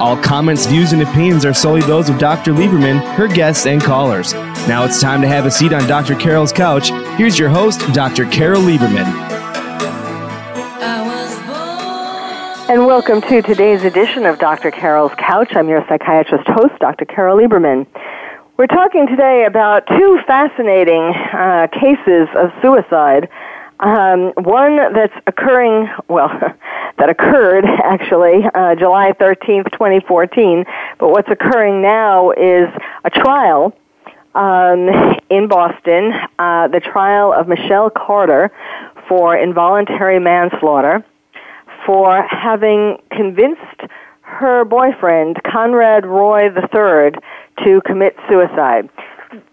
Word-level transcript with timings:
All 0.00 0.16
comments, 0.16 0.64
views, 0.64 0.92
and 0.94 1.02
opinions 1.02 1.44
are 1.44 1.52
solely 1.52 1.82
those 1.82 2.08
of 2.08 2.16
Dr. 2.16 2.54
Lieberman, 2.54 3.02
her 3.16 3.28
guests, 3.28 3.66
and 3.66 3.82
callers. 3.82 4.32
Now 4.66 4.82
it's 4.86 4.98
time 4.98 5.20
to 5.20 5.28
have 5.28 5.44
a 5.44 5.50
seat 5.50 5.74
on 5.74 5.86
Dr. 5.86 6.14
Carol's 6.14 6.54
couch. 6.54 6.88
Here's 7.18 7.38
your 7.38 7.50
host, 7.50 7.80
Dr. 7.92 8.24
Carol 8.30 8.62
Lieberman. 8.62 9.04
And 12.70 12.86
welcome 12.86 13.20
to 13.20 13.42
today's 13.42 13.84
edition 13.84 14.24
of 14.24 14.38
Dr. 14.38 14.70
Carol's 14.70 15.12
Couch. 15.18 15.54
I'm 15.54 15.68
your 15.68 15.84
psychiatrist 15.86 16.48
host, 16.48 16.72
Dr. 16.80 17.04
Carol 17.04 17.36
Lieberman. 17.36 17.86
We're 18.56 18.68
talking 18.68 19.06
today 19.06 19.44
about 19.44 19.86
two 19.86 20.18
fascinating 20.26 21.12
uh, 21.34 21.66
cases 21.78 22.26
of 22.36 22.50
suicide 22.62 23.28
um, 23.80 24.32
one 24.36 24.76
that's 24.92 25.14
occurring, 25.26 25.88
well, 26.08 26.28
that 26.98 27.08
occurred 27.08 27.64
actually 27.64 28.44
uh, 28.54 28.74
July 28.74 29.12
13th, 29.12 29.70
2014, 29.72 30.64
but 30.98 31.08
what's 31.10 31.30
occurring 31.30 31.80
now 31.82 32.30
is 32.32 32.68
a 33.04 33.10
trial 33.10 33.74
um, 34.34 34.88
in 35.30 35.48
Boston, 35.48 36.12
uh, 36.38 36.68
the 36.68 36.80
trial 36.80 37.32
of 37.32 37.48
Michelle 37.48 37.90
Carter 37.90 38.50
for 39.08 39.36
involuntary 39.36 40.20
manslaughter 40.20 41.04
for 41.86 42.22
having 42.28 42.98
convinced 43.10 43.60
her 44.20 44.64
boyfriend, 44.64 45.42
Conrad 45.42 46.06
Roy 46.06 46.44
III, 46.44 47.12
to 47.64 47.80
commit 47.86 48.14
suicide. 48.28 48.88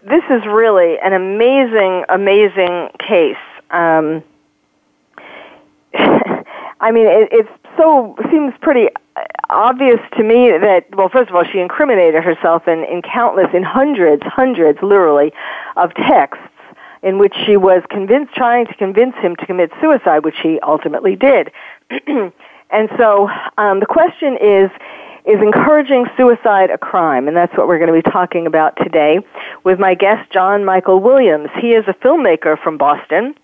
This 0.02 0.22
is 0.30 0.46
really 0.46 0.96
an 1.02 1.12
amazing, 1.12 2.04
amazing 2.08 2.88
case. 2.98 3.36
Um, 3.70 4.22
I 6.80 6.92
mean, 6.92 7.06
it, 7.06 7.28
it's 7.32 7.48
so 7.76 8.16
seems 8.30 8.54
pretty 8.60 8.88
obvious 9.50 10.00
to 10.16 10.22
me 10.22 10.50
that 10.50 10.86
well, 10.96 11.08
first 11.08 11.30
of 11.30 11.36
all, 11.36 11.44
she 11.44 11.58
incriminated 11.58 12.22
herself 12.22 12.68
in, 12.68 12.84
in 12.84 13.02
countless, 13.02 13.48
in 13.54 13.62
hundreds, 13.62 14.22
hundreds, 14.24 14.78
literally, 14.82 15.32
of 15.76 15.94
texts 15.94 16.44
in 17.02 17.18
which 17.18 17.34
she 17.46 17.56
was 17.56 17.82
convinced, 17.90 18.34
trying 18.34 18.66
to 18.66 18.74
convince 18.74 19.14
him 19.16 19.36
to 19.36 19.46
commit 19.46 19.70
suicide, 19.80 20.24
which 20.24 20.36
he 20.42 20.58
ultimately 20.60 21.14
did. 21.14 21.52
and 21.90 22.88
so 22.98 23.28
um, 23.56 23.80
the 23.80 23.86
question 23.86 24.36
is 24.40 24.70
is 25.24 25.42
encouraging 25.42 26.06
suicide 26.16 26.70
a 26.70 26.78
crime? 26.78 27.28
And 27.28 27.36
that's 27.36 27.54
what 27.56 27.68
we're 27.68 27.78
going 27.78 27.92
to 27.92 28.02
be 28.02 28.10
talking 28.10 28.46
about 28.46 28.76
today 28.78 29.18
with 29.62 29.78
my 29.78 29.94
guest, 29.94 30.30
John 30.32 30.64
Michael 30.64 31.00
Williams. 31.00 31.50
He 31.60 31.72
is 31.72 31.84
a 31.86 31.92
filmmaker 31.92 32.60
from 32.62 32.78
Boston, 32.78 33.34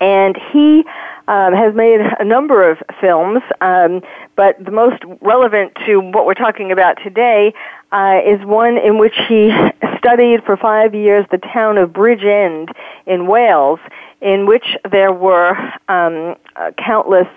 and 0.00 0.36
he 0.52 0.84
um, 1.28 1.52
has 1.54 1.74
made 1.74 2.00
a 2.00 2.24
number 2.24 2.68
of 2.68 2.78
films, 3.00 3.42
um, 3.60 4.02
but 4.36 4.62
the 4.64 4.70
most 4.70 5.02
relevant 5.20 5.72
to 5.86 6.00
what 6.00 6.26
we're 6.26 6.34
talking 6.34 6.72
about 6.72 6.98
today 7.02 7.54
uh, 7.92 8.20
is 8.24 8.44
one 8.44 8.76
in 8.78 8.98
which 8.98 9.14
he 9.28 9.52
studied 9.98 10.42
for 10.44 10.56
five 10.56 10.94
years 10.94 11.24
the 11.30 11.38
town 11.38 11.78
of 11.78 11.90
Bridgend 11.90 12.72
in 13.06 13.26
Wales, 13.26 13.78
in 14.20 14.46
which 14.46 14.76
there 14.90 15.12
were 15.12 15.56
um, 15.88 16.36
uh, 16.56 16.70
countless 16.78 17.28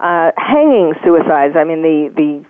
uh, 0.00 0.32
hanging 0.36 0.94
suicides. 1.02 1.56
I 1.56 1.64
mean, 1.64 1.82
the 1.82 2.12
the 2.14 2.44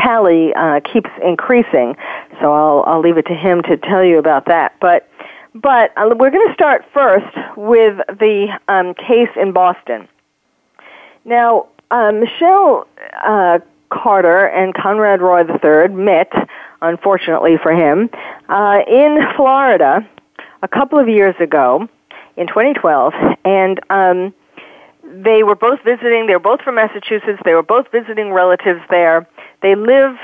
tally 0.00 0.52
uh, 0.54 0.80
keeps 0.80 1.10
increasing. 1.24 1.96
So 2.40 2.52
I'll 2.52 2.84
I'll 2.86 3.00
leave 3.00 3.16
it 3.16 3.26
to 3.26 3.34
him 3.34 3.62
to 3.62 3.76
tell 3.76 4.04
you 4.04 4.18
about 4.18 4.46
that. 4.46 4.74
But 4.80 5.08
but 5.54 5.92
uh, 5.96 6.14
we're 6.16 6.30
going 6.30 6.46
to 6.46 6.54
start 6.54 6.84
first 6.92 7.36
with 7.56 7.96
the 8.08 8.58
um, 8.68 8.94
case 8.94 9.30
in 9.36 9.52
Boston. 9.52 10.08
Now, 11.24 11.68
uh, 11.90 12.12
Michelle 12.12 12.86
uh, 13.24 13.58
Carter 13.90 14.46
and 14.46 14.74
Conrad 14.74 15.20
Roy 15.20 15.40
III 15.40 15.88
met, 15.94 16.32
unfortunately 16.82 17.56
for 17.62 17.72
him, 17.72 18.10
uh, 18.48 18.80
in 18.86 19.18
Florida 19.36 20.08
a 20.62 20.68
couple 20.68 20.98
of 20.98 21.08
years 21.08 21.34
ago 21.40 21.88
in 22.36 22.46
2012, 22.46 23.12
and 23.44 23.80
um, 23.90 24.34
they 25.02 25.42
were 25.42 25.54
both 25.54 25.82
visiting. 25.84 26.26
They 26.26 26.34
were 26.34 26.38
both 26.38 26.60
from 26.62 26.74
Massachusetts. 26.76 27.40
They 27.44 27.54
were 27.54 27.62
both 27.62 27.90
visiting 27.90 28.32
relatives 28.32 28.80
there. 28.90 29.26
They 29.62 29.74
live 29.74 30.16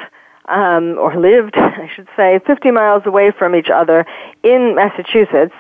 um, 0.47 0.99
or 0.99 1.17
lived, 1.17 1.55
I 1.57 1.91
should 1.95 2.09
say, 2.17 2.41
50 2.47 2.71
miles 2.71 3.03
away 3.07 3.31
from 3.31 3.55
each 3.55 3.71
other 3.71 4.07
in 4.43 4.75
Massachusetts. 4.75 5.55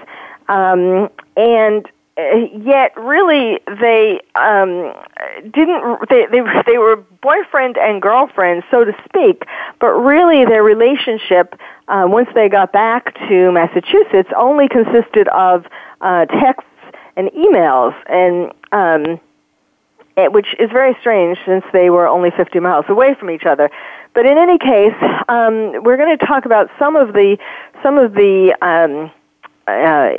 Um, 0.48 1.10
and 1.36 1.88
uh, 2.16 2.36
yet, 2.64 2.96
really, 2.96 3.58
they 3.80 4.20
um, 4.36 4.94
didn't. 5.52 6.08
They, 6.08 6.26
they 6.30 6.40
they 6.66 6.78
were 6.78 6.96
boyfriend 7.22 7.76
and 7.76 8.00
girlfriend, 8.00 8.62
so 8.70 8.84
to 8.84 8.92
speak. 9.08 9.42
But 9.80 9.88
really, 9.88 10.44
their 10.44 10.62
relationship, 10.62 11.58
uh, 11.88 12.04
once 12.06 12.28
they 12.34 12.48
got 12.48 12.72
back 12.72 13.14
to 13.28 13.50
Massachusetts, 13.50 14.30
only 14.36 14.68
consisted 14.68 15.26
of 15.28 15.66
uh, 16.02 16.26
texts 16.26 16.70
and 17.16 17.30
emails, 17.30 17.94
and 18.06 18.52
um, 18.70 19.20
which 20.32 20.54
is 20.60 20.70
very 20.70 20.96
strange 21.00 21.38
since 21.44 21.64
they 21.72 21.90
were 21.90 22.06
only 22.06 22.30
50 22.30 22.60
miles 22.60 22.84
away 22.88 23.14
from 23.18 23.30
each 23.30 23.44
other. 23.44 23.70
But 24.14 24.26
in 24.26 24.38
any 24.38 24.58
case, 24.58 24.94
um, 25.28 25.82
we're 25.82 25.96
going 25.96 26.16
to 26.16 26.26
talk 26.26 26.44
about 26.46 26.70
some 26.78 26.96
of 26.96 27.12
the 27.12 27.36
some 27.82 27.98
of 27.98 28.14
the 28.14 28.54
um, 28.62 29.10
uh, 29.66 30.10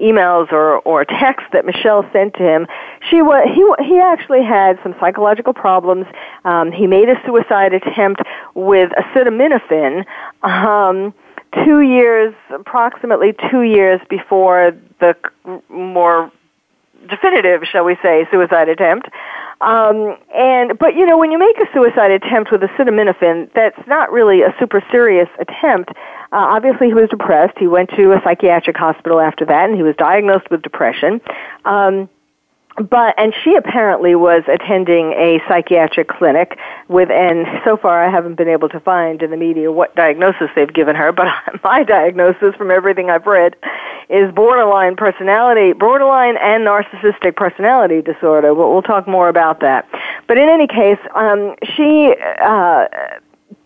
emails 0.00 0.52
or 0.52 0.78
or 0.80 1.04
texts 1.04 1.48
that 1.52 1.64
Michelle 1.64 2.08
sent 2.12 2.34
to 2.34 2.42
him. 2.42 2.66
She 3.08 3.22
was 3.22 3.48
he 3.52 3.84
he 3.84 3.98
actually 3.98 4.44
had 4.44 4.78
some 4.82 4.94
psychological 5.00 5.52
problems. 5.52 6.06
Um, 6.44 6.70
he 6.70 6.86
made 6.86 7.08
a 7.08 7.20
suicide 7.26 7.74
attempt 7.74 8.22
with 8.54 8.90
acetaminophen. 8.92 10.04
Um, 10.42 11.12
two 11.64 11.80
years, 11.80 12.34
approximately 12.50 13.34
two 13.50 13.62
years 13.62 14.00
before 14.08 14.76
the 15.00 15.16
more 15.68 16.30
definitive, 17.08 17.62
shall 17.64 17.84
we 17.84 17.96
say, 18.02 18.26
suicide 18.30 18.68
attempt. 18.68 19.08
Um, 19.60 20.16
and 20.34 20.78
but 20.78 20.94
you 20.94 21.04
know 21.06 21.18
when 21.18 21.30
you 21.30 21.38
make 21.38 21.56
a 21.58 21.66
suicide 21.74 22.10
attempt 22.10 22.50
with 22.50 22.62
acetaminophen, 22.62 23.50
that's 23.54 23.80
not 23.86 24.10
really 24.10 24.42
a 24.42 24.54
super 24.58 24.82
serious 24.90 25.28
attempt. 25.38 25.90
Uh, 26.32 26.56
obviously, 26.56 26.86
he 26.86 26.94
was 26.94 27.08
depressed. 27.10 27.58
He 27.58 27.66
went 27.66 27.90
to 27.90 28.12
a 28.12 28.20
psychiatric 28.24 28.76
hospital 28.76 29.20
after 29.20 29.44
that, 29.46 29.68
and 29.68 29.76
he 29.76 29.82
was 29.82 29.94
diagnosed 29.96 30.50
with 30.50 30.62
depression. 30.62 31.20
Um, 31.64 32.08
but 32.88 33.14
and 33.18 33.34
she 33.42 33.54
apparently 33.54 34.14
was 34.14 34.42
attending 34.48 35.12
a 35.12 35.40
psychiatric 35.46 36.08
clinic 36.08 36.58
with 36.88 37.10
and 37.10 37.46
so 37.64 37.76
far 37.76 38.02
I 38.02 38.10
haven't 38.10 38.36
been 38.36 38.48
able 38.48 38.68
to 38.70 38.80
find 38.80 39.22
in 39.22 39.30
the 39.30 39.36
media 39.36 39.70
what 39.70 39.94
diagnosis 39.94 40.50
they've 40.54 40.72
given 40.72 40.96
her 40.96 41.12
but 41.12 41.28
my 41.64 41.82
diagnosis 41.82 42.54
from 42.56 42.70
everything 42.70 43.10
I've 43.10 43.26
read 43.26 43.56
is 44.08 44.32
borderline 44.32 44.96
personality 44.96 45.72
borderline 45.72 46.36
and 46.38 46.66
narcissistic 46.66 47.36
personality 47.36 48.02
disorder 48.02 48.54
we'll, 48.54 48.72
we'll 48.72 48.82
talk 48.82 49.06
more 49.06 49.28
about 49.28 49.60
that. 49.60 49.88
But 50.26 50.38
in 50.38 50.48
any 50.48 50.66
case 50.66 50.98
um 51.14 51.54
she 51.76 52.14
uh 52.40 52.86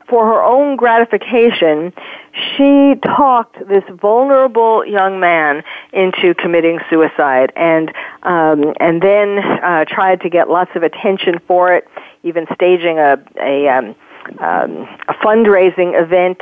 for 0.08 0.26
her 0.26 0.42
own 0.42 0.76
gratification, 0.76 1.92
she 2.32 2.94
talked 3.04 3.56
this 3.68 3.84
vulnerable 3.90 4.84
young 4.84 5.20
man 5.20 5.62
into 5.92 6.34
committing 6.34 6.80
suicide, 6.90 7.52
and 7.56 7.92
um, 8.22 8.74
and 8.80 9.02
then 9.02 9.38
uh, 9.38 9.84
tried 9.86 10.20
to 10.22 10.28
get 10.28 10.48
lots 10.48 10.70
of 10.74 10.82
attention 10.82 11.38
for 11.46 11.72
it, 11.72 11.88
even 12.22 12.46
staging 12.54 12.98
a 12.98 13.22
a, 13.40 13.68
um, 13.68 13.94
um, 14.40 14.88
a 15.08 15.14
fundraising 15.22 16.00
event 16.00 16.40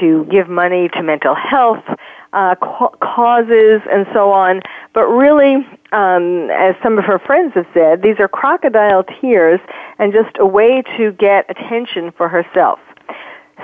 to 0.00 0.24
give 0.30 0.48
money 0.48 0.88
to 0.90 1.02
mental 1.02 1.34
health 1.34 1.84
uh, 2.32 2.54
causes 2.56 3.80
and 3.90 4.06
so 4.12 4.32
on. 4.32 4.60
But 4.92 5.06
really, 5.06 5.56
um, 5.92 6.50
as 6.50 6.74
some 6.82 6.98
of 6.98 7.04
her 7.04 7.18
friends 7.18 7.54
have 7.54 7.66
said, 7.72 8.02
these 8.02 8.18
are 8.18 8.28
crocodile 8.28 9.04
tears 9.20 9.60
and 9.98 10.12
just 10.12 10.36
a 10.38 10.46
way 10.46 10.82
to 10.96 11.12
get 11.12 11.48
attention 11.48 12.10
for 12.12 12.28
herself. 12.28 12.78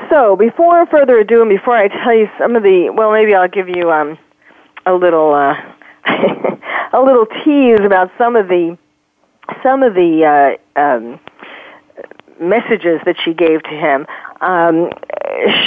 So 0.09 0.37
before 0.37 0.87
further 0.87 1.19
ado, 1.19 1.41
and 1.41 1.51
before 1.51 1.77
I 1.77 1.89
tell 1.89 2.15
you 2.15 2.29
some 2.39 2.57
of 2.57 2.63
the, 2.63 2.91
well, 2.91 3.13
maybe 3.13 3.35
I'll 3.35 3.49
give 3.49 3.69
you 3.69 3.91
um, 3.91 4.19
a 4.87 4.93
little 4.93 5.35
uh, 5.35 5.55
a 6.93 7.01
little 7.01 7.27
tease 7.45 7.81
about 7.81 8.11
some 8.19 8.37
of 8.37 8.49
the 8.49 8.77
some 9.63 9.83
of 9.83 9.95
the 9.95 10.59
uh, 10.77 10.81
um, 10.81 11.19
messages 12.41 13.01
that 13.05 13.17
she 13.23 13.35
gave 13.35 13.63
to 13.65 13.71
him. 13.71 14.07
Um, 14.41 14.91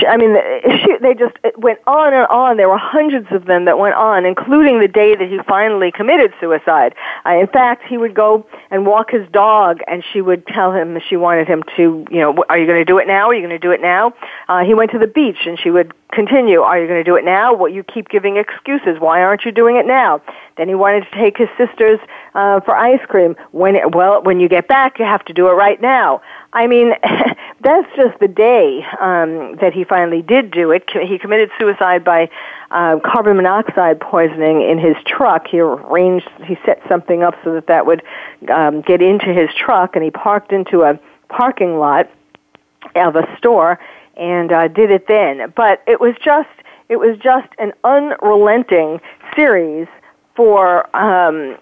I 0.07 0.17
mean, 0.17 0.35
she, 0.83 0.97
they 1.01 1.13
just 1.13 1.35
went 1.57 1.79
on 1.87 2.13
and 2.13 2.27
on. 2.27 2.57
There 2.57 2.69
were 2.69 2.77
hundreds 2.77 3.27
of 3.31 3.45
them 3.45 3.65
that 3.65 3.77
went 3.77 3.95
on, 3.95 4.25
including 4.25 4.79
the 4.79 4.87
day 4.87 5.15
that 5.15 5.29
he 5.29 5.39
finally 5.47 5.91
committed 5.91 6.33
suicide. 6.39 6.93
Uh, 7.25 7.37
in 7.37 7.47
fact, 7.47 7.83
he 7.87 7.97
would 7.97 8.13
go 8.13 8.45
and 8.69 8.85
walk 8.85 9.11
his 9.11 9.27
dog, 9.31 9.79
and 9.87 10.03
she 10.11 10.21
would 10.21 10.45
tell 10.47 10.71
him 10.71 10.97
she 11.09 11.15
wanted 11.15 11.47
him 11.47 11.63
to, 11.75 12.05
you 12.11 12.19
know, 12.19 12.43
are 12.49 12.57
you 12.57 12.65
going 12.65 12.79
to 12.79 12.85
do 12.85 12.97
it 12.97 13.07
now? 13.07 13.29
Are 13.29 13.33
you 13.33 13.41
going 13.41 13.49
to 13.49 13.59
do 13.59 13.71
it 13.71 13.81
now? 13.81 14.13
Uh, 14.47 14.63
he 14.63 14.73
went 14.73 14.91
to 14.91 14.99
the 14.99 15.07
beach, 15.07 15.45
and 15.45 15.59
she 15.59 15.71
would 15.71 15.93
continue. 16.13 16.61
Are 16.61 16.79
you 16.79 16.87
going 16.87 16.99
to 16.99 17.03
do 17.03 17.15
it 17.15 17.25
now? 17.25 17.53
What 17.53 17.73
you 17.73 17.83
keep 17.83 18.09
giving 18.09 18.37
excuses. 18.37 18.99
Why 18.99 19.21
aren't 19.21 19.43
you 19.45 19.51
doing 19.51 19.75
it 19.75 19.85
now? 19.85 20.21
Then 20.57 20.67
he 20.67 20.75
wanted 20.75 21.05
to 21.05 21.11
take 21.11 21.37
his 21.37 21.49
sisters 21.57 21.99
uh, 22.35 22.59
for 22.61 22.75
ice 22.75 23.03
cream. 23.07 23.35
When 23.51 23.75
it, 23.75 23.93
well, 23.95 24.21
when 24.21 24.39
you 24.39 24.47
get 24.47 24.67
back, 24.67 24.99
you 24.99 25.05
have 25.05 25.25
to 25.25 25.33
do 25.33 25.47
it 25.49 25.53
right 25.53 25.81
now. 25.81 26.21
I 26.53 26.67
mean, 26.67 26.93
that's 27.61 27.95
just 27.95 28.19
the 28.19 28.27
day 28.27 28.85
um, 28.99 29.55
that 29.57 29.73
he 29.73 29.83
finally 29.83 30.21
did 30.21 30.51
do 30.51 30.71
it. 30.71 30.89
He 30.89 31.17
committed 31.17 31.49
suicide 31.59 32.03
by 32.03 32.29
uh, 32.71 32.99
carbon 33.03 33.37
monoxide 33.37 33.99
poisoning 33.99 34.61
in 34.61 34.77
his 34.77 34.95
truck. 35.05 35.47
He 35.47 35.59
arranged, 35.59 36.29
he 36.45 36.57
set 36.65 36.81
something 36.87 37.23
up 37.23 37.35
so 37.43 37.53
that 37.53 37.67
that 37.67 37.85
would 37.85 38.03
um, 38.49 38.81
get 38.81 39.01
into 39.01 39.33
his 39.33 39.49
truck, 39.55 39.95
and 39.95 40.03
he 40.03 40.11
parked 40.11 40.51
into 40.51 40.83
a 40.83 40.99
parking 41.29 41.77
lot 41.79 42.09
of 42.95 43.15
a 43.15 43.37
store 43.37 43.79
and 44.15 44.51
uh, 44.51 44.67
did 44.67 44.91
it 44.91 45.07
then. 45.07 45.51
But 45.55 45.83
it 45.87 45.99
was 45.99 46.15
just, 46.23 46.49
it 46.89 46.97
was 46.97 47.17
just 47.17 47.49
an 47.59 47.73
unrelenting 47.83 49.01
series 49.35 49.87
for 50.35 50.95
um, 50.95 51.57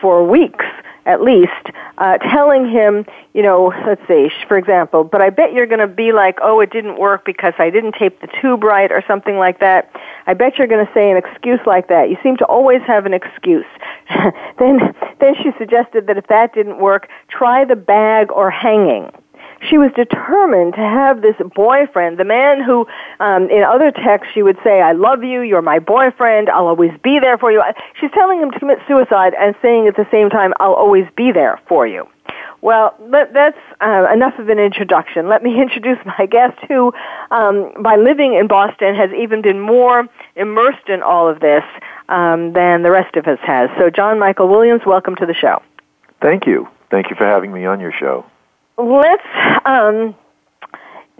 for 0.00 0.26
weeks 0.26 0.64
at 1.06 1.22
least, 1.22 1.50
uh, 1.98 2.18
telling 2.18 2.68
him, 2.68 3.06
you 3.32 3.42
know, 3.42 3.72
let's 3.86 4.06
see, 4.06 4.30
for 4.46 4.56
example, 4.58 5.02
but 5.02 5.22
I 5.22 5.30
bet 5.30 5.52
you're 5.52 5.66
going 5.66 5.80
to 5.80 5.86
be 5.86 6.12
like, 6.12 6.38
oh, 6.42 6.60
it 6.60 6.70
didn't 6.70 6.98
work 6.98 7.24
because 7.24 7.54
I 7.58 7.70
didn't 7.70 7.94
tape 7.94 8.20
the 8.20 8.28
tube 8.40 8.62
right 8.62 8.92
or 8.92 9.02
something 9.06 9.38
like 9.38 9.60
that. 9.60 9.90
I 10.26 10.34
bet 10.34 10.58
you're 10.58 10.66
going 10.66 10.86
to 10.86 10.92
say 10.92 11.10
an 11.10 11.16
excuse 11.16 11.60
like 11.66 11.88
that. 11.88 12.10
You 12.10 12.18
seem 12.22 12.36
to 12.38 12.44
always 12.44 12.82
have 12.82 13.06
an 13.06 13.14
excuse. 13.14 13.66
then, 14.58 14.94
then 15.20 15.34
she 15.42 15.52
suggested 15.58 16.06
that 16.06 16.18
if 16.18 16.26
that 16.26 16.52
didn't 16.54 16.78
work, 16.78 17.08
try 17.28 17.64
the 17.64 17.76
bag 17.76 18.30
or 18.30 18.50
hanging 18.50 19.10
she 19.68 19.78
was 19.78 19.90
determined 19.94 20.74
to 20.74 20.80
have 20.80 21.22
this 21.22 21.36
boyfriend, 21.54 22.18
the 22.18 22.24
man 22.24 22.62
who, 22.62 22.86
um, 23.20 23.50
in 23.50 23.62
other 23.62 23.90
texts, 23.90 24.32
she 24.32 24.42
would 24.42 24.58
say, 24.64 24.80
I 24.80 24.92
love 24.92 25.22
you, 25.22 25.42
you're 25.42 25.62
my 25.62 25.78
boyfriend, 25.78 26.48
I'll 26.48 26.68
always 26.68 26.92
be 27.02 27.18
there 27.20 27.36
for 27.36 27.52
you. 27.52 27.62
She's 28.00 28.10
telling 28.12 28.40
him 28.40 28.50
to 28.50 28.58
commit 28.58 28.78
suicide 28.88 29.34
and 29.38 29.54
saying 29.60 29.86
at 29.86 29.96
the 29.96 30.06
same 30.10 30.30
time, 30.30 30.52
I'll 30.60 30.74
always 30.74 31.06
be 31.16 31.32
there 31.32 31.60
for 31.68 31.86
you. 31.86 32.08
Well, 32.62 32.94
that's 33.32 33.56
uh, 33.80 34.06
enough 34.12 34.38
of 34.38 34.50
an 34.50 34.58
introduction. 34.58 35.28
Let 35.28 35.42
me 35.42 35.60
introduce 35.62 35.98
my 36.04 36.26
guest 36.26 36.58
who, 36.68 36.92
um, 37.30 37.72
by 37.82 37.96
living 37.96 38.34
in 38.34 38.48
Boston, 38.48 38.94
has 38.94 39.10
even 39.12 39.42
been 39.42 39.60
more 39.60 40.06
immersed 40.36 40.88
in 40.88 41.02
all 41.02 41.28
of 41.28 41.40
this 41.40 41.64
um, 42.08 42.52
than 42.52 42.82
the 42.82 42.90
rest 42.90 43.16
of 43.16 43.26
us 43.26 43.38
has. 43.42 43.70
So, 43.78 43.88
John 43.90 44.18
Michael 44.18 44.48
Williams, 44.48 44.82
welcome 44.84 45.16
to 45.16 45.26
the 45.26 45.34
show. 45.34 45.62
Thank 46.20 46.46
you. 46.46 46.68
Thank 46.90 47.08
you 47.08 47.16
for 47.16 47.24
having 47.24 47.52
me 47.52 47.64
on 47.64 47.80
your 47.80 47.92
show 47.92 48.26
let's 48.82 49.66
um, 49.66 50.14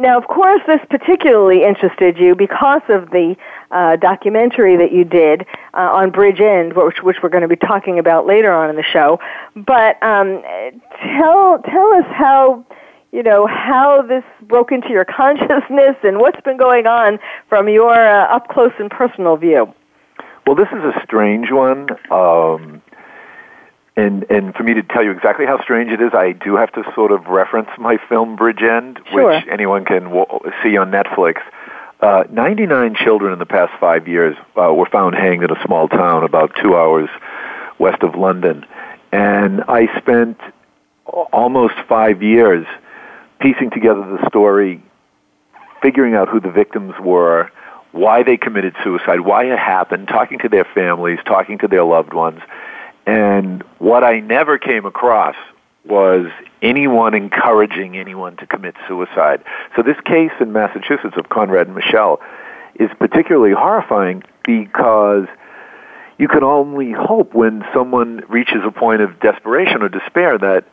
now, 0.00 0.16
of 0.16 0.26
course, 0.28 0.62
this 0.66 0.80
particularly 0.88 1.62
interested 1.62 2.16
you 2.16 2.34
because 2.34 2.80
of 2.88 3.10
the 3.10 3.36
uh, 3.70 3.96
documentary 3.96 4.74
that 4.78 4.92
you 4.92 5.04
did 5.04 5.46
uh, 5.74 5.92
on 5.92 6.10
Bridgend, 6.10 6.74
which, 6.74 7.02
which 7.02 7.18
we're 7.22 7.28
going 7.28 7.42
to 7.42 7.48
be 7.48 7.56
talking 7.56 7.98
about 7.98 8.26
later 8.26 8.50
on 8.50 8.70
in 8.70 8.76
the 8.76 8.82
show. 8.82 9.20
But 9.54 10.02
um, 10.02 10.42
tell 11.02 11.58
tell 11.58 11.92
us 11.92 12.06
how 12.14 12.64
you 13.12 13.22
know 13.22 13.46
how 13.46 14.00
this 14.00 14.24
broke 14.40 14.72
into 14.72 14.88
your 14.88 15.04
consciousness 15.16 15.96
and 16.02 16.18
what's 16.18 16.40
been 16.40 16.56
going 16.56 16.86
on 16.86 17.18
from 17.50 17.68
your 17.68 17.92
uh, 17.92 18.34
up 18.34 18.48
close 18.48 18.72
and 18.78 18.90
personal 18.90 19.36
view. 19.36 19.70
Well, 20.46 20.56
this 20.56 20.68
is 20.68 20.82
a 20.82 20.98
strange 21.04 21.50
one. 21.50 21.88
Um, 22.10 22.80
and 23.96 24.24
and 24.30 24.54
for 24.54 24.62
me 24.62 24.74
to 24.74 24.82
tell 24.82 25.02
you 25.02 25.10
exactly 25.10 25.46
how 25.46 25.62
strange 25.62 25.90
it 25.90 26.00
is, 26.00 26.12
I 26.14 26.32
do 26.32 26.56
have 26.56 26.72
to 26.72 26.82
sort 26.94 27.12
of 27.12 27.26
reference 27.26 27.68
my 27.78 27.98
film 28.08 28.36
Bridgend, 28.36 28.98
sure. 29.10 29.30
which 29.30 29.44
anyone 29.50 29.84
can 29.84 30.04
w- 30.04 30.26
see 30.62 30.76
on 30.76 30.90
Netflix. 30.90 31.40
Uh, 32.00 32.24
99 32.30 32.94
children 32.94 33.32
in 33.32 33.38
the 33.38 33.46
past 33.46 33.72
five 33.78 34.08
years 34.08 34.34
uh, 34.56 34.72
were 34.72 34.86
found 34.86 35.14
hanged 35.14 35.42
in 35.42 35.50
a 35.50 35.62
small 35.66 35.86
town 35.86 36.24
about 36.24 36.52
two 36.62 36.74
hours 36.74 37.10
west 37.78 38.02
of 38.02 38.14
London. 38.14 38.64
And 39.12 39.62
I 39.68 39.86
spent 39.98 40.38
almost 41.04 41.74
five 41.88 42.22
years 42.22 42.66
piecing 43.40 43.70
together 43.70 44.00
the 44.00 44.26
story, 44.28 44.82
figuring 45.82 46.14
out 46.14 46.28
who 46.28 46.40
the 46.40 46.50
victims 46.50 46.94
were, 47.00 47.50
why 47.92 48.22
they 48.22 48.36
committed 48.36 48.76
suicide, 48.84 49.20
why 49.20 49.44
it 49.44 49.58
happened, 49.58 50.08
talking 50.08 50.38
to 50.38 50.48
their 50.48 50.64
families, 50.64 51.18
talking 51.26 51.58
to 51.58 51.68
their 51.68 51.84
loved 51.84 52.12
ones. 52.12 52.40
And 53.10 53.64
what 53.80 54.04
I 54.04 54.20
never 54.20 54.56
came 54.56 54.86
across 54.86 55.34
was 55.84 56.26
anyone 56.62 57.12
encouraging 57.12 57.96
anyone 57.96 58.36
to 58.36 58.46
commit 58.46 58.76
suicide. 58.86 59.42
So 59.74 59.82
this 59.82 59.96
case 60.04 60.30
in 60.40 60.52
Massachusetts 60.52 61.16
of 61.16 61.28
Conrad 61.28 61.66
and 61.66 61.74
Michelle 61.74 62.20
is 62.76 62.88
particularly 63.00 63.52
horrifying 63.52 64.22
because 64.44 65.26
you 66.18 66.28
can 66.28 66.44
only 66.44 66.92
hope 66.92 67.34
when 67.34 67.64
someone 67.74 68.22
reaches 68.28 68.62
a 68.64 68.70
point 68.70 69.02
of 69.02 69.18
desperation 69.18 69.82
or 69.82 69.88
despair 69.88 70.38
that 70.38 70.64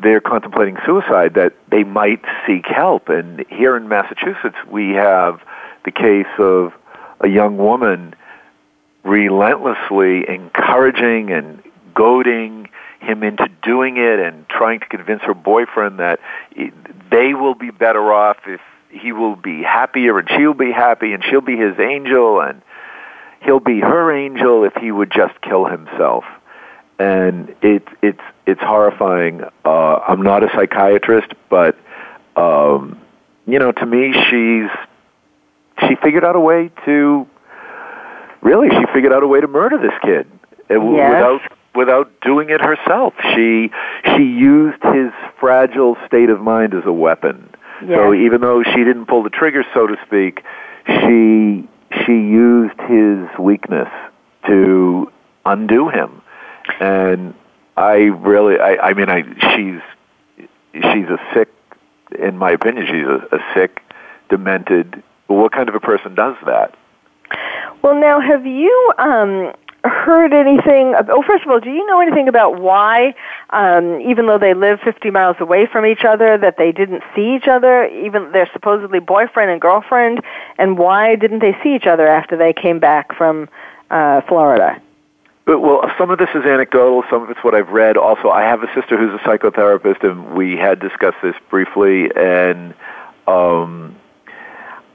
they're 0.00 0.20
contemplating 0.20 0.76
suicide 0.86 1.34
that 1.34 1.54
they 1.72 1.82
might 1.82 2.24
seek 2.46 2.66
help. 2.66 3.08
And 3.08 3.44
here 3.48 3.76
in 3.76 3.88
Massachusetts, 3.88 4.58
we 4.70 4.90
have 4.90 5.40
the 5.84 5.90
case 5.90 6.32
of 6.38 6.72
a 7.18 7.28
young 7.28 7.56
woman 7.56 8.14
relentlessly 9.04 10.28
encouraging 10.28 11.30
and 11.30 11.62
goading 11.94 12.68
him 13.00 13.22
into 13.22 13.48
doing 13.62 13.96
it 13.98 14.18
and 14.18 14.48
trying 14.48 14.80
to 14.80 14.86
convince 14.86 15.22
her 15.22 15.34
boyfriend 15.34 15.98
that 16.00 16.18
they 17.10 17.34
will 17.34 17.54
be 17.54 17.70
better 17.70 18.12
off 18.12 18.38
if 18.46 18.60
he 18.88 19.12
will 19.12 19.36
be 19.36 19.62
happier 19.62 20.18
and 20.18 20.28
she'll 20.30 20.54
be 20.54 20.72
happy 20.72 21.12
and 21.12 21.22
she'll 21.24 21.40
be 21.40 21.56
his 21.56 21.78
angel 21.78 22.40
and 22.40 22.62
he'll 23.42 23.60
be 23.60 23.80
her 23.80 24.10
angel 24.12 24.64
if 24.64 24.74
he 24.74 24.90
would 24.90 25.12
just 25.12 25.38
kill 25.42 25.66
himself. 25.66 26.24
And 26.98 27.54
it 27.60 27.86
it's 28.02 28.22
it's 28.46 28.60
horrifying. 28.60 29.42
Uh 29.64 29.96
i'm 30.08 30.22
not 30.22 30.42
a 30.42 30.48
psychiatrist 30.54 31.32
but 31.50 31.76
um 32.36 33.00
you 33.46 33.58
know 33.58 33.72
to 33.72 33.84
me 33.84 34.12
she's 34.12 34.70
she 35.88 35.96
figured 35.96 36.24
out 36.24 36.36
a 36.36 36.40
way 36.40 36.70
to 36.84 37.26
really, 38.44 38.68
she 38.70 38.84
figured 38.92 39.12
out 39.12 39.22
a 39.22 39.26
way 39.26 39.40
to 39.40 39.48
murder 39.48 39.78
this 39.78 39.98
kid 40.02 40.30
uh, 40.70 40.74
yes. 40.74 41.10
without 41.10 41.40
without 41.74 42.20
doing 42.20 42.50
it 42.50 42.60
herself. 42.60 43.14
She 43.34 43.70
she 44.14 44.22
used 44.22 44.82
his 44.82 45.10
fragile 45.40 45.96
state 46.06 46.30
of 46.30 46.40
mind 46.40 46.74
as 46.74 46.84
a 46.84 46.92
weapon. 46.92 47.50
Yes. 47.82 47.96
So 47.96 48.14
even 48.14 48.40
though 48.40 48.62
she 48.62 48.84
didn't 48.84 49.06
pull 49.06 49.22
the 49.24 49.30
trigger, 49.30 49.64
so 49.74 49.86
to 49.86 49.96
speak, 50.06 50.42
she 50.86 51.68
she 52.04 52.12
used 52.12 52.78
his 52.82 53.26
weakness 53.38 53.88
to 54.46 55.10
undo 55.44 55.88
him. 55.88 56.22
And 56.80 57.34
I 57.76 57.94
really, 57.94 58.58
I, 58.58 58.76
I 58.76 58.94
mean, 58.94 59.08
I 59.08 59.22
she's 59.56 59.80
she's 60.74 61.08
a 61.08 61.18
sick, 61.34 61.48
in 62.18 62.38
my 62.38 62.50
opinion, 62.52 62.86
she's 62.86 63.06
a, 63.06 63.36
a 63.36 63.40
sick, 63.54 63.82
demented. 64.28 65.02
What 65.26 65.52
kind 65.52 65.68
of 65.68 65.74
a 65.74 65.80
person 65.80 66.14
does 66.14 66.36
that? 66.46 66.76
Well, 67.84 68.00
now, 68.00 68.18
have 68.18 68.46
you 68.46 68.92
um, 68.96 69.52
heard 69.84 70.32
anything? 70.32 70.94
Oh, 71.10 71.22
first 71.22 71.44
of 71.44 71.50
all, 71.50 71.60
do 71.60 71.68
you 71.68 71.84
know 71.84 72.00
anything 72.00 72.28
about 72.28 72.58
why, 72.58 73.14
um, 73.50 74.00
even 74.00 74.26
though 74.26 74.38
they 74.38 74.54
live 74.54 74.80
50 74.80 75.10
miles 75.10 75.36
away 75.38 75.66
from 75.70 75.84
each 75.84 76.02
other, 76.02 76.38
that 76.38 76.56
they 76.56 76.72
didn't 76.72 77.02
see 77.14 77.36
each 77.36 77.46
other, 77.46 77.86
even 77.88 78.32
they're 78.32 78.48
supposedly 78.54 79.00
boyfriend 79.00 79.50
and 79.50 79.60
girlfriend, 79.60 80.22
and 80.56 80.78
why 80.78 81.14
didn't 81.14 81.40
they 81.40 81.54
see 81.62 81.74
each 81.74 81.84
other 81.84 82.06
after 82.06 82.38
they 82.38 82.54
came 82.54 82.78
back 82.78 83.14
from 83.14 83.50
uh, 83.90 84.22
Florida? 84.22 84.80
Well, 85.46 85.82
some 85.98 86.10
of 86.10 86.16
this 86.16 86.30
is 86.34 86.46
anecdotal. 86.46 87.04
Some 87.10 87.24
of 87.24 87.28
it's 87.28 87.44
what 87.44 87.54
I've 87.54 87.68
read. 87.68 87.98
Also, 87.98 88.30
I 88.30 88.44
have 88.44 88.62
a 88.62 88.74
sister 88.74 88.96
who's 88.96 89.12
a 89.12 89.22
psychotherapist, 89.28 90.02
and 90.02 90.34
we 90.34 90.56
had 90.56 90.80
discussed 90.80 91.18
this 91.22 91.36
briefly. 91.50 92.10
And 92.16 92.72
um, 93.26 93.94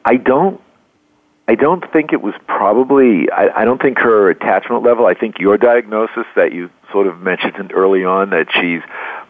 I 0.04 0.16
don't 0.16 0.60
I 1.50 1.56
don't 1.56 1.84
think 1.92 2.14
it 2.14 2.22
was 2.22 2.36
probably, 2.46 3.28
I, 3.32 3.62
I 3.62 3.66
don't 3.66 3.82
think 3.82 3.98
her 3.98 4.30
attachment 4.30 4.84
level, 4.84 5.08
I 5.08 5.16
think 5.16 5.40
your 5.40 5.58
diagnosis 5.58 6.28
that 6.36 6.54
you 6.54 6.70
sort 6.92 7.08
of 7.08 7.22
mentioned 7.22 7.72
early 7.74 8.06
on 8.06 8.30
that 8.30 8.50
she's 8.54 8.82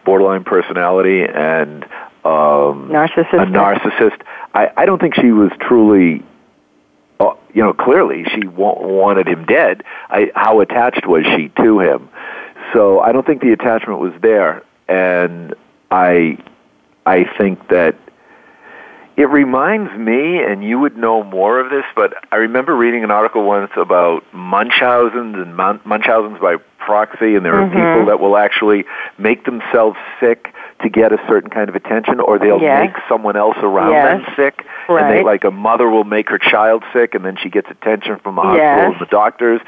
borderline 0.04 0.44
personality 0.44 1.22
and 1.22 1.84
um, 2.22 2.90
narcissist. 2.90 3.32
a 3.32 3.46
narcissist. 3.46 4.20
I, 4.52 4.70
I 4.76 4.84
don't 4.84 5.00
think 5.00 5.14
she 5.14 5.32
was 5.32 5.50
truly 5.62 6.22
uh, 7.20 7.32
you 7.54 7.62
know, 7.62 7.72
clearly 7.72 8.26
she 8.34 8.46
wa- 8.46 8.78
wanted 8.78 9.26
him 9.26 9.46
dead. 9.46 9.82
I, 10.10 10.30
how 10.34 10.60
attached 10.60 11.06
was 11.06 11.24
she 11.24 11.48
to 11.62 11.80
him? 11.80 12.10
So 12.74 13.00
I 13.00 13.12
don't 13.12 13.24
think 13.24 13.40
the 13.40 13.52
attachment 13.52 13.98
was 13.98 14.12
there, 14.20 14.62
and 14.88 15.54
I, 15.90 16.36
I 17.06 17.24
think 17.38 17.66
that 17.68 17.96
it 19.20 19.28
reminds 19.28 19.92
me, 19.98 20.42
and 20.42 20.64
you 20.64 20.78
would 20.78 20.96
know 20.96 21.22
more 21.22 21.60
of 21.60 21.68
this, 21.68 21.84
but 21.94 22.14
I 22.32 22.36
remember 22.36 22.74
reading 22.74 23.04
an 23.04 23.10
article 23.10 23.44
once 23.44 23.70
about 23.76 24.24
Munchausen's 24.32 25.36
and 25.36 25.54
Munchausen's 25.54 26.40
by 26.40 26.56
proxy, 26.78 27.34
and 27.34 27.44
there 27.44 27.54
are 27.54 27.68
mm-hmm. 27.68 27.76
people 27.76 28.06
that 28.06 28.18
will 28.18 28.38
actually 28.38 28.86
make 29.18 29.44
themselves 29.44 29.98
sick 30.20 30.54
to 30.80 30.88
get 30.88 31.12
a 31.12 31.18
certain 31.28 31.50
kind 31.50 31.68
of 31.68 31.76
attention, 31.76 32.18
or 32.18 32.38
they'll 32.38 32.62
yes. 32.62 32.86
make 32.86 32.96
someone 33.10 33.36
else 33.36 33.58
around 33.58 33.92
yes. 33.92 34.22
them 34.24 34.34
sick. 34.36 34.64
Right. 34.88 35.04
And 35.04 35.18
they, 35.18 35.22
like 35.22 35.44
a 35.44 35.50
mother 35.50 35.90
will 35.90 36.04
make 36.04 36.30
her 36.30 36.38
child 36.38 36.82
sick, 36.94 37.14
and 37.14 37.22
then 37.22 37.36
she 37.36 37.50
gets 37.50 37.68
attention 37.70 38.20
from 38.20 38.36
the 38.36 38.40
hospital 38.40 38.64
yes. 38.64 38.92
and 38.92 39.00
the 39.02 39.10
doctors. 39.10 39.60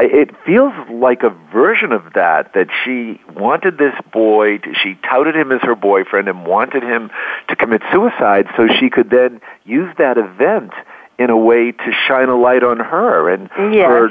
It 0.00 0.30
feels 0.46 0.72
like 0.90 1.24
a 1.24 1.30
version 1.52 1.90
of 1.90 2.12
that, 2.14 2.52
that 2.54 2.68
she 2.84 3.20
wanted 3.34 3.78
this 3.78 3.94
boy, 4.12 4.58
to, 4.58 4.74
she 4.74 4.96
touted 5.02 5.34
him 5.34 5.50
as 5.50 5.60
her 5.62 5.74
boyfriend 5.74 6.28
and 6.28 6.46
wanted 6.46 6.84
him 6.84 7.10
to 7.48 7.56
commit 7.56 7.82
suicide 7.92 8.46
so 8.56 8.68
she 8.78 8.90
could 8.90 9.10
then 9.10 9.40
use 9.64 9.92
that 9.98 10.16
event 10.16 10.72
in 11.18 11.30
a 11.30 11.36
way 11.36 11.72
to 11.72 11.92
shine 12.06 12.28
a 12.28 12.36
light 12.36 12.62
on 12.62 12.78
her 12.78 13.28
and 13.28 13.50
yes. 13.74 13.88
her 13.88 14.08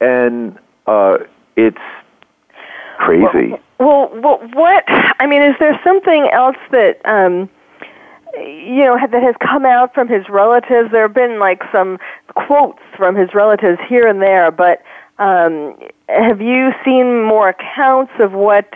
and 0.00 0.58
uh 0.86 1.18
it's 1.56 1.76
crazy. 2.98 3.54
Well, 3.78 4.10
well, 4.14 4.38
what 4.54 4.84
I 4.88 5.26
mean 5.26 5.42
is 5.42 5.54
there 5.58 5.78
something 5.84 6.28
else 6.32 6.56
that 6.70 7.04
um 7.04 7.50
you 8.34 8.84
know 8.84 8.96
that 8.98 9.22
has 9.22 9.34
come 9.40 9.66
out 9.66 9.92
from 9.92 10.08
his 10.08 10.26
relatives 10.30 10.90
there 10.90 11.02
have 11.02 11.14
been 11.14 11.38
like 11.38 11.62
some 11.70 11.98
quotes 12.34 12.80
from 12.96 13.14
his 13.14 13.34
relatives 13.34 13.78
here 13.88 14.06
and 14.06 14.22
there 14.22 14.50
but 14.50 14.82
um 15.18 15.76
have 16.08 16.40
you 16.40 16.72
seen 16.84 17.22
more 17.22 17.50
accounts 17.50 18.12
of 18.18 18.32
what 18.32 18.72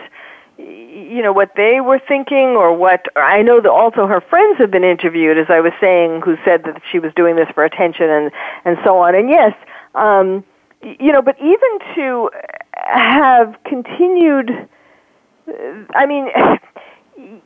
you 0.57 1.21
know 1.21 1.33
what 1.33 1.51
they 1.55 1.81
were 1.81 1.99
thinking 2.07 2.49
or 2.49 2.75
what 2.75 3.05
I 3.15 3.41
know 3.41 3.59
that 3.61 3.69
also 3.69 4.07
her 4.07 4.21
friends 4.21 4.57
have 4.59 4.71
been 4.71 4.83
interviewed 4.83 5.37
as 5.37 5.47
I 5.49 5.59
was 5.59 5.73
saying 5.79 6.21
who 6.21 6.37
said 6.43 6.63
that 6.63 6.81
she 6.91 6.99
was 6.99 7.13
doing 7.15 7.35
this 7.35 7.47
for 7.53 7.63
attention 7.63 8.09
and 8.09 8.31
and 8.65 8.77
so 8.83 8.97
on. 8.99 9.15
And 9.15 9.29
yes 9.29 9.53
um 9.95 10.43
you 10.81 11.11
know 11.11 11.21
but 11.21 11.37
even 11.39 11.79
to 11.95 12.29
have 12.73 13.55
continued 13.65 14.67
I 15.95 16.05
mean 16.05 16.29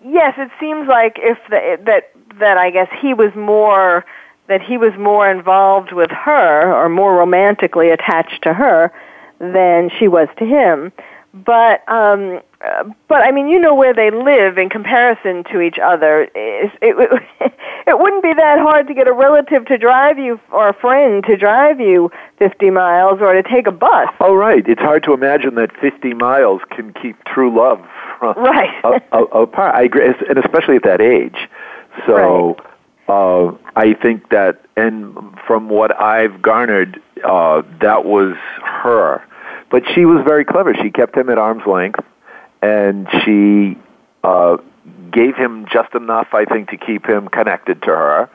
yes, 0.05 0.33
it 0.37 0.51
seems 0.59 0.87
like 0.87 1.17
if 1.17 1.37
the, 1.49 1.79
that 1.85 2.11
that 2.39 2.57
I 2.57 2.69
guess 2.71 2.89
he 3.01 3.13
was 3.13 3.33
more 3.35 4.05
that 4.47 4.61
he 4.61 4.77
was 4.77 4.91
more 4.97 5.29
involved 5.29 5.91
with 5.91 6.11
her 6.11 6.73
or 6.73 6.89
more 6.89 7.15
romantically 7.15 7.89
attached 7.89 8.41
to 8.43 8.53
her 8.53 8.91
than 9.39 9.89
she 9.97 10.07
was 10.07 10.27
to 10.37 10.45
him. 10.45 10.91
But 11.33 11.87
um 11.89 12.41
but 13.07 13.21
I 13.21 13.31
mean, 13.31 13.47
you 13.47 13.59
know 13.59 13.73
where 13.73 13.93
they 13.93 14.11
live 14.11 14.57
in 14.57 14.69
comparison 14.69 15.43
to 15.51 15.61
each 15.61 15.79
other. 15.79 16.23
It, 16.35 16.71
it, 16.81 17.23
it 17.87 17.99
wouldn't 17.99 18.21
be 18.21 18.33
that 18.33 18.59
hard 18.59 18.87
to 18.87 18.93
get 18.93 19.07
a 19.07 19.13
relative 19.13 19.65
to 19.65 19.77
drive 19.77 20.19
you 20.19 20.39
or 20.51 20.69
a 20.69 20.73
friend 20.73 21.23
to 21.25 21.35
drive 21.35 21.79
you 21.79 22.11
50 22.37 22.69
miles 22.69 23.19
or 23.19 23.33
to 23.33 23.41
take 23.41 23.65
a 23.65 23.71
bus. 23.71 24.09
Oh, 24.19 24.35
right. 24.35 24.67
It's 24.67 24.81
hard 24.81 25.03
to 25.03 25.13
imagine 25.13 25.55
that 25.55 25.75
50 25.77 26.13
miles 26.13 26.61
can 26.69 26.93
keep 26.93 27.23
true 27.23 27.55
love 27.55 27.83
from 28.19 28.37
right. 28.37 28.69
apart. 29.11 29.75
I 29.75 29.83
agree, 29.83 30.05
and 30.05 30.37
especially 30.37 30.75
at 30.75 30.83
that 30.83 31.01
age. 31.01 31.49
So 32.05 32.55
right. 32.55 32.70
Uh, 33.11 33.57
I 33.75 33.93
think 33.93 34.29
that, 34.29 34.61
and 34.77 35.37
from 35.45 35.69
what 35.69 35.99
I've 35.99 36.41
garnered, 36.41 37.01
uh, 37.23 37.61
that 37.81 38.05
was 38.05 38.35
her. 38.63 39.21
But 39.69 39.83
she 39.93 40.05
was 40.05 40.23
very 40.25 40.45
clever. 40.45 40.73
She 40.75 40.91
kept 40.91 41.15
him 41.15 41.29
at 41.29 41.37
arm's 41.37 41.65
length 41.65 41.99
and 42.61 43.07
she 43.23 43.77
uh, 44.23 44.57
gave 45.11 45.35
him 45.35 45.65
just 45.71 45.93
enough, 45.93 46.29
I 46.33 46.45
think, 46.45 46.69
to 46.69 46.77
keep 46.77 47.05
him 47.05 47.27
connected 47.27 47.81
to 47.83 47.89
her. 47.89 48.29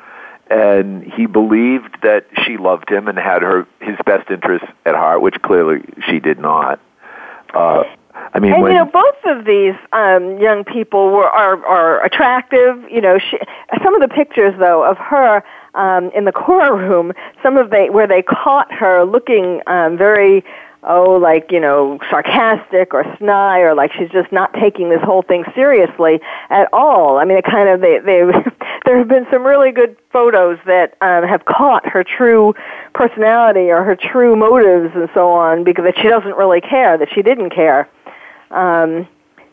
And 0.48 1.02
he 1.04 1.26
believed 1.26 1.96
that 2.02 2.26
she 2.44 2.56
loved 2.56 2.90
him 2.90 3.08
and 3.08 3.18
had 3.18 3.42
her 3.42 3.66
his 3.80 3.96
best 4.04 4.30
interests 4.30 4.68
at 4.84 4.94
heart, 4.94 5.20
which 5.22 5.40
clearly 5.42 5.82
she 6.08 6.20
did 6.20 6.38
not. 6.38 6.80
Uh, 7.52 7.84
I 8.32 8.38
mean, 8.38 8.52
and 8.52 8.62
when, 8.62 8.72
you 8.72 8.78
know, 8.78 8.84
both 8.84 9.16
of 9.24 9.44
these 9.44 9.74
um, 9.92 10.38
young 10.38 10.64
people 10.64 11.10
were 11.10 11.28
are, 11.28 11.64
are 11.66 12.04
attractive. 12.04 12.82
You 12.90 13.00
know, 13.00 13.18
she, 13.18 13.38
some 13.82 13.94
of 13.94 14.00
the 14.00 14.14
pictures 14.14 14.54
though 14.58 14.84
of 14.84 14.98
her 14.98 15.42
um, 15.74 16.10
in 16.10 16.24
the 16.24 16.32
courtroom, 16.32 17.12
some 17.42 17.56
of 17.56 17.70
they 17.70 17.90
where 17.90 18.06
they 18.06 18.22
caught 18.22 18.72
her 18.72 19.04
looking 19.04 19.60
um, 19.66 19.96
very 19.96 20.44
oh, 20.86 21.18
like, 21.20 21.50
you 21.50 21.60
know, 21.60 21.98
sarcastic 22.08 22.94
or 22.94 23.04
snide 23.18 23.60
or 23.60 23.74
like 23.74 23.92
she's 23.92 24.08
just 24.10 24.30
not 24.32 24.52
taking 24.54 24.88
this 24.88 25.02
whole 25.02 25.22
thing 25.22 25.44
seriously 25.54 26.20
at 26.48 26.68
all. 26.72 27.18
I 27.18 27.24
mean, 27.24 27.36
it 27.36 27.44
kind 27.44 27.68
of, 27.68 27.80
they, 27.80 27.98
they, 27.98 28.22
there 28.84 28.96
have 28.96 29.08
been 29.08 29.26
some 29.30 29.44
really 29.44 29.72
good 29.72 29.96
photos 30.12 30.58
that 30.66 30.96
um, 31.00 31.24
have 31.24 31.44
caught 31.44 31.86
her 31.88 32.04
true 32.04 32.54
personality 32.94 33.70
or 33.70 33.82
her 33.82 33.96
true 33.96 34.36
motives 34.36 34.94
and 34.94 35.08
so 35.12 35.30
on 35.30 35.64
because 35.64 35.84
that 35.84 35.96
she 36.00 36.08
doesn't 36.08 36.36
really 36.36 36.60
care, 36.60 36.96
that 36.96 37.08
she 37.12 37.20
didn't 37.20 37.50
care. 37.50 37.88
Um, 38.50 39.08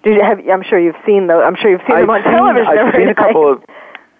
you 0.05 0.21
have, 0.21 0.39
I'm 0.49 0.63
sure 0.63 0.79
you've 0.79 0.95
seen 1.05 1.27
those, 1.27 1.43
I'm 1.45 1.55
sure 1.55 1.71
you've 1.71 1.81
seen 1.87 1.95
I've 1.95 2.01
them 2.01 2.09
on 2.09 2.23
seen, 2.23 2.31
television 2.33 2.67
I've 2.67 2.95
seen 2.95 3.07
a 3.09 3.15
couple 3.15 3.51
of, 3.51 3.63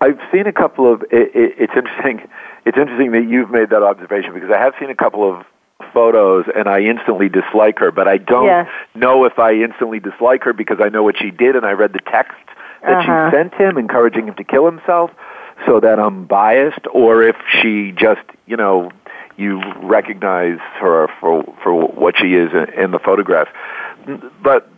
I've 0.01 0.19
seen 0.31 0.47
a 0.47 0.53
couple 0.53 0.91
of, 0.91 1.01
it, 1.11 1.35
it, 1.35 1.55
it's 1.57 1.73
interesting, 1.75 2.21
it's 2.65 2.77
interesting 2.77 3.11
that 3.11 3.25
you've 3.27 3.51
made 3.51 3.69
that 3.71 3.83
observation 3.83 4.33
because 4.33 4.49
I 4.49 4.57
have 4.59 4.73
seen 4.79 4.89
a 4.89 4.95
couple 4.95 5.29
of 5.29 5.45
photos 5.93 6.45
and 6.55 6.67
I 6.69 6.79
instantly 6.81 7.27
dislike 7.29 7.79
her, 7.79 7.91
but 7.91 8.07
I 8.07 8.17
don't 8.17 8.45
Yes. 8.45 8.69
know 8.95 9.25
if 9.25 9.37
I 9.37 9.53
instantly 9.53 9.99
dislike 9.99 10.43
her 10.43 10.53
because 10.53 10.77
I 10.81 10.89
know 10.89 11.03
what 11.03 11.17
she 11.19 11.29
did 11.31 11.55
and 11.55 11.65
I 11.65 11.71
read 11.73 11.93
the 11.93 11.99
text 11.99 12.37
that 12.83 12.97
Uh-huh. 12.99 13.29
she 13.29 13.35
sent 13.35 13.53
him 13.55 13.77
encouraging 13.77 14.27
him 14.27 14.35
to 14.35 14.43
kill 14.43 14.65
himself 14.65 15.11
so 15.65 15.79
that 15.81 15.99
I'm 15.99 16.25
biased 16.25 16.85
or 16.91 17.21
if 17.23 17.35
she 17.61 17.91
just, 17.91 18.21
you 18.47 18.55
know, 18.57 18.89
you 19.35 19.61
recognize 19.81 20.59
her 20.79 21.07
for 21.19 21.43
for 21.63 21.73
what 21.73 22.15
she 22.17 22.35
is 22.35 22.51
in, 22.53 22.69
in 22.79 22.91
the 22.91 22.99
photograph. 22.99 23.47
But 24.41 24.69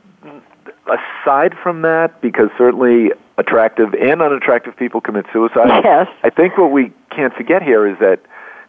aside 0.88 1.56
from 1.62 1.82
that 1.82 2.22
because 2.22 2.50
certainly 2.58 3.12
attractive 3.38 3.94
and 3.94 4.22
unattractive 4.22 4.76
people 4.78 5.02
commit 5.02 5.26
suicide. 5.34 5.84
Yes. 5.84 6.08
I 6.24 6.30
think 6.30 6.58
what 6.58 6.72
we 6.72 6.92
can't 7.10 7.34
forget 7.34 7.62
here 7.62 7.88
is 7.88 7.98
that 8.00 8.20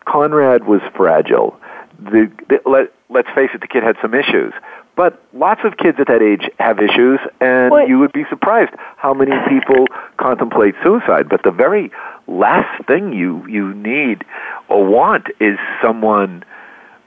Conrad 0.06 0.66
was 0.66 0.80
fragile 0.96 1.58
the, 1.98 2.30
the 2.48 2.60
let 2.68 2.92
let's 3.08 3.28
face 3.34 3.50
it, 3.54 3.60
the 3.60 3.68
kid 3.68 3.82
had 3.82 3.96
some 4.02 4.14
issues. 4.14 4.52
But 4.96 5.22
lots 5.34 5.60
of 5.64 5.76
kids 5.76 5.98
at 6.00 6.06
that 6.06 6.22
age 6.22 6.50
have 6.58 6.78
issues, 6.80 7.20
and 7.40 7.70
Well- 7.70 7.88
you 7.88 7.98
would 7.98 8.12
be 8.12 8.24
surprised 8.28 8.72
how 8.96 9.12
many 9.12 9.32
people 9.48 9.86
contemplate 10.16 10.74
suicide. 10.82 11.28
But 11.28 11.42
the 11.42 11.50
very 11.50 11.90
last 12.26 12.84
thing 12.86 13.12
you 13.12 13.46
you 13.46 13.74
need 13.74 14.24
or 14.68 14.84
want 14.84 15.28
is 15.40 15.58
someone 15.82 16.44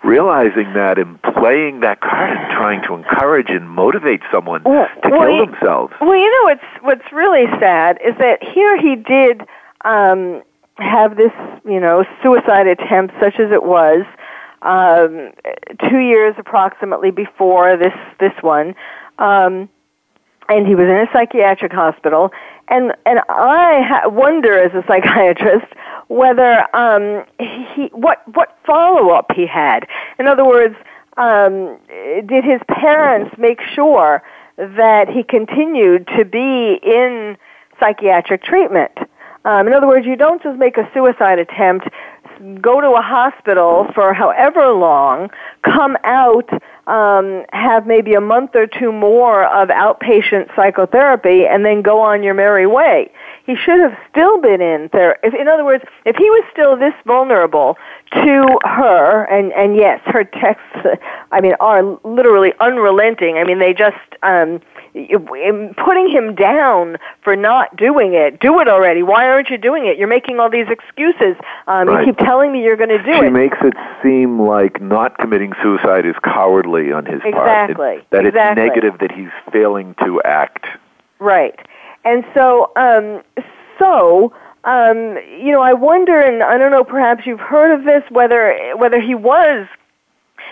realizing 0.03 0.73
that 0.73 0.97
and 0.97 1.21
playing 1.21 1.81
that 1.81 2.01
card 2.01 2.37
and 2.37 2.51
trying 2.51 2.81
to 2.83 2.93
encourage 2.93 3.49
and 3.49 3.69
motivate 3.69 4.21
someone 4.31 4.61
Well- 4.63 4.87
to 5.03 5.09
well, 5.09 5.27
kill 5.27 5.45
themselves. 5.45 5.93
Well, 5.99 6.15
you 6.15 6.31
know 6.31 6.43
what's 6.43 6.63
what's 6.81 7.13
really 7.13 7.47
sad 7.59 7.99
is 8.03 8.15
that 8.17 8.43
here 8.43 8.77
he 8.77 8.95
did 8.95 9.45
um, 9.85 10.41
have 10.77 11.15
this, 11.17 11.31
you 11.65 11.79
know, 11.79 12.05
suicide 12.23 12.67
attempt, 12.67 13.13
such 13.19 13.39
as 13.39 13.51
it 13.51 13.63
was, 13.63 14.05
um, 14.61 15.31
two 15.89 15.99
years 15.99 16.35
approximately 16.37 17.11
before 17.11 17.77
this 17.77 17.93
this 18.19 18.33
one, 18.41 18.75
um, 19.17 19.69
and 20.49 20.67
he 20.67 20.75
was 20.75 20.85
in 20.85 20.95
a 20.95 21.07
psychiatric 21.13 21.71
hospital. 21.71 22.31
And 22.69 22.93
and 23.05 23.19
I 23.29 23.81
ha- 23.81 24.09
wonder, 24.09 24.57
as 24.59 24.71
a 24.73 24.85
psychiatrist, 24.87 25.65
whether 26.07 26.65
um, 26.75 27.25
he 27.39 27.89
what 27.93 28.21
what 28.35 28.57
follow 28.65 29.09
up 29.09 29.31
he 29.35 29.47
had. 29.47 29.87
In 30.19 30.27
other 30.27 30.45
words, 30.45 30.75
um, 31.17 31.77
did 32.25 32.43
his 32.43 32.61
parents 32.67 33.35
make 33.37 33.59
sure 33.61 34.23
that 34.57 35.09
he 35.09 35.23
continued 35.23 36.07
to 36.17 36.25
be 36.25 36.79
in 36.83 37.37
psychiatric 37.79 38.43
treatment? 38.43 38.91
Um, 39.49 39.65
in 39.65 39.73
other 39.73 39.87
words, 39.87 40.05
you 40.05 40.15
don't 40.15 40.43
just 40.43 40.59
make 40.59 40.77
a 40.77 40.87
suicide 40.93 41.39
attempt, 41.39 41.87
go 42.61 42.79
to 42.81 42.91
a 42.91 43.01
hospital 43.01 43.87
for 43.95 44.13
however 44.13 44.67
long, 44.69 45.31
come 45.63 45.97
out, 46.03 46.47
um, 46.85 47.45
have 47.51 47.87
maybe 47.87 48.13
a 48.13 48.21
month 48.21 48.51
or 48.53 48.67
two 48.67 48.91
more 48.91 49.45
of 49.45 49.69
outpatient 49.69 50.55
psychotherapy, 50.55 51.47
and 51.47 51.65
then 51.65 51.81
go 51.81 51.99
on 51.99 52.21
your 52.21 52.35
merry 52.35 52.67
way. 52.67 53.09
he 53.47 53.55
should 53.55 53.79
have 53.79 53.97
still 54.11 54.39
been 54.39 54.61
in 54.61 54.91
there. 54.93 55.17
If, 55.23 55.33
in 55.33 55.47
other 55.47 55.65
words, 55.65 55.83
if 56.05 56.15
he 56.15 56.29
was 56.29 56.45
still 56.51 56.77
this 56.77 56.93
vulnerable 57.07 57.75
to 58.11 58.59
her, 58.65 59.23
and 59.23 59.51
and 59.53 59.75
yes, 59.75 59.99
her 60.05 60.25
texts, 60.25 61.01
I 61.31 61.41
mean, 61.41 61.55
are 61.59 61.81
literally 62.03 62.53
unrelenting. 62.59 63.37
I 63.39 63.43
mean, 63.45 63.57
they 63.57 63.73
just 63.73 63.97
um, 64.21 64.61
putting 65.07 66.09
him 66.09 66.35
down 66.35 66.97
for 67.23 67.35
not 67.35 67.75
doing 67.75 68.13
it. 68.13 68.39
Do 68.39 68.59
it 68.59 68.67
already. 68.67 69.03
Why 69.03 69.27
aren't 69.27 69.49
you 69.49 69.57
doing 69.57 69.85
it? 69.85 69.97
You're 69.97 70.07
making 70.07 70.39
all 70.39 70.49
these 70.49 70.67
excuses. 70.69 71.35
Um, 71.67 71.87
right. 71.87 72.05
You 72.05 72.13
keep 72.13 72.17
telling 72.17 72.51
me 72.51 72.63
you're 72.63 72.77
going 72.77 72.89
to 72.89 72.97
do 72.97 73.13
she 73.13 73.19
it. 73.19 73.23
She 73.23 73.29
makes 73.29 73.57
it 73.61 73.73
seem 74.03 74.41
like 74.41 74.81
not 74.81 75.17
committing 75.17 75.53
suicide 75.61 76.05
is 76.05 76.15
cowardly 76.23 76.91
on 76.91 77.05
his 77.05 77.21
exactly. 77.23 77.33
part. 77.33 77.69
Exactly. 77.69 78.07
That 78.11 78.25
exactly. 78.25 78.63
it's 78.63 78.69
negative 78.69 78.99
that 78.99 79.11
he's 79.11 79.31
failing 79.51 79.95
to 80.03 80.21
act. 80.23 80.65
Right. 81.19 81.59
And 82.05 82.25
so, 82.33 82.71
um, 82.75 83.23
so. 83.77 84.33
Um, 84.65 85.17
you 85.39 85.53
know, 85.53 85.61
I 85.61 85.71
wonder, 85.71 86.19
and 86.19 86.43
I 86.43 86.57
don't 86.57 86.69
know, 86.69 86.83
perhaps 86.83 87.25
you've 87.25 87.39
heard 87.39 87.73
of 87.73 87.85
this, 87.85 88.03
whether 88.11 88.75
whether 88.75 88.99
he 88.99 89.15
was, 89.15 89.67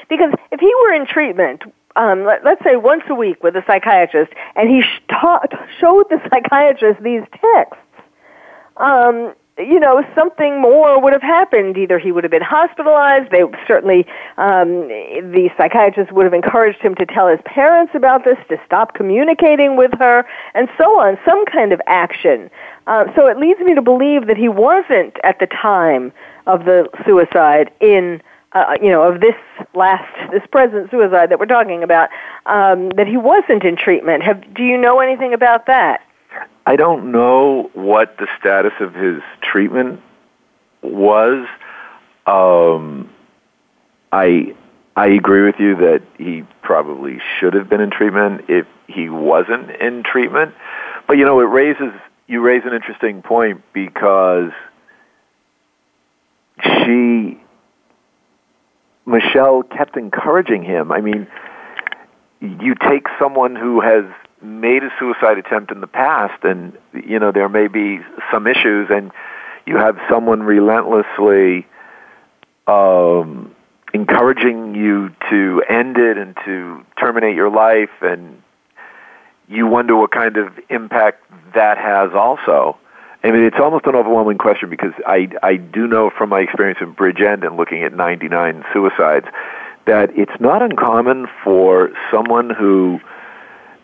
because 0.07 0.33
if 0.49 0.61
he 0.61 0.73
were 0.81 0.93
in 0.93 1.05
treatment, 1.05 1.63
um, 1.97 2.23
let, 2.25 2.45
us 2.45 2.57
say 2.63 2.75
once 2.75 3.03
a 3.09 3.15
week 3.15 3.43
with 3.43 3.55
a 3.55 3.63
psychiatrist, 3.65 4.31
and 4.55 4.69
he 4.69 4.81
sh- 4.81 5.01
taught, 5.09 5.51
showed 5.79 6.05
the 6.09 6.21
psychiatrist 6.31 7.01
these 7.01 7.23
texts, 7.41 7.83
um, 8.77 9.33
you 9.57 9.79
know, 9.79 10.05
something 10.13 10.61
more 10.61 11.01
would 11.01 11.13
have 11.13 11.21
happened. 11.23 11.77
Either 11.77 11.97
he 11.97 12.11
would 12.11 12.23
have 12.23 12.29
been 12.29 12.43
hospitalized. 12.43 13.31
They 13.31 13.41
certainly, 13.67 14.05
um, 14.37 14.87
the 14.87 15.49
psychiatrist 15.57 16.11
would 16.11 16.25
have 16.25 16.33
encouraged 16.33 16.79
him 16.79 16.93
to 16.95 17.05
tell 17.07 17.27
his 17.27 17.39
parents 17.45 17.93
about 17.95 18.23
this, 18.23 18.37
to 18.49 18.57
stop 18.65 18.93
communicating 18.93 19.75
with 19.75 19.91
her, 19.97 20.25
and 20.53 20.69
so 20.77 20.99
on. 20.99 21.17
Some 21.25 21.43
kind 21.45 21.73
of 21.73 21.81
action. 21.87 22.51
Uh, 22.85 23.05
so 23.15 23.25
it 23.25 23.37
leads 23.37 23.59
me 23.61 23.73
to 23.73 23.81
believe 23.81 24.27
that 24.27 24.37
he 24.37 24.47
wasn't 24.47 25.17
at 25.23 25.39
the 25.39 25.47
time 25.47 26.13
of 26.45 26.65
the 26.65 26.87
suicide 27.05 27.71
in 27.81 28.21
uh, 28.53 28.75
you 28.81 28.89
know, 28.89 29.03
of 29.03 29.21
this 29.21 29.35
last, 29.73 30.31
this 30.31 30.43
present 30.51 30.89
suicide 30.89 31.29
that 31.29 31.39
we're 31.39 31.45
talking 31.45 31.83
about, 31.83 32.09
um, 32.45 32.89
that 32.91 33.07
he 33.07 33.17
wasn't 33.17 33.63
in 33.63 33.75
treatment. 33.75 34.23
Have, 34.23 34.53
do 34.53 34.63
you 34.63 34.77
know 34.77 34.99
anything 34.99 35.33
about 35.33 35.65
that? 35.67 36.01
I 36.65 36.75
don't 36.75 37.11
know 37.11 37.69
what 37.73 38.17
the 38.17 38.27
status 38.39 38.73
of 38.79 38.93
his 38.93 39.21
treatment 39.41 40.01
was. 40.81 41.47
Um, 42.25 43.09
I 44.11 44.55
I 44.95 45.07
agree 45.07 45.43
with 45.43 45.59
you 45.59 45.75
that 45.75 46.01
he 46.17 46.43
probably 46.61 47.19
should 47.39 47.53
have 47.53 47.69
been 47.69 47.81
in 47.81 47.89
treatment 47.89 48.45
if 48.49 48.65
he 48.87 49.09
wasn't 49.09 49.69
in 49.69 50.03
treatment. 50.03 50.55
But 51.07 51.17
you 51.17 51.25
know, 51.25 51.39
it 51.39 51.45
raises 51.45 51.93
you 52.27 52.41
raise 52.41 52.63
an 52.65 52.73
interesting 52.73 53.21
point 53.21 53.63
because 53.73 54.51
she 56.63 57.39
Michelle 59.07 59.63
kept 59.63 59.95
encouraging 59.95 60.63
him. 60.63 60.91
I 60.91 60.99
mean, 60.99 61.27
you 62.41 62.75
take 62.75 63.07
someone 63.17 63.55
who 63.55 63.79
has 63.79 64.03
made 64.41 64.83
a 64.83 64.89
suicide 64.99 65.37
attempt 65.37 65.71
in 65.71 65.81
the 65.81 65.87
past, 65.87 66.43
and 66.43 66.77
you 66.93 67.17
know 67.17 67.31
there 67.31 67.49
may 67.49 67.67
be 67.67 67.99
some 68.31 68.45
issues, 68.45 68.89
and 68.91 69.11
you 69.65 69.77
have 69.77 69.97
someone 70.09 70.43
relentlessly 70.43 71.65
um, 72.67 73.55
encouraging 73.93 74.75
you 74.75 75.09
to 75.29 75.63
end 75.69 75.97
it 75.97 76.17
and 76.17 76.35
to 76.45 76.85
terminate 76.99 77.35
your 77.35 77.49
life, 77.49 78.01
and 78.01 78.43
you 79.47 79.67
wonder 79.67 79.95
what 79.95 80.11
kind 80.11 80.35
of 80.35 80.49
impact 80.69 81.23
that 81.55 81.77
has 81.77 82.11
also. 82.13 82.77
I 83.27 83.31
mean, 83.31 83.43
it's 83.43 83.57
almost 83.59 83.85
an 83.85 83.95
overwhelming 83.95 84.37
question 84.37 84.69
because 84.69 84.93
I, 85.05 85.29
I 85.43 85.57
do 85.57 85.85
know 85.85 86.09
from 86.09 86.29
my 86.29 86.39
experience 86.39 86.79
in 86.81 86.95
Bridgend 86.95 87.45
and 87.45 87.57
looking 87.57 87.83
at 87.83 87.93
99 87.93 88.63
suicides 88.71 89.27
that 89.85 90.17
it's 90.17 90.39
not 90.39 90.61
uncommon 90.61 91.27
for 91.43 91.91
someone 92.09 92.49
who 92.49 93.01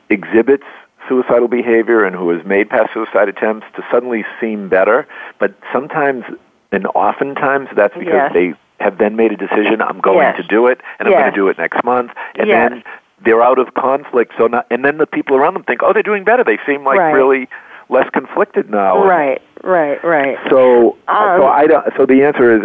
exhibits 0.10 0.64
suicidal 1.10 1.50
behavior 1.50 2.06
and 2.06 2.16
who 2.16 2.30
has 2.30 2.46
made 2.46 2.70
past 2.70 2.94
suicide 2.94 3.28
attempts 3.28 3.66
to 3.76 3.86
suddenly 3.92 4.24
seem 4.40 4.70
better, 4.70 5.06
but 5.40 5.54
sometimes 5.74 6.24
and 6.72 6.88
oftentimes 6.88 7.68
that's 7.76 7.94
because 7.94 8.14
yes. 8.14 8.34
they 8.34 8.54
have 8.80 8.98
then 8.98 9.16
made 9.16 9.32
a 9.32 9.38
decision, 9.38 9.82
I'm 9.82 10.00
going 10.00 10.20
yes. 10.20 10.38
to 10.38 10.44
do 10.44 10.68
it, 10.68 10.80
and 11.00 11.08
yes. 11.08 11.16
I'm 11.16 11.22
going 11.22 11.32
to 11.32 11.36
do 11.36 11.48
it 11.50 11.58
next 11.58 11.84
month, 11.84 12.12
and 12.36 12.50
then 12.50 12.84
they're 13.24 13.44
out 13.44 13.60
of 13.60 13.74
conflict. 13.74 14.34
So 14.38 14.48
not, 14.48 14.68
and 14.72 14.84
then 14.84 14.98
the 14.98 15.06
people 15.06 15.36
around 15.36 15.54
them 15.54 15.64
think, 15.64 15.82
oh, 15.84 15.94
they're 15.94 16.02
doing 16.02 16.24
better. 16.24 16.44
They 16.44 16.60
seem 16.66 16.84
like 16.84 16.98
right. 16.98 17.12
really 17.12 17.48
less 17.90 18.10
conflicted 18.12 18.70
now. 18.70 19.04
Right, 19.06 19.42
right, 19.64 20.04
right. 20.04 20.38
So, 20.50 20.98
um, 21.08 21.40
so 21.40 21.46
I 21.48 21.68
don't. 21.68 21.86
So 21.98 22.06
the 22.06 22.24
answer 22.24 22.58
is, 22.58 22.64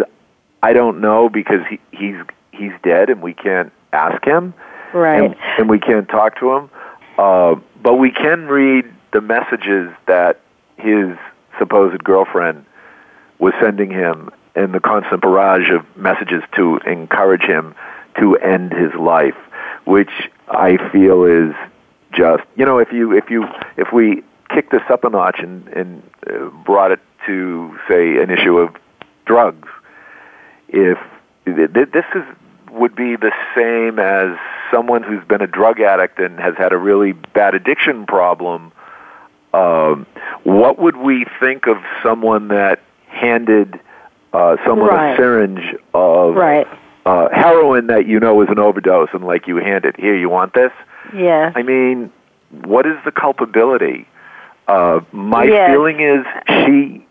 I 0.63 0.73
don't 0.73 1.01
know 1.01 1.29
because 1.29 1.61
he, 1.69 1.79
he's 1.91 2.15
he's 2.51 2.71
dead 2.83 3.09
and 3.09 3.21
we 3.21 3.33
can't 3.33 3.71
ask 3.93 4.23
him, 4.25 4.53
right, 4.93 5.23
and, 5.23 5.35
and 5.57 5.69
we 5.69 5.79
can't 5.79 6.07
talk 6.07 6.39
to 6.39 6.53
him. 6.53 6.69
Uh, 7.17 7.55
but 7.81 7.95
we 7.95 8.11
can 8.11 8.47
read 8.47 8.85
the 9.11 9.21
messages 9.21 9.91
that 10.07 10.39
his 10.77 11.17
supposed 11.57 12.03
girlfriend 12.03 12.65
was 13.39 13.53
sending 13.61 13.89
him, 13.91 14.29
and 14.55 14.73
the 14.73 14.79
constant 14.79 15.21
barrage 15.21 15.69
of 15.69 15.85
messages 15.97 16.43
to 16.55 16.77
encourage 16.87 17.43
him 17.43 17.75
to 18.19 18.35
end 18.37 18.73
his 18.73 18.93
life, 18.95 19.35
which 19.85 20.29
I 20.47 20.77
feel 20.91 21.23
is 21.25 21.53
just 22.11 22.43
you 22.55 22.65
know 22.65 22.79
if 22.79 22.91
you 22.91 23.15
if 23.15 23.29
you 23.29 23.47
if 23.77 23.93
we 23.93 24.23
kicked 24.49 24.71
this 24.71 24.81
up 24.89 25.03
a 25.03 25.09
notch 25.09 25.39
and, 25.39 25.67
and 25.69 26.03
uh, 26.27 26.49
brought 26.65 26.91
it 26.91 26.99
to, 27.25 27.77
say, 27.87 28.17
an 28.21 28.29
issue 28.29 28.57
of 28.57 28.75
drugs, 29.25 29.67
if 30.67 30.97
this 31.45 32.05
is 32.15 32.23
would 32.71 32.95
be 32.95 33.15
the 33.15 33.31
same 33.55 33.99
as 33.99 34.37
someone 34.71 35.01
who's 35.01 35.23
been 35.25 35.41
a 35.41 35.47
drug 35.47 35.79
addict 35.79 36.19
and 36.19 36.39
has 36.39 36.55
had 36.55 36.71
a 36.71 36.77
really 36.77 37.13
bad 37.13 37.55
addiction 37.55 38.05
problem, 38.05 38.71
um, 39.53 40.05
what 40.43 40.77
would 40.77 40.97
we 40.97 41.25
think 41.39 41.67
of 41.67 41.77
someone 42.03 42.49
that 42.49 42.79
handed 43.07 43.79
uh, 44.33 44.57
someone 44.65 44.89
right. 44.89 45.13
a 45.13 45.17
syringe 45.17 45.75
of 45.93 46.35
right. 46.35 46.67
uh, 47.05 47.29
heroin 47.33 47.87
that 47.87 48.05
you 48.05 48.19
know 48.19 48.41
is 48.41 48.49
an 48.49 48.59
overdose 48.59 49.09
and 49.13 49.25
like 49.25 49.47
you 49.47 49.55
hand 49.57 49.85
it 49.85 49.99
here, 49.99 50.15
you 50.15 50.29
want 50.29 50.53
this? 50.53 50.71
Yeah. 51.15 51.51
I 51.55 51.63
mean, 51.63 52.11
what 52.63 52.85
is 52.85 52.97
the 53.05 53.11
culpability? 53.11 54.07
Uh, 54.69 55.01
my 55.11 55.45
yes. 55.45 55.71
feeling 55.71 55.99
is 55.99 56.25
she 56.47 57.03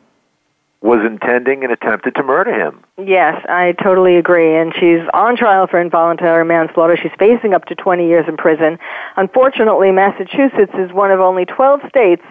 was 0.81 1.01
intending 1.05 1.65
and 1.65 1.73
attempted 1.73 2.15
to 2.15 2.23
murder 2.23 2.55
him. 2.55 2.85
Yes, 2.97 3.45
I 3.49 3.73
totally 3.83 4.15
agree. 4.15 4.55
And 4.55 4.73
she's 4.73 5.01
on 5.13 5.37
trial 5.37 5.67
for 5.67 5.81
involuntary 5.81 6.45
manslaughter. 6.45 6.97
She's 6.97 7.13
facing 7.19 7.55
up 7.55 7.65
to 7.65 7.75
20 7.75 8.07
years 8.07 8.27
in 8.29 8.37
prison. 8.37 8.79
Unfortunately, 9.17 9.91
Massachusetts 9.91 10.73
is 10.79 10.93
one 10.93 11.11
of 11.11 11.19
only 11.19 11.47
12 11.47 11.81
states 11.89 12.23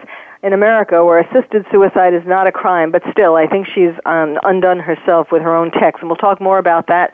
in 0.42 0.54
America 0.54 1.04
where 1.04 1.18
assisted 1.18 1.66
suicide 1.70 2.14
is 2.14 2.22
not 2.24 2.46
a 2.46 2.52
crime, 2.52 2.90
but 2.90 3.02
still, 3.10 3.34
I 3.34 3.46
think 3.46 3.66
she's 3.66 3.92
um, 4.06 4.38
undone 4.44 4.78
herself 4.78 5.30
with 5.30 5.42
her 5.42 5.54
own 5.54 5.70
text. 5.70 6.00
And 6.00 6.08
we'll 6.08 6.16
talk 6.16 6.40
more 6.40 6.56
about 6.56 6.86
that 6.86 7.12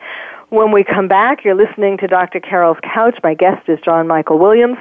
when 0.49 0.71
we 0.71 0.85
come 0.85 1.09
back. 1.09 1.43
You're 1.43 1.55
listening 1.55 1.97
to 1.97 2.07
Dr. 2.07 2.39
Carol's 2.39 2.77
Couch. 2.81 3.19
My 3.23 3.33
guest 3.33 3.67
is 3.67 3.77
John 3.83 4.07
Michael 4.07 4.39
Williams. 4.39 4.77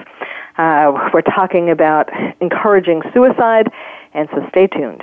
Uh, 0.56 1.10
we're 1.12 1.22
talking 1.22 1.70
about 1.70 2.08
encouraging 2.40 3.02
suicide, 3.12 3.70
and 4.12 4.28
so 4.32 4.46
stay 4.50 4.66
tuned. 4.68 5.02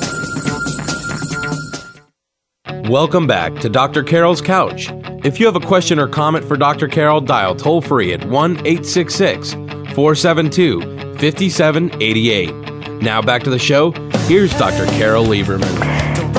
Welcome 2.91 3.25
back 3.25 3.55
to 3.61 3.69
Dr. 3.69 4.03
Carol's 4.03 4.41
Couch. 4.41 4.89
If 5.23 5.39
you 5.39 5.45
have 5.45 5.55
a 5.55 5.65
question 5.65 5.97
or 5.97 6.09
comment 6.09 6.43
for 6.43 6.57
Dr. 6.57 6.89
Carol, 6.89 7.21
dial 7.21 7.55
toll 7.55 7.79
free 7.79 8.11
at 8.11 8.25
1 8.25 8.51
866 8.67 9.53
472 9.53 10.81
5788. 11.17 12.53
Now 13.01 13.21
back 13.21 13.43
to 13.43 13.49
the 13.49 13.57
show. 13.57 13.93
Here's 14.27 14.51
Dr. 14.59 14.87
Carol 14.97 15.23
Lieberman. 15.23 15.90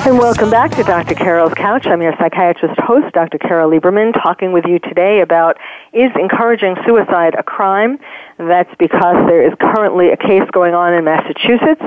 And 0.05 0.19
welcome 0.19 0.49
back 0.49 0.71
to 0.71 0.83
Dr. 0.83 1.15
Carol's 1.15 1.53
Couch. 1.53 1.87
I'm 1.87 2.01
your 2.01 2.13
psychiatrist 2.19 2.77
host, 2.77 3.13
Dr. 3.13 3.37
Carol 3.37 3.71
Lieberman, 3.71 4.11
talking 4.13 4.51
with 4.51 4.65
you 4.65 4.77
today 4.79 5.21
about 5.21 5.55
is 5.93 6.11
encouraging 6.19 6.75
suicide 6.85 7.35
a 7.39 7.43
crime? 7.43 7.97
That's 8.37 8.69
because 8.77 9.15
there 9.27 9.41
is 9.41 9.53
currently 9.61 10.09
a 10.09 10.17
case 10.17 10.43
going 10.51 10.73
on 10.73 10.93
in 10.93 11.05
Massachusetts, 11.05 11.81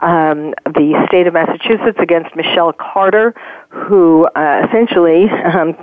um, 0.00 0.52
the 0.66 1.02
state 1.08 1.26
of 1.26 1.32
Massachusetts 1.32 1.96
against 1.98 2.36
Michelle 2.36 2.74
Carter, 2.74 3.34
who 3.70 4.26
uh, 4.36 4.66
essentially 4.68 5.30
um, 5.30 5.74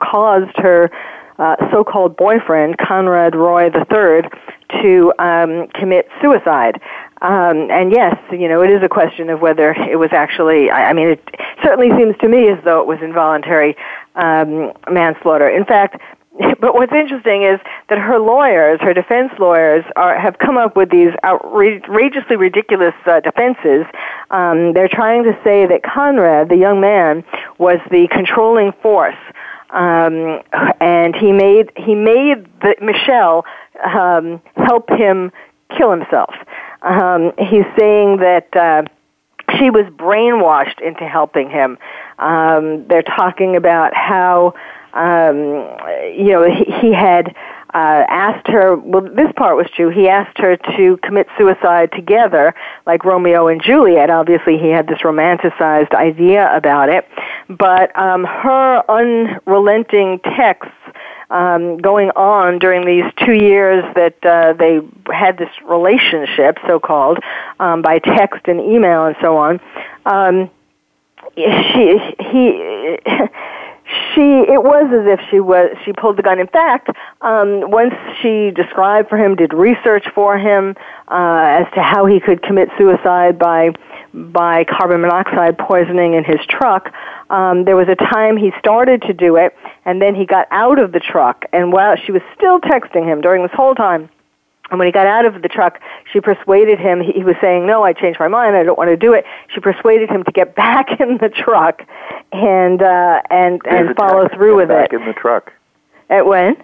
caused 0.00 0.56
her 0.56 0.90
uh, 1.38 1.54
so-called 1.70 2.16
boyfriend, 2.16 2.76
Conrad 2.78 3.36
Roy 3.36 3.66
III, 3.66 4.28
to 4.82 5.12
um, 5.20 5.68
commit 5.74 6.08
suicide. 6.20 6.80
Um, 7.22 7.70
and 7.70 7.92
yes, 7.92 8.16
you 8.30 8.48
know, 8.48 8.62
it 8.62 8.70
is 8.70 8.82
a 8.82 8.88
question 8.88 9.30
of 9.30 9.40
whether 9.40 9.72
it 9.72 9.98
was 9.98 10.10
actually, 10.12 10.70
I, 10.70 10.90
I 10.90 10.92
mean, 10.92 11.08
it 11.08 11.24
certainly 11.62 11.88
seems 11.96 12.16
to 12.18 12.28
me 12.28 12.48
as 12.48 12.62
though 12.64 12.80
it 12.80 12.86
was 12.86 12.98
involuntary 13.00 13.76
um, 14.16 14.72
manslaughter. 14.90 15.48
In 15.48 15.64
fact, 15.64 16.00
but 16.60 16.74
what's 16.74 16.92
interesting 16.92 17.42
is 17.42 17.58
that 17.88 17.98
her 17.98 18.18
lawyers, 18.18 18.80
her 18.80 18.92
defense 18.92 19.32
lawyers, 19.38 19.84
are, 19.96 20.18
have 20.18 20.38
come 20.38 20.58
up 20.58 20.76
with 20.76 20.90
these 20.90 21.10
outrageously 21.24 22.36
ridiculous 22.36 22.94
uh, 23.06 23.20
defenses. 23.20 23.86
Um, 24.30 24.72
they're 24.72 24.88
trying 24.88 25.24
to 25.24 25.38
say 25.42 25.66
that 25.66 25.82
Conrad, 25.82 26.48
the 26.48 26.56
young 26.56 26.80
man, 26.80 27.24
was 27.58 27.78
the 27.90 28.08
controlling 28.08 28.72
force, 28.82 29.16
um, 29.70 30.42
and 30.80 31.14
he 31.16 31.32
made 31.32 31.72
he 31.76 31.94
made 31.94 32.46
the, 32.60 32.74
Michelle 32.80 33.44
um, 33.84 34.40
help 34.56 34.90
him 34.90 35.32
kill 35.76 35.90
himself. 35.90 36.34
Um, 36.86 37.32
he's 37.38 37.66
saying 37.78 38.18
that. 38.18 38.48
Uh, 38.56 38.82
she 39.60 39.70
was 39.70 39.84
brainwashed 39.92 40.82
into 40.84 41.06
helping 41.06 41.48
him. 41.48 41.78
Um, 42.18 42.84
they're 42.88 43.02
talking 43.02 43.54
about 43.54 43.94
how 43.94 44.54
um, 44.96 45.36
you 46.16 46.32
know, 46.32 46.50
he, 46.50 46.64
he 46.80 46.92
had 46.92 47.36
uh, 47.76 48.06
asked 48.08 48.48
her, 48.48 48.74
well, 48.74 49.02
this 49.02 49.30
part 49.36 49.54
was 49.54 49.66
true. 49.76 49.90
He 49.90 50.08
asked 50.08 50.38
her 50.38 50.56
to 50.56 50.96
commit 51.02 51.26
suicide 51.36 51.92
together, 51.92 52.54
like 52.86 53.04
Romeo 53.04 53.48
and 53.48 53.62
Juliet. 53.62 54.08
Obviously, 54.08 54.56
he 54.56 54.70
had 54.70 54.86
this 54.86 55.00
romanticized 55.00 55.92
idea 55.92 56.56
about 56.56 56.88
it. 56.88 57.06
But 57.50 57.94
um, 57.98 58.24
her 58.24 58.82
unrelenting 58.88 60.20
texts 60.20 60.72
um, 61.28 61.76
going 61.76 62.08
on 62.12 62.60
during 62.60 62.86
these 62.86 63.12
two 63.26 63.34
years 63.34 63.84
that 63.94 64.24
uh, 64.24 64.54
they 64.54 64.80
had 65.12 65.36
this 65.36 65.50
relationship, 65.68 66.56
so 66.66 66.80
called, 66.80 67.18
um, 67.60 67.82
by 67.82 67.98
text 67.98 68.48
and 68.48 68.58
email 68.58 69.04
and 69.04 69.16
so 69.20 69.36
on. 69.36 69.60
Um, 70.06 70.50
she, 71.36 71.98
he, 72.20 72.96
she 74.16 74.40
it 74.48 74.62
was 74.62 74.86
as 74.92 75.06
if 75.06 75.20
she 75.30 75.38
was 75.38 75.70
she 75.84 75.92
pulled 75.92 76.16
the 76.16 76.22
gun. 76.22 76.40
In 76.40 76.48
fact 76.48 76.88
um 77.20 77.70
once 77.70 77.94
she 78.20 78.50
described 78.50 79.08
for 79.08 79.18
him 79.18 79.36
did 79.36 79.52
research 79.52 80.06
for 80.14 80.38
him 80.38 80.74
uh 81.08 81.60
as 81.60 81.66
to 81.74 81.82
how 81.82 82.06
he 82.06 82.18
could 82.18 82.42
commit 82.42 82.70
suicide 82.76 83.38
by 83.38 83.70
by 84.14 84.64
carbon 84.64 85.02
monoxide 85.02 85.58
poisoning 85.58 86.14
in 86.14 86.24
his 86.24 86.40
truck 86.48 86.92
um 87.30 87.64
there 87.64 87.76
was 87.76 87.88
a 87.88 87.96
time 87.96 88.36
he 88.36 88.50
started 88.58 89.02
to 89.02 89.12
do 89.12 89.36
it 89.36 89.54
and 89.84 90.00
then 90.00 90.14
he 90.14 90.26
got 90.26 90.48
out 90.50 90.78
of 90.78 90.90
the 90.92 91.00
truck. 91.00 91.44
And 91.52 91.72
while 91.72 91.96
she 91.96 92.10
was 92.10 92.22
still 92.34 92.58
texting 92.60 93.04
him 93.04 93.20
during 93.20 93.42
this 93.42 93.52
whole 93.52 93.74
time 93.74 94.08
and 94.70 94.78
when 94.78 94.86
he 94.86 94.92
got 94.92 95.06
out 95.06 95.24
of 95.24 95.42
the 95.42 95.48
truck, 95.48 95.80
she 96.12 96.20
persuaded 96.20 96.78
him. 96.78 97.00
He 97.00 97.22
was 97.22 97.36
saying, 97.40 97.66
"No, 97.66 97.84
I 97.84 97.92
changed 97.92 98.18
my 98.18 98.28
mind. 98.28 98.56
I 98.56 98.62
don't 98.64 98.78
want 98.78 98.90
to 98.90 98.96
do 98.96 99.12
it." 99.12 99.24
She 99.54 99.60
persuaded 99.60 100.10
him 100.10 100.24
to 100.24 100.32
get 100.32 100.54
back 100.56 101.00
in 101.00 101.18
the 101.18 101.28
truck 101.28 101.82
and 102.32 102.82
uh, 102.82 103.22
and 103.30 103.60
there's 103.64 103.88
and 103.88 103.96
follow 103.96 104.24
text, 104.24 104.36
through 104.36 104.56
with 104.56 104.68
back 104.68 104.86
it. 104.86 104.90
Back 104.92 105.00
in 105.00 105.06
the 105.06 105.14
truck. 105.14 105.52
At 106.10 106.26
when? 106.26 106.56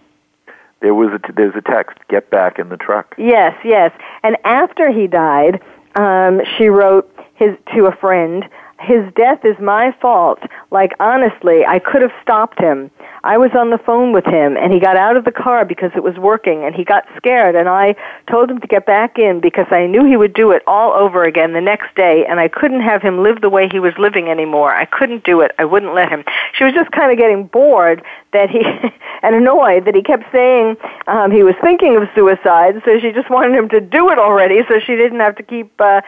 There 0.81 0.95
was 0.95 1.11
a 1.13 1.19
t- 1.19 1.33
there's 1.35 1.55
a 1.55 1.63
text. 1.63 1.99
Get 2.09 2.31
back 2.31 2.59
in 2.59 2.69
the 2.69 2.77
truck. 2.77 3.15
Yes, 3.17 3.57
yes. 3.65 3.93
And 4.23 4.37
after 4.45 4.91
he 4.91 5.07
died, 5.07 5.61
um, 5.95 6.41
she 6.59 6.69
wrote 6.69 7.13
his 7.35 7.57
to 7.75 7.87
a 7.87 7.93
friend. 7.97 8.45
His 8.81 9.13
death 9.15 9.45
is 9.45 9.57
my 9.61 9.93
fault. 10.01 10.41
Like 10.73 10.93
honestly, 10.99 11.65
I 11.65 11.79
could 11.79 12.03
have 12.03 12.13
stopped 12.21 12.59
him. 12.59 12.91
I 13.25 13.39
was 13.39 13.51
on 13.55 13.71
the 13.71 13.79
phone 13.79 14.13
with 14.13 14.25
him 14.25 14.57
and 14.57 14.73
he 14.73 14.81
got 14.81 14.97
out 14.97 15.17
of 15.17 15.25
the 15.25 15.31
car 15.31 15.65
because 15.65 15.93
it 15.95 16.03
was 16.03 16.17
working 16.17 16.65
and 16.65 16.75
he 16.75 16.85
got 16.85 17.07
scared 17.17 17.55
and 17.55 17.69
I 17.69 17.95
told 18.29 18.51
him 18.51 18.61
to 18.61 18.67
get 18.67 18.85
back 18.85 19.19
in 19.19 19.41
because 19.41 19.67
I 19.71 19.87
knew 19.87 20.05
he 20.05 20.17
would 20.17 20.35
do 20.35 20.51
it 20.51 20.63
all 20.67 20.93
over 20.93 21.23
again 21.23 21.53
the 21.53 21.61
next 21.61 21.95
day 21.95 22.27
and 22.27 22.41
I 22.41 22.49
couldn't 22.49 22.81
have 22.81 23.01
him 23.01 23.23
live 23.23 23.41
the 23.41 23.49
way 23.49 23.69
he 23.69 23.79
was 23.79 23.93
living 23.97 24.29
anymore. 24.29 24.75
I 24.75 24.87
couldn't 24.87 25.23
do 25.23 25.41
it. 25.41 25.53
I 25.59 25.65
wouldn't 25.65 25.95
let 25.95 26.09
him. 26.09 26.25
She 26.55 26.65
was 26.65 26.73
just 26.73 26.91
kind 26.91 27.13
of 27.13 27.19
getting 27.19 27.47
bored 27.47 28.03
that 28.33 28.51
he 28.51 28.63
and 29.23 29.37
annoyed 29.37 29.85
that 29.85 29.95
he 29.95 30.03
kept 30.03 30.25
saying 30.33 30.77
um 31.07 31.31
he 31.31 31.43
was 31.43 31.55
thinking 31.63 31.97
of 31.97 32.09
suicide 32.15 32.83
so 32.85 32.99
she 32.99 33.13
just 33.13 33.31
wanted 33.31 33.57
him 33.57 33.69
to 33.69 33.81
do 33.81 34.11
it 34.11 34.19
already 34.19 34.61
so 34.69 34.81
she 34.81 34.97
didn't 34.97 35.21
have 35.21 35.37
to 35.37 35.43
keep 35.43 35.71
uh 35.81 36.01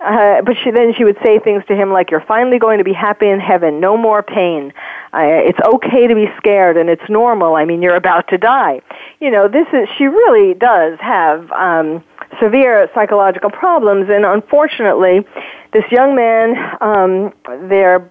uh, 0.00 0.40
but 0.42 0.56
she 0.62 0.70
then 0.70 0.94
she 0.94 1.04
would 1.04 1.18
say 1.24 1.38
things 1.38 1.62
to 1.66 1.76
him 1.76 1.92
like, 1.92 2.10
"You're 2.10 2.24
finally 2.26 2.58
going 2.58 2.78
to 2.78 2.84
be 2.84 2.92
happy 2.92 3.28
in 3.28 3.38
heaven. 3.38 3.80
No 3.80 3.96
more 3.96 4.22
pain. 4.22 4.72
Uh, 5.12 5.20
it's 5.20 5.58
okay 5.60 6.06
to 6.06 6.14
be 6.14 6.26
scared, 6.38 6.76
and 6.78 6.88
it's 6.88 7.02
normal. 7.08 7.54
I 7.54 7.66
mean, 7.66 7.82
you're 7.82 7.96
about 7.96 8.28
to 8.28 8.38
die." 8.38 8.80
You 9.20 9.30
know, 9.30 9.46
this 9.46 9.66
is 9.72 9.88
she 9.98 10.04
really 10.06 10.54
does 10.54 10.98
have 11.00 11.50
um, 11.52 12.02
severe 12.40 12.90
psychological 12.94 13.50
problems, 13.50 14.08
and 14.08 14.24
unfortunately, 14.24 15.26
this 15.72 15.84
young 15.90 16.14
man, 16.14 16.56
um, 16.80 17.34
there, 17.68 18.08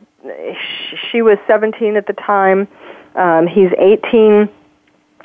she 1.11 1.23
was 1.23 1.37
17 1.47 1.95
at 1.95 2.05
the 2.05 2.13
time. 2.13 2.67
Um, 3.15 3.47
he's 3.47 3.71
18, 3.79 4.47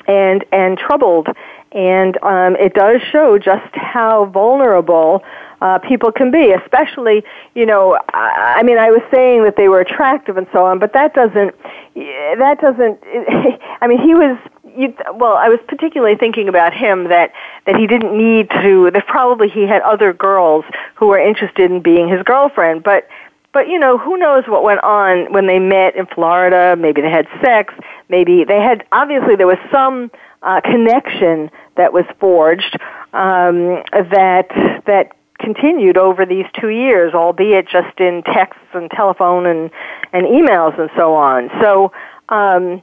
and 0.07 0.45
and 0.51 0.77
troubled, 0.79 1.27
and 1.71 2.17
um, 2.23 2.55
it 2.55 2.73
does 2.73 3.01
show 3.11 3.37
just 3.37 3.75
how 3.75 4.25
vulnerable 4.25 5.23
uh, 5.61 5.79
people 5.79 6.11
can 6.11 6.31
be, 6.31 6.51
especially, 6.51 7.23
you 7.53 7.65
know, 7.65 7.97
I, 8.13 8.55
I 8.57 8.63
mean, 8.63 8.77
I 8.77 8.91
was 8.91 9.01
saying 9.11 9.43
that 9.43 9.55
they 9.55 9.67
were 9.67 9.79
attractive 9.79 10.37
and 10.37 10.47
so 10.51 10.65
on, 10.65 10.79
but 10.79 10.93
that 10.93 11.13
doesn't, 11.13 11.55
that 11.95 12.57
doesn't, 12.61 12.99
I 13.81 13.87
mean, 13.87 13.99
he 13.99 14.13
was, 14.15 14.37
you, 14.77 14.93
well, 15.13 15.35
I 15.35 15.47
was 15.47 15.59
particularly 15.67 16.15
thinking 16.15 16.49
about 16.49 16.73
him 16.73 17.05
that, 17.05 17.31
that 17.65 17.75
he 17.75 17.87
didn't 17.87 18.17
need 18.17 18.49
to, 18.61 18.91
that 18.91 19.07
probably 19.07 19.49
he 19.49 19.65
had 19.65 19.81
other 19.81 20.13
girls 20.13 20.65
who 20.95 21.07
were 21.07 21.19
interested 21.19 21.71
in 21.71 21.81
being 21.81 22.09
his 22.09 22.21
girlfriend, 22.23 22.83
but, 22.83 23.07
but 23.53 23.69
you 23.69 23.79
know, 23.79 23.97
who 23.97 24.17
knows 24.17 24.43
what 24.47 24.63
went 24.63 24.83
on 24.83 25.31
when 25.31 25.47
they 25.47 25.59
met 25.59 25.95
in 25.95 26.05
Florida, 26.07 26.75
maybe 26.77 27.01
they 27.01 27.09
had 27.09 27.27
sex, 27.41 27.73
maybe 28.09 28.43
they 28.43 28.59
had, 28.59 28.85
obviously 28.91 29.35
there 29.35 29.47
was 29.47 29.59
some, 29.71 30.11
uh, 30.41 30.59
connection 30.61 31.49
that 31.75 31.93
was 31.93 32.05
forged, 32.19 32.77
um, 33.13 33.81
that, 33.93 34.49
that 34.85 35.14
continued 35.39 35.97
over 35.97 36.25
these 36.25 36.45
two 36.59 36.69
years, 36.69 37.13
albeit 37.13 37.67
just 37.67 37.99
in 37.99 38.23
texts 38.23 38.63
and 38.73 38.89
telephone 38.91 39.45
and, 39.45 39.71
and 40.13 40.25
emails 40.25 40.79
and 40.79 40.89
so 40.95 41.13
on. 41.13 41.49
So, 41.61 41.91
um, 42.29 42.81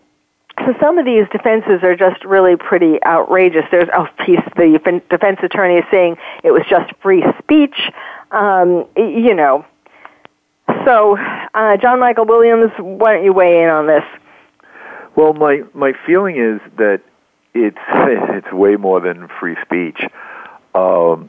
so 0.59 0.75
some 0.81 0.99
of 0.99 1.07
these 1.07 1.25
defenses 1.33 1.83
are 1.83 1.97
just 1.97 2.25
really 2.25 2.57
pretty 2.57 3.03
outrageous. 3.05 3.65
There's 3.71 3.89
a 3.89 4.01
oh, 4.01 4.09
piece 4.25 4.41
the 4.57 5.03
defense 5.09 5.41
attorney 5.43 5.77
is 5.77 5.85
saying 5.91 6.17
it 6.45 6.51
was 6.51 6.63
just 6.69 6.93
free 7.03 7.25
speech. 7.39 7.77
Um, 8.31 8.87
you 8.97 9.35
know. 9.35 9.65
So, 10.85 11.17
uh, 11.55 11.77
John 11.77 12.01
Michael 12.01 12.25
Williams, 12.25 12.73
why 12.79 13.15
don't 13.15 13.25
you 13.25 13.33
weigh 13.33 13.63
in 13.63 13.69
on 13.69 13.87
this? 13.87 14.05
Well, 15.17 15.33
my 15.35 15.63
my 15.75 15.93
feeling 16.07 16.37
is 16.37 16.61
that 16.77 17.01
it's 17.55 17.77
it's 17.89 18.53
way 18.53 18.77
more 18.77 19.01
than 19.01 19.29
free 19.41 19.57
speech. 19.63 20.01
Um, 20.75 21.29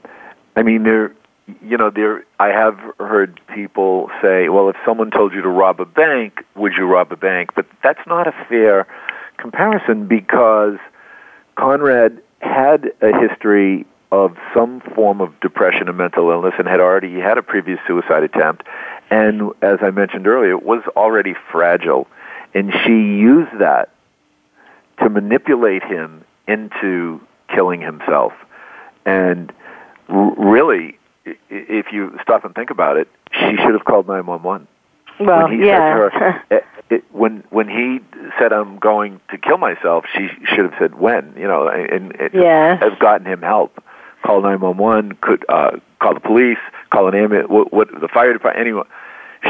I 0.55 0.63
mean, 0.63 0.83
there 0.83 1.13
you 1.61 1.77
know, 1.77 1.89
there 1.89 2.25
I 2.39 2.49
have 2.49 2.79
heard 2.99 3.39
people 3.53 4.09
say, 4.21 4.49
well, 4.49 4.69
if 4.69 4.75
someone 4.85 5.11
told 5.11 5.33
you 5.33 5.41
to 5.41 5.49
rob 5.49 5.81
a 5.81 5.85
bank, 5.85 6.43
would 6.55 6.73
you 6.77 6.85
rob 6.85 7.11
a 7.11 7.17
bank? 7.17 7.51
But 7.55 7.65
that's 7.83 8.05
not 8.07 8.27
a 8.27 8.45
fair 8.47 8.87
comparison 9.37 10.07
because 10.07 10.77
Conrad 11.55 12.21
had 12.39 12.91
a 13.01 13.27
history 13.27 13.85
of 14.11 14.37
some 14.53 14.79
form 14.95 15.21
of 15.21 15.37
depression 15.39 15.89
and 15.89 15.97
mental 15.97 16.29
illness 16.29 16.53
and 16.59 16.67
had 16.67 16.79
already 16.79 17.19
had 17.19 17.37
a 17.37 17.41
previous 17.41 17.79
suicide 17.87 18.23
attempt. 18.23 18.67
And 19.09 19.51
as 19.61 19.79
I 19.81 19.91
mentioned 19.91 20.27
earlier 20.27 20.51
it 20.51 20.63
was 20.63 20.83
already 20.95 21.33
fragile. 21.51 22.07
And 22.53 22.71
she 22.85 22.91
used 22.91 23.59
that 23.59 23.89
to 24.99 25.09
manipulate 25.09 25.83
him 25.83 26.23
into 26.47 27.19
killing 27.49 27.81
himself. 27.81 28.33
And 29.05 29.51
really 30.13 30.97
if 31.49 31.87
you 31.91 32.17
stop 32.21 32.45
and 32.45 32.53
think 32.53 32.69
about 32.69 32.97
it 32.97 33.07
she 33.31 33.55
should 33.57 33.73
have 33.73 33.85
called 33.85 34.07
911 34.07 34.67
well, 35.19 35.43
when 35.43 35.59
he 35.59 35.67
yeah. 35.67 35.77
said 35.77 35.93
to 35.93 36.17
her, 36.19 36.43
it, 36.51 36.65
it, 36.89 37.03
when 37.11 37.43
when 37.49 37.67
he 37.67 37.99
said 38.39 38.51
I'm 38.51 38.79
going 38.79 39.19
to 39.29 39.37
kill 39.37 39.57
myself, 39.57 40.05
she 40.15 40.27
should 40.45 40.65
have 40.65 40.73
said 40.79 40.95
when, 40.95 41.33
you 41.37 41.47
know, 41.47 41.67
and 41.67 42.13
it 42.13 42.33
Yeah. 42.33 42.77
has 42.77 42.97
gotten 42.99 43.25
him 43.25 43.41
help. 43.41 43.83
Call 44.25 44.41
911, 44.41 45.17
could 45.21 45.45
uh, 45.49 45.71
call 45.99 46.13
the 46.13 46.19
police, 46.21 46.57
call 46.91 47.09
an 47.09 47.15
ambulance, 47.15 47.49
what, 47.49 47.73
what 47.73 47.89
the 47.89 48.07
fire 48.07 48.31
department, 48.31 48.65
anyone. 48.65 48.87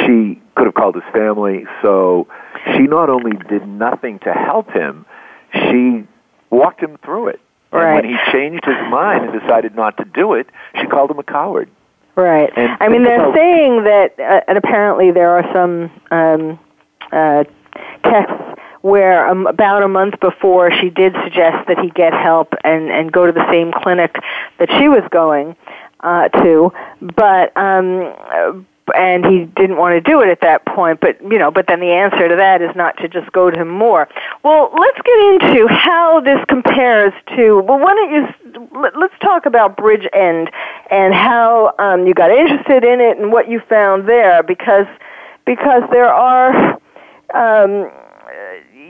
She 0.05 0.41
could 0.55 0.65
have 0.65 0.73
called 0.73 0.95
his 0.95 1.03
family. 1.13 1.65
So 1.83 2.27
she 2.75 2.83
not 2.83 3.09
only 3.09 3.37
did 3.47 3.67
nothing 3.67 4.17
to 4.19 4.33
help 4.33 4.71
him, 4.71 5.05
she 5.53 6.07
walked 6.49 6.81
him 6.81 6.97
through 7.05 7.27
it. 7.27 7.39
And 7.73 7.81
Right. 7.81 7.95
when 7.95 8.05
he 8.05 8.17
changed 8.31 8.65
his 8.65 8.77
mind 8.89 9.25
and 9.25 9.41
decided 9.41 9.75
not 9.75 9.97
to 9.97 10.05
do 10.05 10.33
it, 10.33 10.47
she 10.79 10.85
called 10.85 11.11
him 11.11 11.19
a 11.19 11.23
coward. 11.23 11.69
Right. 12.15 12.51
And 12.55 12.77
I 12.79 12.87
mean, 12.89 13.03
they're 13.03 13.19
about- 13.19 13.35
saying 13.35 13.83
that, 13.85 14.13
uh, 14.19 14.41
and 14.47 14.57
apparently 14.57 15.09
there 15.11 15.31
are 15.31 15.43
some 15.51 15.89
um, 16.11 16.59
uh, 17.11 17.43
texts 18.03 18.61
where 18.81 19.27
um, 19.27 19.47
about 19.47 19.81
a 19.81 19.87
month 19.87 20.19
before 20.19 20.69
she 20.71 20.89
did 20.89 21.15
suggest 21.23 21.67
that 21.67 21.79
he 21.79 21.89
get 21.89 22.13
help 22.13 22.53
and 22.63 22.91
and 22.91 23.11
go 23.11 23.25
to 23.25 23.31
the 23.31 23.45
same 23.49 23.71
clinic 23.71 24.15
that 24.59 24.69
she 24.77 24.87
was 24.89 25.03
going 25.09 25.55
uh, 26.01 26.29
to, 26.29 26.71
but. 27.01 27.55
Um, 27.57 28.13
uh, 28.31 28.53
and 28.95 29.25
he 29.25 29.45
didn't 29.45 29.77
want 29.77 29.93
to 29.95 30.01
do 30.01 30.21
it 30.21 30.29
at 30.29 30.41
that 30.41 30.65
point, 30.65 30.99
but 30.99 31.21
you 31.21 31.37
know, 31.39 31.51
but 31.51 31.67
then 31.67 31.79
the 31.79 31.91
answer 31.91 32.27
to 32.27 32.35
that 32.35 32.61
is 32.61 32.75
not 32.75 32.97
to 32.97 33.07
just 33.07 33.31
go 33.31 33.49
to 33.49 33.59
him 33.59 33.69
more. 33.69 34.07
Well, 34.43 34.71
let's 34.77 34.99
get 35.03 35.17
into 35.19 35.67
how 35.67 36.19
this 36.21 36.39
compares 36.49 37.13
to. 37.35 37.59
Well, 37.59 37.79
why 37.79 37.93
don't 37.93 38.11
you? 38.11 38.69
let- 38.79 38.97
Let's 38.97 39.17
talk 39.21 39.45
about 39.45 39.77
Bridgend 39.77 40.51
and 40.91 41.13
how 41.13 41.73
um, 41.79 42.05
you 42.05 42.13
got 42.13 42.31
interested 42.31 42.83
in 42.83 43.01
it 43.01 43.17
and 43.17 43.31
what 43.31 43.49
you 43.49 43.59
found 43.61 44.07
there, 44.07 44.43
because 44.43 44.87
because 45.45 45.83
there 45.91 46.13
are. 46.13 46.79
Um, 47.33 47.91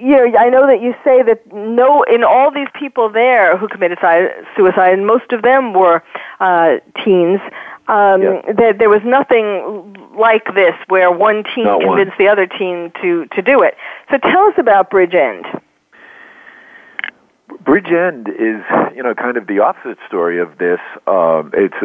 you 0.01 0.17
know, 0.17 0.37
I 0.37 0.49
know 0.49 0.67
that 0.67 0.81
you 0.81 0.93
say 1.03 1.21
that 1.23 1.53
no, 1.53 2.03
in 2.03 2.23
all 2.23 2.51
these 2.51 2.67
people 2.77 3.09
there 3.09 3.55
who 3.57 3.69
committed 3.69 3.99
suicide, 4.55 4.93
and 4.93 5.07
most 5.07 5.31
of 5.31 5.43
them 5.43 5.73
were 5.73 6.03
uh, 6.41 6.77
teens, 7.03 7.39
um, 7.87 8.21
Yeah. 8.21 8.41
that 8.53 8.75
there 8.79 8.89
was 8.89 9.01
nothing 9.03 9.95
like 10.15 10.45
this 10.53 10.75
where 10.87 11.11
one 11.11 11.43
team 11.55 11.65
Not 11.65 11.79
one. 11.83 11.97
convinced 11.97 12.17
the 12.17 12.27
other 12.27 12.45
team 12.47 12.91
to 13.01 13.25
to 13.27 13.41
do 13.41 13.61
it. 13.61 13.75
So 14.11 14.17
tell 14.17 14.45
us 14.47 14.55
about 14.57 14.89
Bridgend. 14.89 15.61
Bridge 17.63 17.91
End 17.91 18.27
is, 18.27 18.61
you 18.95 19.03
know, 19.03 19.13
kind 19.13 19.37
of 19.37 19.47
the 19.47 19.59
opposite 19.59 19.97
story 20.07 20.39
of 20.39 20.57
this. 20.57 20.79
Um, 21.07 21.51
it's 21.53 21.75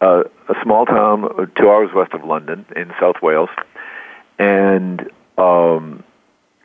a 0.00 0.54
small 0.62 0.84
town 0.86 1.24
uh, 1.24 1.46
two 1.58 1.70
hours 1.70 1.90
west 1.94 2.12
of 2.12 2.24
London 2.24 2.66
in 2.74 2.92
South 3.00 3.16
Wales, 3.22 3.50
and 4.38 5.08
um, 5.38 6.02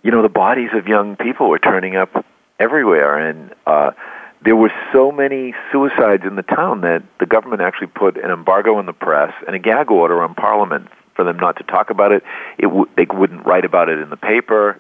you 0.04 0.12
know 0.12 0.22
the 0.22 0.30
bodies 0.30 0.70
of 0.74 0.88
young 0.88 1.16
people 1.16 1.50
were 1.50 1.60
turning 1.60 1.96
up 1.96 2.26
everywhere, 2.60 3.18
and 3.18 3.54
uh, 3.66 3.92
there 4.44 4.56
were 4.56 4.72
so 4.94 5.12
many 5.12 5.54
suicides 5.72 6.24
in 6.26 6.36
the 6.36 6.44
town 6.44 6.82
that 6.82 7.04
the 7.20 7.26
government 7.26 7.62
actually 7.62 7.88
put 7.88 8.18
an 8.18 8.30
embargo 8.30 8.76
on 8.76 8.86
the 8.86 8.94
press 8.94 9.34
and 9.46 9.56
a 9.56 9.60
gag 9.60 9.90
order 9.92 10.22
on 10.22 10.36
Parliament 10.36 10.88
for 11.16 11.24
them 11.24 11.38
not 11.38 11.58
to 11.58 11.64
talk 11.64 11.90
about 11.90 12.12
it. 12.12 12.24
It 12.58 12.68
w- 12.68 12.88
they 12.96 13.08
wouldn't 13.10 13.46
write 13.46 13.66
about 13.66 13.90
it 13.90 14.00
in 14.00 14.10
the 14.10 14.18
paper, 14.18 14.80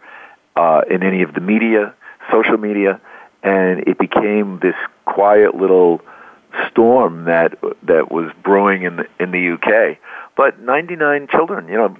uh, 0.55 0.81
in 0.89 1.03
any 1.03 1.23
of 1.23 1.33
the 1.33 1.41
media, 1.41 1.93
social 2.31 2.57
media, 2.57 3.01
and 3.43 3.79
it 3.87 3.97
became 3.97 4.59
this 4.59 4.75
quiet 5.05 5.55
little 5.55 6.01
storm 6.69 7.25
that 7.25 7.57
that 7.83 8.11
was 8.11 8.31
brewing 8.43 8.83
in 8.83 8.97
the 8.97 9.07
in 9.19 9.31
the 9.31 9.53
UK. 9.53 9.97
But 10.35 10.59
99 10.59 11.27
children, 11.29 11.67
you 11.67 11.75
know, 11.75 11.95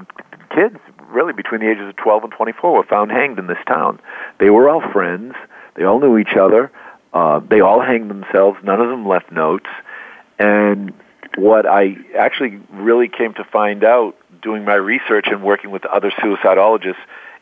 kids 0.54 0.78
really 1.10 1.34
between 1.34 1.62
the 1.62 1.70
ages 1.70 1.88
of 1.88 1.96
12 1.96 2.26
and 2.26 2.34
24 2.34 2.74
were 2.74 2.84
found 2.84 3.12
hanged 3.12 3.40
in 3.40 3.48
this 3.48 3.58
town. 3.68 4.00
They 4.40 4.50
were 4.50 4.70
all 4.70 4.82
friends. 4.92 5.34
They 5.76 5.84
all 5.84 6.00
knew 6.00 6.18
each 6.18 6.36
other. 6.40 6.72
Uh, 7.14 7.40
they 7.40 7.62
all 7.62 7.82
hanged 7.82 8.10
themselves. 8.10 8.58
None 8.64 8.82
of 8.82 8.90
them 8.90 9.08
left 9.08 9.32
notes. 9.32 9.68
And 10.40 10.94
what 11.38 11.66
I 11.66 11.96
actually 12.18 12.60
really 12.72 13.08
came 13.08 13.34
to 13.36 13.44
find 13.44 13.84
out 13.84 14.16
doing 14.42 14.66
my 14.66 14.76
research 14.76 15.28
and 15.28 15.44
working 15.44 15.72
with 15.72 15.86
other 15.86 16.12
suicidologists 16.12 16.96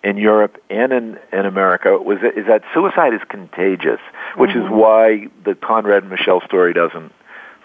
in 0.03 0.17
Europe 0.17 0.61
and 0.69 0.93
in, 0.93 1.19
in 1.33 1.45
America 1.45 1.97
was 1.97 2.19
that, 2.21 2.37
is 2.37 2.45
that 2.47 2.61
suicide 2.73 3.13
is 3.13 3.21
contagious, 3.27 3.99
which 4.37 4.51
is 4.51 4.63
why 4.69 5.27
the 5.43 5.55
Conrad 5.55 6.03
and 6.03 6.11
Michelle 6.11 6.41
story 6.45 6.73
doesn't 6.73 7.11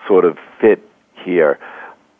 sort 0.09 0.25
of 0.25 0.39
fit 0.61 0.83
here. 1.15 1.59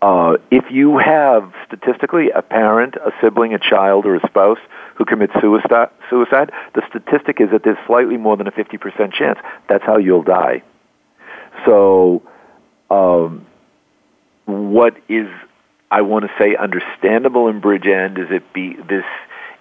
Uh, 0.03 0.39
if 0.51 0.65
you 0.71 0.97
have 0.97 1.53
statistically 1.67 2.31
a 2.31 2.41
parent, 2.41 2.97
a 2.97 3.13
sibling, 3.21 3.53
a 3.53 3.59
child, 3.59 4.07
or 4.07 4.17
a 4.17 4.27
spouse 4.27 4.59
who 4.95 5.05
commits 5.05 5.35
suicide, 5.41 5.91
suicide, 6.09 6.51
the 6.75 6.83
statistic 6.89 7.41
is 7.41 7.51
that 7.51 7.65
there's 7.65 7.79
slightly 7.87 8.17
more 8.17 8.37
than 8.37 8.47
a 8.47 8.53
50% 8.53 9.13
chance. 9.13 9.39
That's 9.69 9.85
how 9.85 9.99
you'll 9.99 10.23
die. 10.23 10.63
So, 11.67 12.23
um, 12.91 13.47
what 14.47 14.97
is 15.09 15.29
I 15.91 16.03
want 16.03 16.25
to 16.25 16.31
say 16.39 16.57
understandable 16.57 17.49
in 17.49 17.61
Bridgend 17.61 18.19
is 18.19 18.31
it 18.31 18.53
be 18.53 18.77
this 18.77 19.05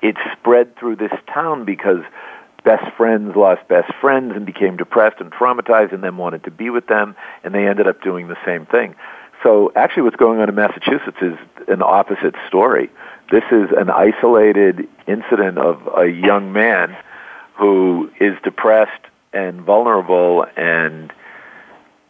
it 0.02 0.16
spread 0.38 0.76
through 0.78 0.96
this 0.96 1.12
town 1.28 1.66
because 1.66 2.04
best 2.64 2.86
friends 2.96 3.36
lost 3.36 3.68
best 3.68 3.92
friends 4.00 4.34
and 4.36 4.46
became 4.46 4.78
depressed 4.78 5.20
and 5.20 5.32
traumatized 5.32 5.94
and 5.94 6.04
then 6.04 6.18
wanted 6.18 6.44
to 6.44 6.52
be 6.52 6.70
with 6.70 6.88
them 6.88 7.16
and 7.44 7.54
they 7.54 7.68
ended 7.68 7.88
up 7.88 8.02
doing 8.02 8.28
the 8.28 8.38
same 8.46 8.66
thing. 8.66 8.96
So 9.44 9.72
actually 9.76 10.04
what's 10.04 10.18
going 10.18 10.40
on 10.40 10.50
in 10.50 10.56
Massachusetts 10.56 11.18
is 11.22 11.38
an 11.68 11.82
opposite 11.82 12.36
story. 12.48 12.90
This 13.32 13.44
is 13.52 13.70
an 13.78 13.90
isolated 13.90 14.88
incident 15.08 15.58
of 15.58 15.88
a 15.98 16.08
young 16.08 16.52
man 16.52 16.98
who 17.56 18.12
is 18.20 18.34
depressed 18.44 19.06
and 19.32 19.62
vulnerable 19.62 20.46
and 20.58 21.14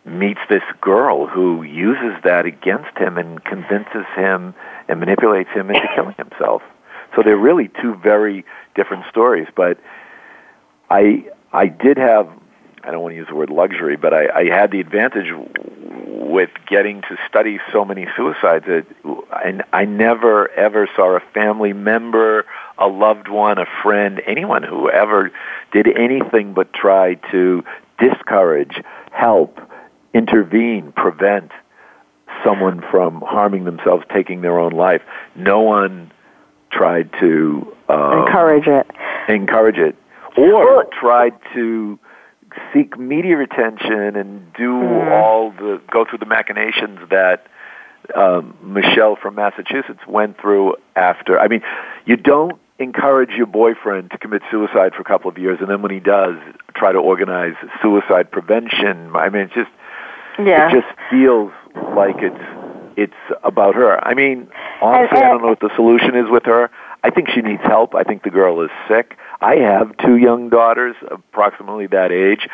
meets 0.05 0.39
this 0.49 0.63
girl 0.81 1.27
who 1.27 1.63
uses 1.63 2.21
that 2.23 2.45
against 2.45 2.97
him 2.97 3.17
and 3.17 3.43
convinces 3.43 4.05
him 4.15 4.55
and 4.87 4.99
manipulates 4.99 5.49
him 5.49 5.69
into 5.69 5.87
killing 5.95 6.15
himself. 6.17 6.61
So 7.15 7.21
they're 7.23 7.37
really 7.37 7.69
two 7.81 7.95
very 7.95 8.45
different 8.75 9.05
stories. 9.09 9.47
But 9.55 9.79
I 10.89 11.25
I 11.51 11.67
did 11.67 11.97
have 11.97 12.27
I 12.83 12.91
don't 12.91 13.01
want 13.01 13.13
to 13.13 13.17
use 13.17 13.27
the 13.27 13.35
word 13.35 13.49
luxury, 13.49 13.95
but 13.97 14.13
I, 14.13 14.27
I 14.29 14.45
had 14.45 14.71
the 14.71 14.79
advantage 14.79 15.27
with 16.05 16.49
getting 16.67 17.01
to 17.03 17.17
study 17.27 17.59
so 17.71 17.83
many 17.83 18.07
suicides 18.15 18.65
that 18.67 18.85
and 19.43 19.63
I 19.73 19.85
never 19.85 20.49
ever 20.51 20.87
saw 20.95 21.15
a 21.15 21.19
family 21.33 21.73
member, 21.73 22.45
a 22.77 22.87
loved 22.87 23.27
one, 23.27 23.57
a 23.57 23.65
friend, 23.83 24.21
anyone 24.25 24.63
who 24.63 24.89
ever 24.89 25.31
did 25.71 25.87
anything 25.97 26.53
but 26.53 26.71
try 26.73 27.15
to 27.31 27.63
discourage, 27.99 28.81
help, 29.11 29.59
intervene, 30.13 30.91
prevent 30.93 31.51
someone 32.43 32.81
from 32.89 33.21
harming 33.21 33.65
themselves, 33.65 34.05
taking 34.13 34.41
their 34.41 34.59
own 34.59 34.71
life. 34.71 35.01
No 35.35 35.61
one 35.61 36.11
tried 36.71 37.11
to 37.19 37.75
um, 37.89 38.19
Encourage 38.19 38.67
it. 38.67 38.87
encourage 39.27 39.77
it, 39.77 39.95
or 40.37 40.75
Well- 40.75 40.83
tried 40.97 41.33
to 41.55 41.99
seek 42.73 42.97
media 42.97 43.39
attention 43.39 44.15
and 44.15 44.51
do 44.53 44.71
Mhm. 44.73 45.11
all 45.11 45.51
the 45.51 45.79
go 45.91 46.05
through 46.05 46.19
the 46.19 46.25
machinations 46.25 46.99
that 47.09 47.45
um, 48.15 48.55
Michelle 48.63 49.15
from 49.17 49.35
Massachusetts 49.35 49.99
went 50.07 50.37
through 50.39 50.75
after. 50.95 51.39
I 51.39 51.47
mean, 51.47 51.61
you 52.05 52.15
don't 52.15 52.57
encourage 52.79 53.31
your 53.31 53.45
boyfriend 53.45 54.09
to 54.11 54.17
commit 54.17 54.41
suicide 54.49 54.95
for 54.95 55.01
a 55.01 55.03
couple 55.03 55.29
of 55.29 55.37
years, 55.37 55.59
and 55.59 55.69
then 55.69 55.81
when 55.81 55.91
he 55.91 55.99
does, 55.99 56.37
try 56.75 56.91
to 56.93 56.97
organize 56.97 57.55
suicide 57.81 58.31
prevention. 58.31 59.11
I 59.15 59.29
mean, 59.29 59.43
it's 59.43 59.53
just 59.53 59.69
Yeah. 60.39 60.69
it 60.69 60.71
just 60.71 60.87
feels 61.09 61.51
like 61.95 62.21
it's 62.21 62.43
it's 62.95 63.13
about 63.43 63.75
her. 63.75 63.99
I 64.05 64.13
mean, 64.13 64.47
honestly, 64.81 65.17
And- 65.17 65.25
I 65.25 65.29
don't 65.29 65.41
know 65.41 65.49
what 65.49 65.59
the 65.59 65.69
solution 65.75 66.15
is 66.15 66.29
with 66.29 66.45
her. 66.45 66.69
I 67.03 67.09
think 67.09 67.29
she 67.29 67.41
needs 67.41 67.61
help. 67.63 67.95
I 67.95 68.03
think 68.03 68.23
the 68.23 68.29
girl 68.29 68.61
is 68.61 68.69
sick. 68.87 69.17
I 69.41 69.55
have 69.55 69.95
two 69.97 70.17
young 70.17 70.49
daughters, 70.49 70.95
approximately 71.09 71.87
that 71.87 72.11
age. 72.11 72.47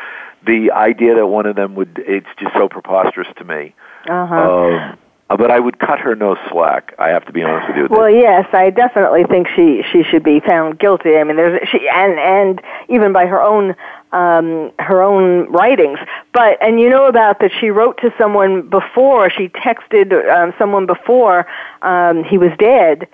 The 0.46 0.72
idea 0.72 1.16
that 1.16 1.28
one 1.28 1.48
of 1.48 1.56
them 1.56 1.76
would, 1.76 2.04
it's 2.06 2.28
just 2.38 2.54
so 2.54 2.70
preposterous 2.70 3.28
to 3.38 3.44
me. 3.44 3.74
Uh-huh. 4.08 4.36
Um, 4.36 4.98
but 5.28 5.50
I 5.50 5.60
would 5.60 5.80
cut 5.80 6.00
her 6.00 6.16
no 6.16 6.38
slack. 6.50 6.94
I 7.00 7.10
have 7.10 7.26
to 7.26 7.32
be 7.32 7.42
honest 7.42 7.68
with 7.70 7.78
you. 7.78 7.88
Well, 7.90 8.10
yes, 8.10 8.48
I 8.54 8.70
definitely 8.70 9.24
think 9.24 9.48
she 9.56 9.82
she 9.92 10.04
should 10.04 10.24
be 10.24 10.40
found 10.40 10.78
guilty. 10.78 11.18
I 11.18 11.24
mean, 11.24 11.36
there's 11.36 11.68
she 11.68 11.90
and 11.90 12.20
and 12.20 12.62
even 12.90 13.12
by 13.12 13.26
her 13.26 13.42
own 13.42 13.76
um, 14.12 14.72
her 14.78 15.02
own 15.02 15.52
writings. 15.52 15.98
But 16.32 16.62
and 16.62 16.80
you 16.80 16.90
know 16.90 17.08
about 17.08 17.40
that 17.40 17.52
she 17.60 17.72
wrote 17.72 17.98
to 18.02 18.14
someone 18.20 18.70
before 18.70 19.32
she 19.32 19.50
texted 19.50 20.14
um, 20.30 20.54
someone 20.60 20.86
before 20.86 21.48
um, 21.82 22.24
he 22.24 22.38
was 22.38 22.52
dead, 22.60 23.08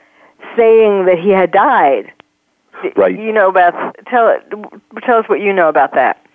saying 0.57 1.05
that 1.05 1.19
he 1.19 1.29
had 1.29 1.51
died. 1.51 2.11
Right. 2.95 3.17
You 3.17 3.31
know 3.31 3.51
Beth, 3.51 3.75
tell 4.07 4.29
it. 4.29 4.43
tell 5.03 5.17
us 5.17 5.29
what 5.29 5.41
you 5.41 5.53
know 5.53 5.69
about 5.69 5.93
that. 5.93 6.25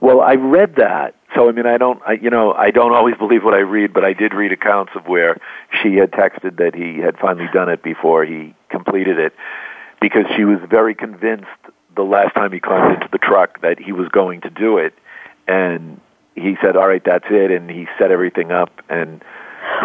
Well, 0.00 0.20
I 0.20 0.34
read 0.34 0.76
that. 0.76 1.14
So 1.34 1.48
I 1.48 1.52
mean, 1.52 1.66
I 1.66 1.78
don't, 1.78 2.00
I, 2.06 2.12
you 2.12 2.30
know, 2.30 2.52
I 2.52 2.70
don't 2.70 2.92
always 2.92 3.16
believe 3.16 3.44
what 3.44 3.54
I 3.54 3.60
read, 3.60 3.92
but 3.92 4.04
I 4.04 4.12
did 4.12 4.34
read 4.34 4.52
accounts 4.52 4.92
of 4.96 5.06
where 5.06 5.36
she 5.82 5.94
had 5.94 6.10
texted 6.10 6.56
that 6.56 6.74
he 6.74 6.98
had 6.98 7.18
finally 7.18 7.48
done 7.52 7.68
it 7.68 7.82
before 7.82 8.24
he 8.24 8.54
completed 8.68 9.18
it, 9.18 9.32
because 10.00 10.24
she 10.36 10.44
was 10.44 10.58
very 10.68 10.94
convinced 10.94 11.46
the 11.94 12.02
last 12.02 12.34
time 12.34 12.52
he 12.52 12.60
climbed 12.60 12.94
into 12.94 13.08
the 13.12 13.18
truck 13.18 13.60
that 13.62 13.78
he 13.78 13.92
was 13.92 14.08
going 14.08 14.40
to 14.40 14.50
do 14.50 14.78
it, 14.78 14.94
and 15.46 16.00
he 16.34 16.56
said, 16.62 16.76
"All 16.76 16.88
right, 16.88 17.02
that's 17.04 17.26
it," 17.30 17.50
and 17.50 17.70
he 17.70 17.86
set 17.98 18.10
everything 18.10 18.50
up 18.50 18.70
and 18.88 19.22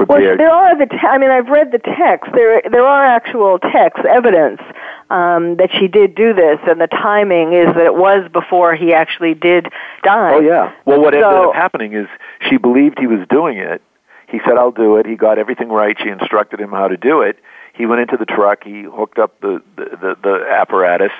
Well, 0.07 0.19
there 0.19 0.51
are 0.51 0.77
the. 0.77 0.85
Te- 0.85 1.07
I 1.07 1.17
mean, 1.17 1.31
I've 1.31 1.47
read 1.47 1.71
the 1.71 1.79
text. 1.79 2.31
There, 2.33 2.61
there 2.69 2.85
are 2.85 3.05
actual 3.05 3.59
text 3.59 4.03
evidence 4.05 4.61
um, 5.09 5.57
that 5.57 5.69
she 5.77 5.87
did 5.87 6.15
do 6.15 6.33
this, 6.33 6.59
and 6.67 6.79
the 6.79 6.87
timing 6.87 7.53
is 7.53 7.67
that 7.67 7.85
it 7.85 7.95
was 7.95 8.29
before 8.31 8.75
he 8.75 8.93
actually 8.93 9.33
did 9.33 9.67
die. 10.03 10.33
Oh 10.33 10.39
yeah. 10.39 10.73
Well, 10.85 11.01
what 11.01 11.13
so, 11.13 11.19
ended 11.19 11.49
up 11.49 11.55
happening 11.55 11.93
is 11.93 12.07
she 12.49 12.57
believed 12.57 12.99
he 12.99 13.07
was 13.07 13.25
doing 13.29 13.57
it. 13.57 13.81
He 14.27 14.39
said, 14.45 14.57
"I'll 14.57 14.71
do 14.71 14.97
it." 14.97 15.05
He 15.05 15.15
got 15.15 15.37
everything 15.37 15.69
right. 15.69 15.95
She 16.01 16.09
instructed 16.09 16.59
him 16.59 16.71
how 16.71 16.87
to 16.87 16.97
do 16.97 17.21
it. 17.21 17.37
He 17.73 17.85
went 17.85 18.01
into 18.01 18.17
the 18.17 18.25
truck. 18.25 18.63
He 18.63 18.83
hooked 18.83 19.19
up 19.19 19.39
the 19.41 19.61
the, 19.75 19.83
the, 19.83 20.17
the 20.21 20.45
apparatus, 20.49 21.11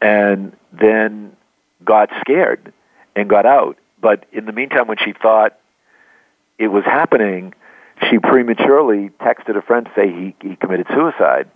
and 0.00 0.56
then 0.72 1.36
got 1.84 2.10
scared 2.20 2.72
and 3.14 3.28
got 3.28 3.46
out. 3.46 3.78
But 4.00 4.26
in 4.32 4.46
the 4.46 4.52
meantime, 4.52 4.88
when 4.88 4.98
she 4.98 5.12
thought 5.12 5.58
it 6.58 6.68
was 6.68 6.84
happening, 6.84 7.54
she 8.10 8.18
prematurely 8.18 9.10
texted 9.20 9.56
a 9.56 9.62
friend 9.62 9.86
to 9.86 9.92
say 9.94 10.08
he, 10.10 10.34
he 10.48 10.56
committed 10.56 10.86
suicide. 10.94 11.50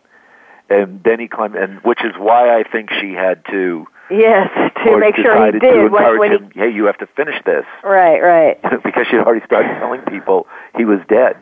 And 0.68 1.02
then 1.02 1.18
he 1.18 1.26
climbed, 1.26 1.56
and 1.56 1.80
which 1.82 2.04
is 2.04 2.12
why 2.16 2.56
I 2.58 2.62
think 2.62 2.90
she 3.00 3.12
had 3.12 3.44
to. 3.46 3.86
Yes, 4.08 4.48
to 4.84 4.98
make 4.98 5.16
sure 5.16 5.46
he 5.46 5.52
did 5.52 5.60
to 5.60 5.68
when, 5.88 6.02
encourage 6.02 6.18
when 6.18 6.32
him, 6.32 6.50
hey, 6.54 6.70
you 6.70 6.84
have 6.86 6.98
to 6.98 7.06
finish 7.06 7.34
this. 7.44 7.64
Right, 7.84 8.20
right, 8.20 8.60
because 8.84 9.06
she 9.08 9.16
had 9.16 9.24
already 9.26 9.44
started 9.46 9.78
telling 9.78 10.00
people 10.02 10.46
he 10.76 10.84
was 10.84 10.98
dead. 11.08 11.36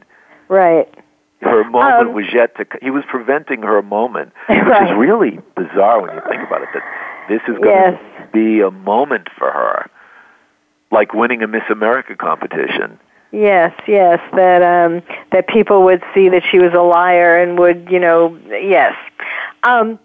right. 0.49 0.89
Her 1.41 1.63
moment 1.63 2.09
Um, 2.09 2.15
was 2.15 2.25
yet 2.35 2.57
to. 2.57 2.67
He 2.83 2.91
was 2.91 3.05
preventing 3.09 3.63
her 3.63 3.81
moment, 3.81 4.33
which 4.49 4.59
Right. 4.59 4.91
is 4.91 4.97
really 4.99 5.39
bizarre 5.57 6.01
when 6.03 6.13
you 6.15 6.21
think 6.29 6.43
about 6.47 6.63
it. 6.63 6.69
That 6.75 6.83
this 7.29 7.41
is 7.47 7.55
going 7.63 7.69
Yes. 7.69 8.01
to 8.19 8.27
be 8.33 8.61
a 8.61 8.73
moment 8.73 9.29
for 9.39 9.49
her, 9.51 9.89
like 10.91 11.15
winning 11.15 11.43
a 11.43 11.47
Miss 11.47 11.63
America 11.71 12.17
competition. 12.17 12.99
Yes, 13.31 13.79
yes, 13.87 14.21
that 14.35 14.63
um 14.63 15.03
that 15.33 15.49
people 15.49 15.83
would 15.85 16.03
see 16.15 16.29
that 16.31 16.43
she 16.51 16.59
was 16.59 16.73
a 16.73 16.81
liar 16.81 17.43
and 17.43 17.59
would, 17.59 17.89
you 17.91 18.01
know, 18.01 18.39
yes. 18.49 18.95
Um 19.63 19.99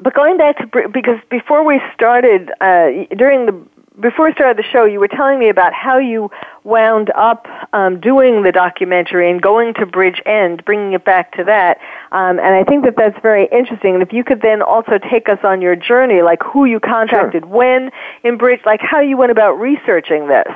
but 0.00 0.14
going 0.14 0.38
back 0.38 0.56
to 0.58 0.88
because 0.88 1.18
before 1.30 1.64
we 1.64 1.80
started 1.94 2.50
uh 2.60 3.04
during 3.16 3.46
the 3.46 3.62
before 4.00 4.26
we 4.26 4.32
started 4.32 4.56
the 4.56 4.68
show, 4.68 4.84
you 4.84 4.98
were 4.98 5.08
telling 5.08 5.38
me 5.38 5.48
about 5.50 5.74
how 5.74 5.98
you 5.98 6.30
wound 6.64 7.10
up 7.14 7.46
um, 7.74 8.00
doing 8.00 8.42
the 8.42 8.50
documentary 8.50 9.30
and 9.30 9.42
going 9.42 9.74
to 9.74 9.86
Bridgend, 9.86 10.64
bringing 10.64 10.94
it 10.94 11.04
back 11.04 11.36
to 11.36 11.44
that. 11.44 11.78
Um, 12.10 12.38
and 12.38 12.54
I 12.54 12.64
think 12.64 12.84
that 12.84 12.96
that's 12.96 13.20
very 13.20 13.48
interesting. 13.52 13.94
And 13.94 14.02
if 14.02 14.12
you 14.12 14.24
could 14.24 14.40
then 14.40 14.62
also 14.62 14.98
take 14.98 15.28
us 15.28 15.38
on 15.44 15.60
your 15.60 15.76
journey, 15.76 16.22
like 16.22 16.42
who 16.42 16.64
you 16.64 16.80
contacted, 16.80 17.44
when 17.44 17.90
in 18.24 18.38
Bridge, 18.38 18.60
like 18.64 18.80
how 18.80 19.00
you 19.00 19.16
went 19.16 19.30
about 19.30 19.60
researching 19.60 20.26
this. 20.26 20.48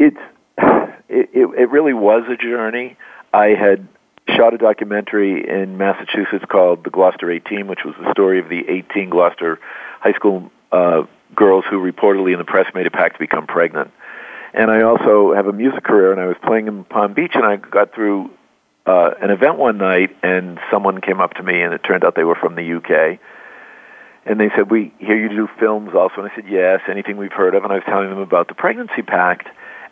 it's 0.00 0.18
it, 1.08 1.30
it, 1.32 1.46
it 1.58 1.70
really 1.70 1.94
was 1.94 2.24
a 2.28 2.36
journey. 2.36 2.96
I 3.32 3.48
had 3.48 3.86
shot 4.28 4.54
a 4.54 4.58
documentary 4.58 5.48
in 5.48 5.78
Massachusetts 5.78 6.44
called 6.48 6.84
The 6.84 6.90
Gloucester 6.90 7.30
18, 7.30 7.66
which 7.66 7.80
was 7.84 7.94
the 8.00 8.10
story 8.12 8.38
of 8.38 8.48
the 8.48 8.68
18 8.68 9.10
Gloucester 9.10 9.58
high 10.00 10.12
school 10.12 10.50
uh, 10.70 11.02
girls 11.34 11.64
who 11.68 11.80
reportedly 11.80 12.32
in 12.32 12.38
the 12.38 12.44
press 12.44 12.66
made 12.74 12.86
a 12.86 12.90
pact 12.90 13.14
to 13.14 13.18
become 13.18 13.46
pregnant. 13.46 13.90
And 14.54 14.70
I 14.70 14.82
also 14.82 15.34
have 15.34 15.46
a 15.46 15.52
music 15.52 15.84
career, 15.84 16.12
and 16.12 16.20
I 16.20 16.26
was 16.26 16.36
playing 16.42 16.68
in 16.68 16.84
Palm 16.84 17.14
Beach, 17.14 17.32
and 17.34 17.44
I 17.44 17.56
got 17.56 17.94
through 17.94 18.30
uh, 18.86 19.10
an 19.20 19.30
event 19.30 19.58
one 19.58 19.78
night, 19.78 20.16
and 20.22 20.58
someone 20.70 21.00
came 21.00 21.20
up 21.20 21.34
to 21.34 21.42
me, 21.42 21.60
and 21.60 21.74
it 21.74 21.82
turned 21.84 22.04
out 22.04 22.14
they 22.14 22.24
were 22.24 22.34
from 22.34 22.54
the 22.54 22.76
UK. 22.76 23.18
And 24.24 24.40
they 24.40 24.50
said, 24.56 24.70
"We 24.70 24.92
hear 24.98 25.16
you 25.16 25.28
do 25.28 25.48
films 25.58 25.90
also." 25.94 26.22
And 26.22 26.30
I 26.30 26.34
said, 26.34 26.44
"Yes, 26.48 26.80
anything 26.88 27.16
we've 27.16 27.32
heard 27.32 27.54
of." 27.54 27.64
And 27.64 27.72
I 27.72 27.76
was 27.76 27.84
telling 27.84 28.10
them 28.10 28.18
about 28.18 28.48
the 28.48 28.54
pregnancy 28.54 29.02
pact, 29.02 29.48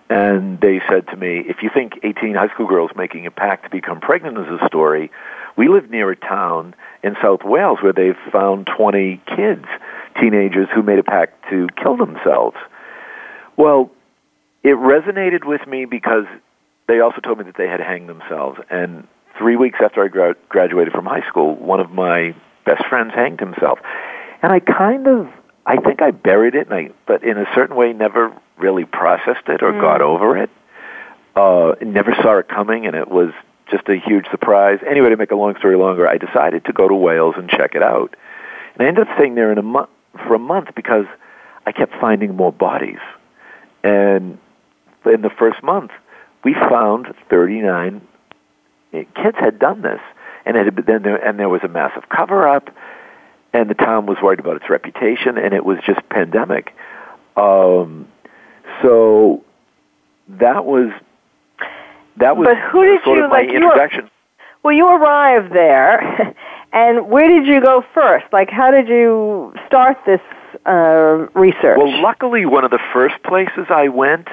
and 0.08 0.60
they 0.60 0.80
said 0.88 1.08
to 1.08 1.16
me, 1.16 1.42
if 1.48 1.62
you 1.62 1.70
think 1.72 1.94
18 2.02 2.34
high 2.34 2.48
school 2.48 2.66
girls 2.66 2.90
making 2.96 3.26
a 3.26 3.30
pact 3.30 3.64
to 3.64 3.70
become 3.70 4.00
pregnant 4.00 4.38
is 4.38 4.60
a 4.60 4.66
story, 4.66 5.10
we 5.56 5.68
live 5.68 5.90
near 5.90 6.10
a 6.10 6.16
town 6.16 6.74
in 7.02 7.16
South 7.20 7.42
Wales 7.44 7.78
where 7.82 7.92
they've 7.92 8.16
found 8.30 8.68
20 8.76 9.20
kids, 9.26 9.64
teenagers 10.20 10.68
who 10.74 10.82
made 10.82 10.98
a 10.98 11.02
pact 11.02 11.48
to 11.50 11.68
kill 11.82 11.96
themselves. 11.96 12.56
Well, 13.56 13.90
it 14.62 14.76
resonated 14.76 15.44
with 15.44 15.66
me 15.66 15.86
because 15.86 16.26
they 16.86 17.00
also 17.00 17.20
told 17.20 17.38
me 17.38 17.44
that 17.44 17.56
they 17.56 17.68
had 17.68 17.80
hanged 17.80 18.08
themselves. 18.08 18.60
And 18.70 19.08
three 19.38 19.56
weeks 19.56 19.78
after 19.82 20.04
I 20.04 20.08
gra- 20.08 20.36
graduated 20.48 20.92
from 20.92 21.06
high 21.06 21.26
school, 21.28 21.56
one 21.56 21.80
of 21.80 21.90
my 21.90 22.34
best 22.64 22.86
friends 22.86 23.12
hanged 23.14 23.40
himself. 23.40 23.78
And 24.42 24.52
I 24.52 24.60
kind 24.60 25.06
of 25.08 25.28
I 25.66 25.78
think 25.78 26.00
I 26.00 26.12
buried 26.12 26.54
it, 26.54 26.68
and 26.68 26.74
I, 26.74 26.90
but 27.06 27.24
in 27.24 27.36
a 27.36 27.44
certain 27.52 27.74
way, 27.74 27.92
never 27.92 28.32
really 28.58 28.84
processed 28.84 29.48
it 29.48 29.62
or 29.62 29.72
Mm. 29.72 29.80
got 29.80 30.00
over 30.00 30.36
it. 30.36 30.50
Uh, 31.34 31.74
never 31.82 32.14
saw 32.16 32.38
it 32.38 32.48
coming, 32.48 32.86
and 32.86 32.96
it 32.96 33.08
was 33.08 33.30
just 33.66 33.88
a 33.88 33.96
huge 33.96 34.28
surprise. 34.30 34.78
Anyway, 34.86 35.10
to 35.10 35.16
make 35.16 35.30
a 35.30 35.36
long 35.36 35.56
story 35.56 35.76
longer, 35.76 36.08
I 36.08 36.18
decided 36.18 36.64
to 36.64 36.72
go 36.72 36.88
to 36.88 36.94
Wales 36.94 37.34
and 37.36 37.48
check 37.50 37.74
it 37.74 37.82
out, 37.82 38.14
and 38.74 38.84
I 38.84 38.88
ended 38.88 39.08
up 39.08 39.14
staying 39.16 39.34
there 39.34 39.52
in 39.52 39.58
a 39.58 39.62
month 39.62 39.90
for 40.26 40.34
a 40.34 40.38
month 40.38 40.74
because 40.74 41.04
I 41.66 41.72
kept 41.72 41.94
finding 42.00 42.36
more 42.36 42.52
bodies, 42.52 43.00
and 43.82 44.38
in 45.04 45.20
the 45.20 45.30
first 45.30 45.62
month, 45.62 45.90
we 46.42 46.54
found 46.54 47.12
39 47.28 48.00
kids 48.92 49.36
had 49.38 49.58
done 49.58 49.82
this, 49.82 50.00
and 50.46 50.56
it 50.56 50.64
had 50.64 50.86
been, 50.86 51.02
there, 51.02 51.16
and 51.16 51.38
there 51.38 51.48
was 51.48 51.62
a 51.64 51.68
massive 51.68 52.08
cover 52.08 52.48
up 52.48 52.70
and 53.56 53.70
the 53.70 53.74
town 53.74 54.04
was 54.06 54.18
worried 54.22 54.38
about 54.38 54.56
its 54.56 54.68
reputation, 54.68 55.38
and 55.38 55.54
it 55.54 55.64
was 55.64 55.78
just 55.86 56.06
pandemic. 56.10 56.74
Um, 57.36 58.06
so 58.82 59.44
that 60.28 60.64
was 60.64 60.90
that 62.18 62.36
was 62.36 62.46
But 62.46 62.56
who 62.70 62.84
did 62.84 63.02
sort 63.04 63.18
you, 63.18 63.24
of 63.24 63.30
my 63.30 63.40
like, 63.40 63.48
you 63.48 63.56
introduction. 63.56 64.10
Well, 64.62 64.74
you 64.74 64.86
arrived 64.86 65.52
there, 65.52 66.34
and 66.72 67.08
where 67.08 67.28
did 67.28 67.46
you 67.46 67.60
go 67.60 67.84
first? 67.94 68.26
Like, 68.32 68.50
how 68.50 68.70
did 68.70 68.88
you 68.88 69.54
start 69.66 69.98
this 70.06 70.20
uh, 70.66 71.28
research? 71.34 71.78
Well, 71.78 72.02
luckily, 72.02 72.46
one 72.46 72.64
of 72.64 72.70
the 72.70 72.80
first 72.92 73.22
places 73.22 73.66
I 73.68 73.88
went 73.88 74.28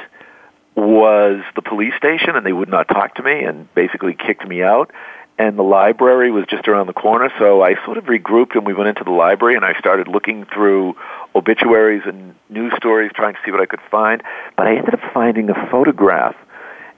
was 0.75 1.43
the 1.55 1.61
police 1.61 1.93
station, 1.97 2.35
and 2.35 2.45
they 2.45 2.53
would 2.53 2.69
not 2.69 2.87
talk 2.87 3.15
to 3.15 3.23
me 3.23 3.43
and 3.43 3.71
basically 3.75 4.15
kicked 4.15 4.47
me 4.47 4.63
out. 4.63 4.91
And 5.37 5.57
the 5.57 5.63
library 5.63 6.31
was 6.31 6.45
just 6.47 6.67
around 6.67 6.85
the 6.87 6.93
corner, 6.93 7.31
so 7.39 7.63
I 7.63 7.75
sort 7.85 7.97
of 7.97 8.05
regrouped 8.05 8.55
and 8.55 8.67
we 8.67 8.73
went 8.73 8.89
into 8.89 9.03
the 9.03 9.11
library 9.11 9.55
and 9.55 9.65
I 9.65 9.77
started 9.79 10.07
looking 10.07 10.45
through 10.45 10.95
obituaries 11.35 12.03
and 12.05 12.35
news 12.49 12.71
stories, 12.77 13.11
trying 13.15 13.33
to 13.33 13.39
see 13.43 13.51
what 13.51 13.59
I 13.59 13.65
could 13.65 13.81
find. 13.89 14.21
But 14.55 14.67
I 14.67 14.75
ended 14.75 14.93
up 14.93 14.99
finding 15.11 15.49
a 15.49 15.69
photograph, 15.71 16.35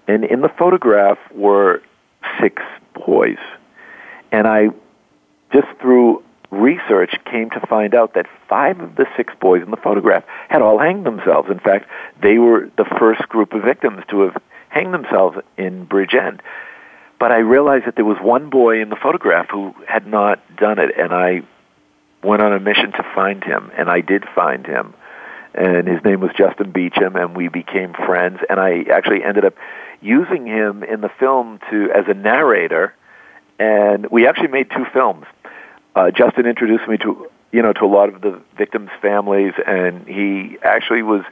and 0.08 0.26
in 0.26 0.42
the 0.42 0.50
photograph 0.50 1.18
were 1.32 1.82
six 2.42 2.62
boys. 2.94 3.38
And 4.32 4.48
I, 4.48 4.68
just 5.54 5.68
through 5.80 6.22
research, 6.52 7.16
came 7.26 7.50
to 7.52 7.62
find 7.68 7.96
out 7.96 8.16
that 8.16 8.26
five 8.50 8.82
of 8.82 8.96
the 8.96 9.06
six 9.16 9.34
boys 9.40 9.64
in 9.64 9.72
the 9.72 9.78
photograph 9.78 10.26
had 10.50 10.62
all 10.62 10.78
hanged 10.78 11.06
themselves. 11.06 11.50
In 11.50 11.60
fact, 11.60 11.90
they 12.22 12.38
were 12.38 12.70
the 12.78 12.86
first 13.00 13.28
group 13.30 13.54
of 13.54 13.64
victims 13.64 14.04
to 14.10 14.22
have 14.22 14.42
hanged 14.70 14.94
themselves 14.94 15.38
in 15.58 15.88
Bridgend. 15.88 16.42
But 17.20 17.32
I 17.32 17.38
realized 17.38 17.86
that 17.86 17.96
there 17.96 18.06
was 18.06 18.18
one 18.22 18.50
boy 18.50 18.82
in 18.82 18.90
the 18.90 18.96
photograph 18.96 19.48
who 19.50 19.74
had 19.88 20.06
not 20.06 20.40
done 20.58 20.80
it, 20.80 20.92
and 20.98 21.14
I 21.14 21.44
went 22.24 22.42
on 22.42 22.54
a 22.54 22.60
mission 22.60 22.92
to 22.94 23.04
find 23.16 23.44
him, 23.44 23.72
and 23.78 23.90
I 23.90 24.02
did 24.02 24.26
find 24.34 24.66
him. 24.66 24.94
And 25.54 25.88
his 25.88 26.04
name 26.04 26.20
was 26.20 26.32
Justin 26.38 26.72
Beecham, 26.72 27.16
and 27.16 27.36
we 27.36 27.48
became 27.48 27.94
friends. 27.94 28.40
And 28.50 28.60
I 28.60 28.84
actually 28.92 29.24
ended 29.24 29.46
up 29.46 29.54
using 30.02 30.46
him 30.46 30.84
in 30.84 31.00
the 31.02 31.10
film 31.20 31.60
to 31.70 31.90
as 31.92 32.06
a 32.08 32.14
narrator, 32.14 32.94
and 33.58 34.08
we 34.12 34.28
actually 34.28 34.50
made 34.50 34.70
two 34.70 34.86
films. 34.92 35.26
Uh, 35.96 36.12
Justin 36.12 36.46
introduced 36.46 36.88
me 36.90 36.98
to 36.98 37.30
you 37.54 37.62
know 37.62 37.72
to 37.72 37.86
a 37.86 37.88
lot 37.88 38.10
of 38.10 38.20
the 38.20 38.42
victims' 38.58 38.90
families, 39.02 39.54
and 39.66 40.06
he 40.06 40.58
actually 40.62 41.04
was 41.04 41.24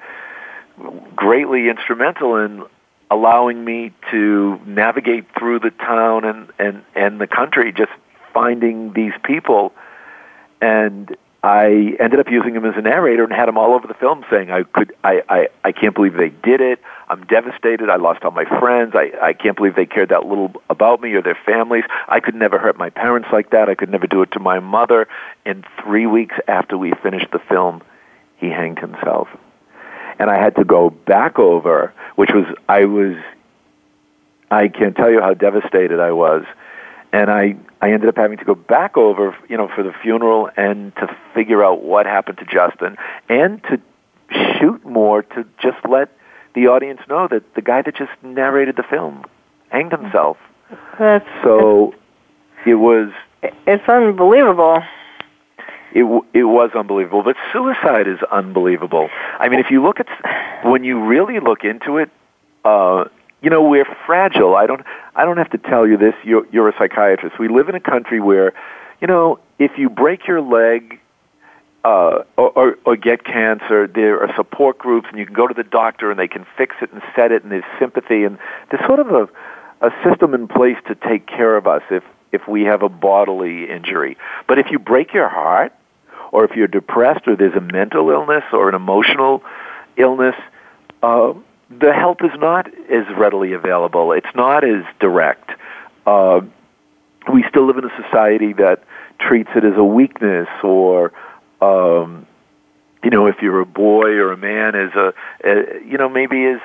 greatly 1.16 1.70
instrumental 1.70 2.38
in 2.38 2.64
allowing 3.14 3.64
me 3.64 3.92
to 4.12 4.60
navigate 4.66 5.26
through 5.38 5.60
the 5.60 5.72
town 5.72 6.26
and 6.26 6.52
and 6.60 6.84
and 6.96 7.22
the 7.22 7.28
country, 7.28 7.72
just 7.72 7.92
finding 8.34 8.94
these 8.94 9.14
people, 9.24 9.74
and 10.62 11.16
I 11.44 11.98
ended 12.00 12.22
up 12.22 12.32
using 12.32 12.56
him 12.56 12.64
as 12.66 12.76
a 12.78 12.82
narrator 12.82 13.26
and 13.26 13.34
had 13.34 13.50
him 13.50 13.58
all 13.58 13.74
over 13.74 13.86
the 13.86 13.94
film 13.94 14.24
saying, 14.32 14.50
I 14.50 14.64
could, 14.64 14.96
I, 15.04 15.22
I, 15.28 15.48
I 15.66 15.72
can't 15.74 15.94
believe 15.94 16.14
they 16.14 16.30
did 16.30 16.62
it. 16.62 16.80
I'm 17.10 17.26
devastated. 17.26 17.90
I 17.90 17.98
lost 17.98 18.24
all 18.24 18.32
my 18.32 18.46
friends. 18.46 18.94
I, 18.96 19.12
I 19.22 19.34
can't 19.34 19.58
believe 19.58 19.76
they 19.76 19.86
cared 19.86 20.08
that 20.10 20.26
little 20.26 20.54
about 20.70 21.02
me 21.02 21.12
or 21.12 21.22
their 21.22 21.38
families. 21.46 21.84
I 22.08 22.22
could 22.22 22.34
never 22.34 22.58
hurt 22.58 22.78
my 22.78 22.90
parents 22.90 23.28
like 23.34 23.50
that. 23.50 23.68
I 23.68 23.76
could 23.76 23.90
never 23.90 24.08
do 24.08 24.22
it 24.22 24.32
to 24.32 24.40
my 24.40 24.60
mother. 24.60 25.10
And 25.46 25.66
three 25.84 26.08
weeks 26.08 26.36
after 26.48 26.78
we 26.78 26.94
finished 27.04 27.32
the 27.34 27.40
film, 27.40 27.82
he 28.38 28.48
hanged 28.48 28.80
himself. 28.80 29.28
And 30.20 30.30
I 30.30 30.42
had 30.42 30.56
to 30.56 30.64
go 30.64 30.90
back 30.90 31.40
over, 31.40 31.94
which 32.16 32.32
was, 32.32 32.46
I 32.70 32.86
was, 32.86 33.16
I 34.52 34.68
can't 34.68 34.96
tell 34.96 35.12
you 35.12 35.22
how 35.22 35.34
devastated 35.34 36.00
I 36.00 36.12
was 36.12 36.46
and 37.14 37.30
I 37.30 37.56
I 37.80 37.92
ended 37.92 38.10
up 38.10 38.18
having 38.18 38.38
to 38.40 38.46
go 38.46 38.56
back 38.56 38.98
over, 38.98 39.38
you 39.48 39.56
know, 39.56 39.70
for 39.74 39.84
the 39.84 39.94
funeral 40.02 40.50
and 40.58 40.94
to 40.96 41.16
figure 41.34 41.64
out 41.64 41.84
what 41.84 42.06
happened 42.06 42.40
to 42.40 42.46
Justin 42.46 42.98
and 43.30 43.62
to 43.64 43.80
shoot 44.60 44.84
more 44.86 45.22
to 45.22 45.46
just 45.62 45.78
let 45.88 46.10
the 46.56 46.68
audience 46.68 47.02
know 47.08 47.28
that 47.28 47.54
the 47.56 47.62
guy 47.62 47.82
that 47.82 47.96
just 47.96 48.12
narrated 48.24 48.76
the 48.76 48.84
film 48.84 49.26
hanged 49.70 49.92
himself. 49.92 50.38
That's 50.98 51.28
so 51.44 51.94
it 52.66 52.76
was 52.76 53.12
it's 53.44 53.88
unbelievable. 53.88 54.82
It 55.94 56.06
it 56.34 56.44
was 56.44 56.72
unbelievable, 56.76 57.24
but 57.24 57.36
suicide 57.52 58.08
is 58.08 58.20
unbelievable. 58.32 59.10
I 59.40 59.50
mean, 59.50 59.60
if 59.60 59.70
you 59.70 59.84
look 59.84 60.00
at 60.00 60.08
when 60.66 60.84
you 60.84 61.06
really 61.06 61.40
look 61.40 61.64
into 61.64 61.98
it, 61.98 62.10
uh, 62.66 63.06
you 63.44 63.50
know, 63.50 63.62
we're 63.62 63.86
fragile. 64.06 64.56
I 64.56 64.66
don't, 64.66 64.82
I 65.16 65.26
don't 65.26 65.38
have 65.38 65.52
to 65.52 65.58
tell 65.58 65.86
you 65.86 65.98
this. 65.98 66.16
You're, 66.24 66.48
you're 66.52 66.70
a 66.70 66.74
psychiatrist. 66.78 67.38
We 67.38 67.50
live 67.50 67.68
in 67.68 67.76
a 67.76 67.80
country 67.82 68.22
where, 68.22 68.54
you 69.02 69.08
know, 69.08 69.40
if 69.60 69.72
you 69.78 69.90
break 69.90 70.26
your 70.26 70.42
leg 70.42 71.00
uh, 71.84 72.24
or, 72.38 72.50
or, 72.52 72.78
or 72.86 72.96
get 72.96 73.26
cancer, 73.26 73.86
there 73.86 74.24
are 74.24 74.34
support 74.38 74.78
groups, 74.78 75.08
and 75.10 75.20
you 75.20 75.26
can 75.26 75.36
go 75.36 75.46
to 75.46 75.54
the 75.54 75.66
doctor, 75.66 76.10
and 76.10 76.18
they 76.18 76.30
can 76.30 76.46
fix 76.58 76.78
it 76.82 76.94
and 76.94 77.02
set 77.14 77.34
it, 77.34 77.44
and 77.44 77.52
there's 77.52 77.66
sympathy, 77.78 78.24
and 78.24 78.38
there's 78.72 78.86
sort 78.86 79.00
of 79.00 79.12
a, 79.12 79.28
a 79.86 79.92
system 80.06 80.34
in 80.34 80.48
place 80.48 80.78
to 80.88 80.96
take 80.96 81.28
care 81.28 81.58
of 81.58 81.68
us 81.68 81.84
if 81.92 82.04
if 82.32 82.48
we 82.48 82.64
have 82.64 82.82
a 82.82 82.90
bodily 82.90 83.70
injury. 83.70 84.18
But 84.48 84.58
if 84.58 84.72
you 84.72 84.80
break 84.80 85.14
your 85.14 85.30
heart, 85.30 85.72
or 86.34 86.44
if 86.44 86.56
you're 86.56 86.68
depressed, 86.68 87.28
or 87.28 87.36
there's 87.36 87.54
a 87.54 87.62
mental 87.62 88.10
illness 88.10 88.44
or 88.52 88.68
an 88.68 88.74
emotional 88.74 89.44
illness, 89.98 90.34
uh, 91.04 91.32
the 91.70 91.94
help 91.94 92.24
is 92.24 92.32
not 92.40 92.68
as 92.90 93.06
readily 93.16 93.54
available. 93.54 94.12
It's 94.14 94.36
not 94.36 94.64
as 94.64 94.84
direct. 95.00 95.52
Uh, 96.08 96.42
we 97.32 97.46
still 97.50 97.68
live 97.68 97.78
in 97.78 97.86
a 97.86 98.02
society 98.02 98.52
that 98.54 98.84
treats 99.20 99.52
it 99.56 99.64
as 99.64 99.78
a 99.78 99.84
weakness 99.84 100.48
or 100.64 101.14
um, 101.62 102.26
you 103.04 103.12
know 103.12 103.28
if 103.28 103.36
you're 103.42 103.62
a 103.62 103.66
boy 103.66 104.08
or 104.08 104.32
a 104.32 104.38
man 104.38 104.76
as 104.76 104.92
a, 104.96 105.14
a 105.46 105.86
you 105.86 106.00
know 106.00 106.10
maybe 106.10 106.46
as 106.46 106.60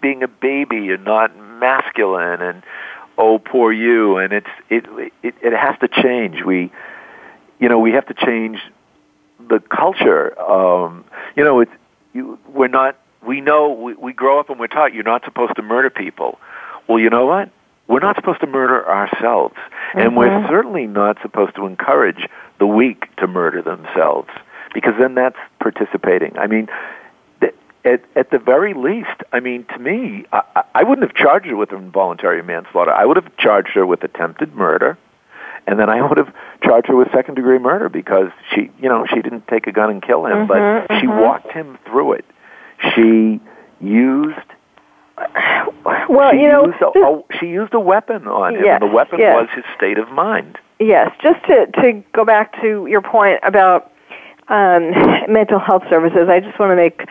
being 0.00 0.22
a 0.22 0.28
baby 0.28 0.90
and 0.90 1.04
not 1.04 1.36
masculine 1.36 2.40
and 2.40 2.62
oh 3.18 3.38
poor 3.38 3.70
you 3.70 4.16
and 4.16 4.32
it's 4.32 4.50
it 4.70 4.86
it 5.22 5.34
it 5.42 5.52
has 5.52 5.78
to 5.78 5.88
change 6.02 6.42
we 6.42 6.72
you 7.62 7.68
know 7.68 7.78
we 7.78 7.92
have 7.92 8.06
to 8.06 8.14
change 8.14 8.58
the 9.48 9.60
culture 9.60 10.38
um 10.40 11.04
you 11.36 11.42
know 11.44 11.60
it's 11.60 11.72
you, 12.12 12.38
we're 12.48 12.68
not 12.68 12.96
we 13.26 13.40
know 13.40 13.70
we, 13.70 13.94
we 13.94 14.12
grow 14.12 14.40
up 14.40 14.50
and 14.50 14.58
we're 14.58 14.66
taught 14.66 14.92
you're 14.92 15.04
not 15.04 15.24
supposed 15.24 15.56
to 15.56 15.62
murder 15.62 15.90
people. 15.90 16.38
Well, 16.88 16.98
you 16.98 17.10
know 17.10 17.26
what? 17.26 17.50
We're 17.88 18.00
not 18.00 18.16
supposed 18.16 18.40
to 18.40 18.46
murder 18.46 18.88
ourselves, 18.88 19.54
mm-hmm. 19.54 19.98
and 19.98 20.16
we're 20.16 20.28
mm-hmm. 20.28 20.48
certainly 20.48 20.86
not 20.86 21.18
supposed 21.22 21.54
to 21.56 21.66
encourage 21.66 22.28
the 22.58 22.66
weak 22.66 23.14
to 23.16 23.26
murder 23.26 23.62
themselves 23.62 24.28
because 24.74 24.94
then 24.98 25.14
that's 25.14 25.36
participating. 25.60 26.36
I 26.38 26.46
mean, 26.46 26.68
at, 27.84 28.04
at 28.14 28.30
the 28.30 28.38
very 28.38 28.74
least, 28.74 29.22
I 29.32 29.40
mean, 29.40 29.64
to 29.66 29.78
me, 29.78 30.24
I, 30.32 30.62
I 30.74 30.82
wouldn't 30.84 31.06
have 31.06 31.16
charged 31.16 31.46
her 31.46 31.56
with 31.56 31.72
involuntary 31.72 32.42
manslaughter. 32.42 32.92
I 32.92 33.04
would 33.04 33.16
have 33.16 33.36
charged 33.36 33.70
her 33.74 33.84
with 33.84 34.04
attempted 34.04 34.54
murder, 34.54 34.96
and 35.66 35.78
then 35.78 35.88
I 35.88 36.06
would 36.06 36.18
have 36.18 36.32
charged 36.62 36.88
her 36.88 36.96
with 36.96 37.08
second 37.12 37.34
degree 37.34 37.58
murder 37.58 37.88
because 37.88 38.30
she, 38.54 38.70
you 38.80 38.88
know, 38.88 39.06
she 39.06 39.22
didn't 39.22 39.46
take 39.48 39.66
a 39.66 39.72
gun 39.72 39.90
and 39.90 40.02
kill 40.02 40.26
him, 40.26 40.46
mm-hmm, 40.46 40.86
but 40.88 41.00
she 41.00 41.06
mm-hmm. 41.06 41.20
walked 41.20 41.52
him 41.52 41.78
through 41.86 42.12
it 42.14 42.24
she 42.94 43.40
used 43.80 44.38
well, 46.08 46.32
she 46.32 46.40
you 46.40 46.48
know, 46.48 46.66
used 46.66 46.82
a, 46.82 46.98
a, 46.98 47.22
she 47.38 47.46
used 47.46 47.74
a 47.74 47.80
weapon 47.80 48.26
on 48.26 48.56
him, 48.56 48.64
yes, 48.64 48.80
and 48.80 48.90
the 48.90 48.94
weapon 48.94 49.20
yes. 49.20 49.34
was 49.34 49.48
his 49.54 49.64
state 49.76 49.98
of 49.98 50.10
mind. 50.10 50.58
Yes, 50.80 51.12
just 51.22 51.44
to 51.46 51.66
to 51.80 52.02
go 52.12 52.24
back 52.24 52.60
to 52.62 52.86
your 52.86 53.02
point 53.02 53.38
about 53.42 53.92
um, 54.48 54.90
mental 55.32 55.58
health 55.58 55.84
services, 55.88 56.28
I 56.28 56.40
just 56.40 56.58
want 56.58 56.70
to 56.70 56.76
make 56.76 57.02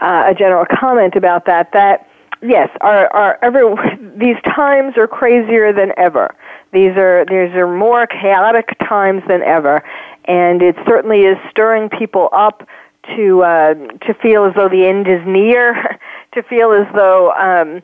uh, 0.00 0.24
a 0.26 0.34
general 0.34 0.66
comment 0.70 1.16
about 1.16 1.46
that. 1.46 1.72
That 1.72 2.08
yes, 2.42 2.68
our 2.82 3.08
our 3.12 3.38
every 3.42 3.64
these 4.16 4.36
times 4.54 4.96
are 4.96 5.08
crazier 5.08 5.72
than 5.72 5.92
ever. 5.96 6.34
These 6.72 6.96
are 6.96 7.24
these 7.24 7.54
are 7.56 7.66
more 7.66 8.06
chaotic 8.06 8.68
times 8.88 9.22
than 9.26 9.42
ever, 9.42 9.82
and 10.26 10.62
it 10.62 10.76
certainly 10.86 11.22
is 11.22 11.36
stirring 11.50 11.88
people 11.88 12.28
up 12.32 12.68
to 13.16 13.42
uh, 13.42 13.74
to 13.74 14.14
feel 14.22 14.44
as 14.44 14.54
though 14.54 14.68
the 14.68 14.86
end 14.86 15.08
is 15.08 15.20
near, 15.26 15.98
to 16.32 16.42
feel 16.44 16.72
as 16.72 16.86
though 16.94 17.32
um, 17.32 17.82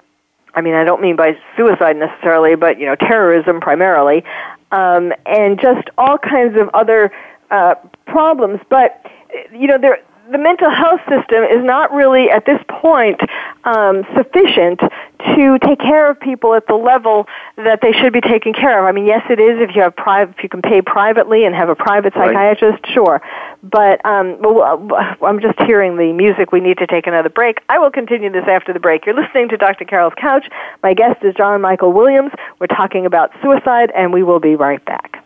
I 0.55 0.61
mean 0.61 0.75
I 0.75 0.85
don't 0.85 1.03
mean 1.03 1.17
by 1.17 1.37
suicide 1.57 1.97
necessarily, 1.97 2.55
but 2.55 2.79
you 2.79 2.87
know 2.87 2.95
terrorism 2.95 3.61
primarily, 3.61 4.25
um, 4.71 5.13
and 5.27 5.61
just 5.61 5.89
all 5.99 6.19
kinds 6.19 6.57
of 6.57 6.69
other 6.73 7.11
uh, 7.51 7.75
problems. 8.07 8.61
But 8.69 9.05
you 9.53 9.67
know 9.67 9.79
there 9.79 9.99
the 10.31 10.39
mental 10.39 10.71
health 10.71 11.01
system 11.09 11.45
is 11.45 11.65
not 11.65 11.93
really 11.93 12.31
at 12.31 12.45
this 12.47 12.61
point 12.69 13.21
um, 13.65 14.05
sufficient 14.17 14.81
to 14.81 15.59
take 15.61 15.79
care 15.79 16.11
of 16.11 16.19
people 16.21 16.55
at 16.55 16.67
the 16.67 16.75
level 16.75 17.27
that 17.57 17.81
they 17.81 17.93
should 17.93 18.13
be 18.13 18.21
taken 18.21 18.53
care 18.53 18.81
of. 18.81 18.87
I 18.87 18.93
mean, 18.93 19.07
yes, 19.07 19.23
it 19.31 19.39
is 19.39 19.61
if 19.61 19.75
you 19.75 19.83
have 19.83 19.95
private, 19.95 20.37
if 20.37 20.43
you 20.43 20.49
can 20.49 20.63
pay 20.63 20.83
privately 20.83 21.45
and 21.45 21.55
have 21.55 21.69
a 21.69 21.75
private 21.75 22.13
psychiatrist, 22.15 22.83
right. 22.85 22.93
sure. 22.93 23.23
But 23.63 24.05
um, 24.05 24.39
well, 24.41 24.89
I'm 25.23 25.41
just 25.41 25.61
hearing 25.63 25.97
the 25.97 26.13
music. 26.13 26.53
We 26.53 26.61
need 26.61 26.79
to 26.79 26.87
take 26.87 27.07
another 27.07 27.31
break. 27.31 27.61
I 27.69 27.79
will 27.79 27.91
continue 27.91 28.31
this 28.31 28.45
after 28.49 28.73
the 28.73 28.81
break. 28.81 29.07
You're 29.07 29.21
listening 29.21 29.49
to 29.51 29.57
Dr. 29.57 29.85
Carol's 29.85 30.15
Couch. 30.17 30.47
My 30.83 30.95
guest 30.95 31.23
is 31.23 31.35
John 31.35 31.61
Michael 31.61 31.93
Williams. 31.93 32.33
We're 32.59 32.67
talking 32.67 33.07
about 33.07 33.31
suicide, 33.43 33.91
and 33.95 34.13
we 34.13 34.23
will 34.23 34.41
be 34.41 34.57
right 34.57 34.85
back. 34.85 35.26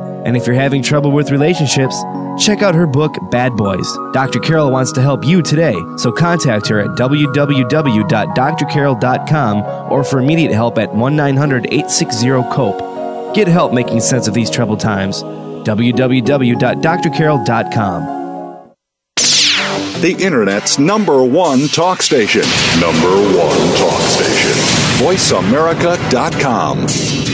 And 0.25 0.35
if 0.37 0.45
you're 0.45 0.55
having 0.55 0.83
trouble 0.83 1.11
with 1.11 1.31
relationships, 1.31 1.95
check 2.39 2.61
out 2.61 2.75
her 2.75 2.85
book, 2.87 3.15
Bad 3.31 3.55
Boys. 3.55 3.87
Dr. 4.13 4.39
Carol 4.39 4.71
wants 4.71 4.91
to 4.93 5.01
help 5.01 5.25
you 5.25 5.41
today, 5.41 5.75
so 5.97 6.11
contact 6.11 6.67
her 6.67 6.79
at 6.79 6.89
www.drcarol.com 6.97 9.91
or 9.91 10.03
for 10.03 10.19
immediate 10.19 10.53
help 10.53 10.77
at 10.77 10.93
1 10.93 11.15
900 11.15 11.65
860 11.65 12.27
COPE. 12.51 13.33
Get 13.35 13.47
help 13.47 13.73
making 13.73 14.01
sense 14.01 14.27
of 14.27 14.33
these 14.33 14.49
troubled 14.49 14.79
times. 14.79 15.21
www.drcarol.com. 15.23 18.17
The 20.01 20.15
Internet's 20.19 20.79
number 20.79 21.23
one 21.23 21.67
talk 21.67 22.01
station. 22.01 22.41
Number 22.79 23.11
one 23.37 23.75
talk 23.77 24.01
station 24.01 24.71
voiceamerica.com. 25.01 27.30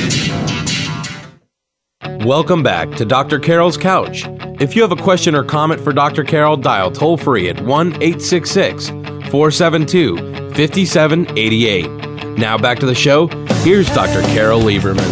Welcome 2.07 2.63
back 2.63 2.91
to 2.91 3.05
Dr. 3.05 3.37
Carol's 3.37 3.75
Couch. 3.77 4.25
If 4.61 4.75
you 4.75 4.81
have 4.81 4.93
a 4.93 4.95
question 4.95 5.35
or 5.35 5.43
comment 5.43 5.81
for 5.81 5.91
Dr. 5.91 6.23
Carol, 6.23 6.55
dial 6.55 6.89
toll 6.89 7.17
free 7.17 7.49
at 7.49 7.59
1 7.59 7.87
866 8.01 8.89
472 8.89 10.17
5788. 10.55 12.37
Now 12.37 12.57
back 12.57 12.79
to 12.79 12.85
the 12.85 12.95
show. 12.95 13.27
Here's 13.63 13.87
Dr. 13.89 14.21
Carol 14.33 14.61
Lieberman. 14.61 15.05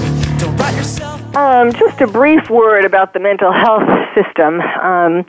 Um, 1.35 1.73
just 1.73 1.99
a 1.99 2.07
brief 2.07 2.49
word 2.49 2.85
about 2.85 3.13
the 3.13 3.19
mental 3.19 3.51
health 3.51 3.83
system. 4.15 4.61
Um, 4.61 5.25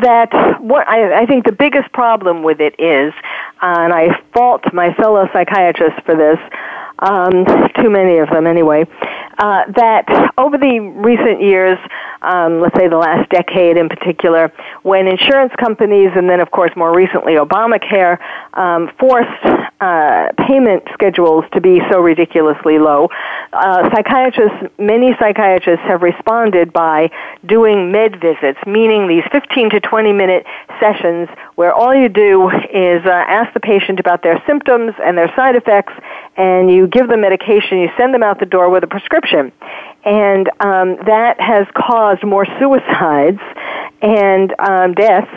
that 0.00 0.30
what 0.60 0.88
I, 0.88 1.22
I 1.22 1.26
think 1.26 1.44
the 1.44 1.52
biggest 1.52 1.92
problem 1.92 2.42
with 2.42 2.60
it 2.60 2.74
is, 2.80 3.12
uh, 3.62 3.76
and 3.80 3.92
I 3.92 4.20
fault 4.32 4.64
my 4.72 4.94
fellow 4.94 5.28
psychiatrists 5.32 6.00
for 6.04 6.16
this, 6.16 6.38
um, 7.00 7.44
too 7.80 7.90
many 7.90 8.18
of 8.18 8.30
them 8.30 8.46
anyway, 8.46 8.86
uh, 9.38 9.64
that 9.76 10.32
over 10.38 10.56
the 10.56 10.80
recent 10.80 11.42
years, 11.42 11.78
um, 12.22 12.60
let's 12.60 12.74
say 12.76 12.88
the 12.88 12.96
last 12.96 13.28
decade 13.30 13.76
in 13.76 13.88
particular, 13.88 14.50
when 14.82 15.06
insurance 15.06 15.52
companies 15.58 16.10
and 16.16 16.28
then, 16.28 16.40
of 16.40 16.50
course, 16.50 16.70
more 16.76 16.94
recently 16.94 17.34
Obamacare 17.34 18.18
um, 18.54 18.90
forced 18.98 19.44
uh, 19.80 20.28
payment 20.46 20.82
schedules 20.94 21.44
to 21.52 21.60
be 21.60 21.80
so 21.90 22.00
ridiculously 22.00 22.78
low, 22.78 23.08
uh, 23.52 23.90
psychiatrists, 23.94 24.56
many 24.78 25.14
psychiatrists 25.18 25.84
have 25.84 26.02
responded 26.02 26.72
by 26.72 27.10
doing 27.44 27.92
med 27.92 28.20
visits, 28.20 28.58
meaning 28.66 29.06
these 29.06 29.24
15 29.32 29.70
to 29.70 29.80
20 29.80 30.12
minute 30.12 30.46
sessions 30.80 31.28
where 31.56 31.72
all 31.74 31.94
you 31.94 32.08
do 32.08 32.48
is 32.72 33.04
uh, 33.04 33.10
ask 33.10 33.52
the 33.52 33.60
patient 33.60 34.00
about 34.00 34.22
their 34.22 34.42
symptoms 34.46 34.94
and 35.04 35.16
their 35.16 35.32
side 35.36 35.56
effects, 35.56 35.92
and 36.36 36.70
you 36.70 36.86
give 36.86 37.08
them 37.08 37.20
medication, 37.20 37.78
you 37.78 37.90
send 37.98 38.14
them 38.14 38.22
out 38.22 38.40
the 38.40 38.46
door 38.46 38.70
with 38.70 38.82
a 38.82 38.86
prescription. 38.86 39.25
And 40.04 40.48
um, 40.60 40.96
that 41.06 41.40
has 41.40 41.66
caused 41.74 42.22
more 42.22 42.46
suicides 42.58 43.40
and 44.00 44.54
um, 44.58 44.94
deaths 44.94 45.30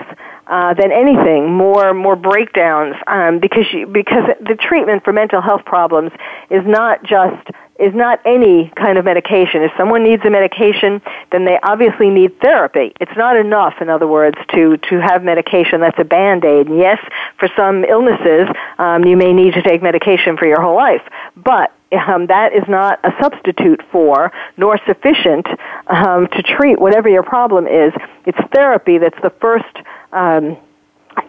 uh, 0.48 0.74
than 0.74 0.92
anything, 0.92 1.52
more 1.52 1.94
more 1.94 2.16
breakdowns 2.16 2.96
um, 3.08 3.40
because 3.40 3.66
you, 3.72 3.86
because 3.86 4.24
the 4.42 4.56
treatment 4.56 5.04
for 5.04 5.14
mental 5.14 5.42
health 5.42 5.64
problems 5.66 6.12
is 6.50 6.64
not 6.66 7.04
just 7.04 7.48
is 7.80 7.96
not 7.96 8.20
any 8.26 8.72
kind 8.76 8.98
of 8.98 9.06
medication. 9.06 9.64
If 9.64 9.72
someone 9.78 10.04
needs 10.04 10.24
a 10.26 10.30
medication, 10.30 11.02
then 11.32 11.46
they 11.46 11.58
obviously 11.64 12.10
need 12.10 12.40
therapy. 12.42 12.94
It's 13.00 13.16
not 13.16 13.38
enough, 13.38 13.76
in 13.82 13.90
other 13.90 14.08
words, 14.08 14.38
to 14.54 14.78
to 14.90 15.02
have 15.02 15.24
medication 15.24 15.82
that's 15.82 16.00
a 16.00 16.04
band 16.04 16.46
aid. 16.46 16.68
And 16.68 16.78
yes, 16.78 17.00
for 17.40 17.50
some 17.56 17.86
illnesses, 17.86 18.48
um, 18.78 19.06
you 19.06 19.16
may 19.16 19.34
need 19.34 19.54
to 19.54 19.62
take 19.62 19.82
medication 19.82 20.38
for 20.38 20.46
your 20.46 20.62
whole 20.62 20.76
life, 20.76 21.02
but 21.36 21.72
um, 21.92 22.28
that 22.28 22.54
is 22.54 22.64
not 22.68 23.00
a 23.04 23.12
substitute 23.22 23.82
for 23.92 24.32
nor 24.58 24.78
sufficient 24.86 25.48
um, 25.88 26.28
to 26.28 26.44
treat 26.44 26.80
whatever 26.80 27.10
your 27.10 27.24
problem 27.24 27.66
is. 27.66 27.94
It's 28.26 28.38
therapy 28.54 28.98
that's 28.98 29.20
the 29.24 29.32
first 29.42 29.76
um, 30.12 30.58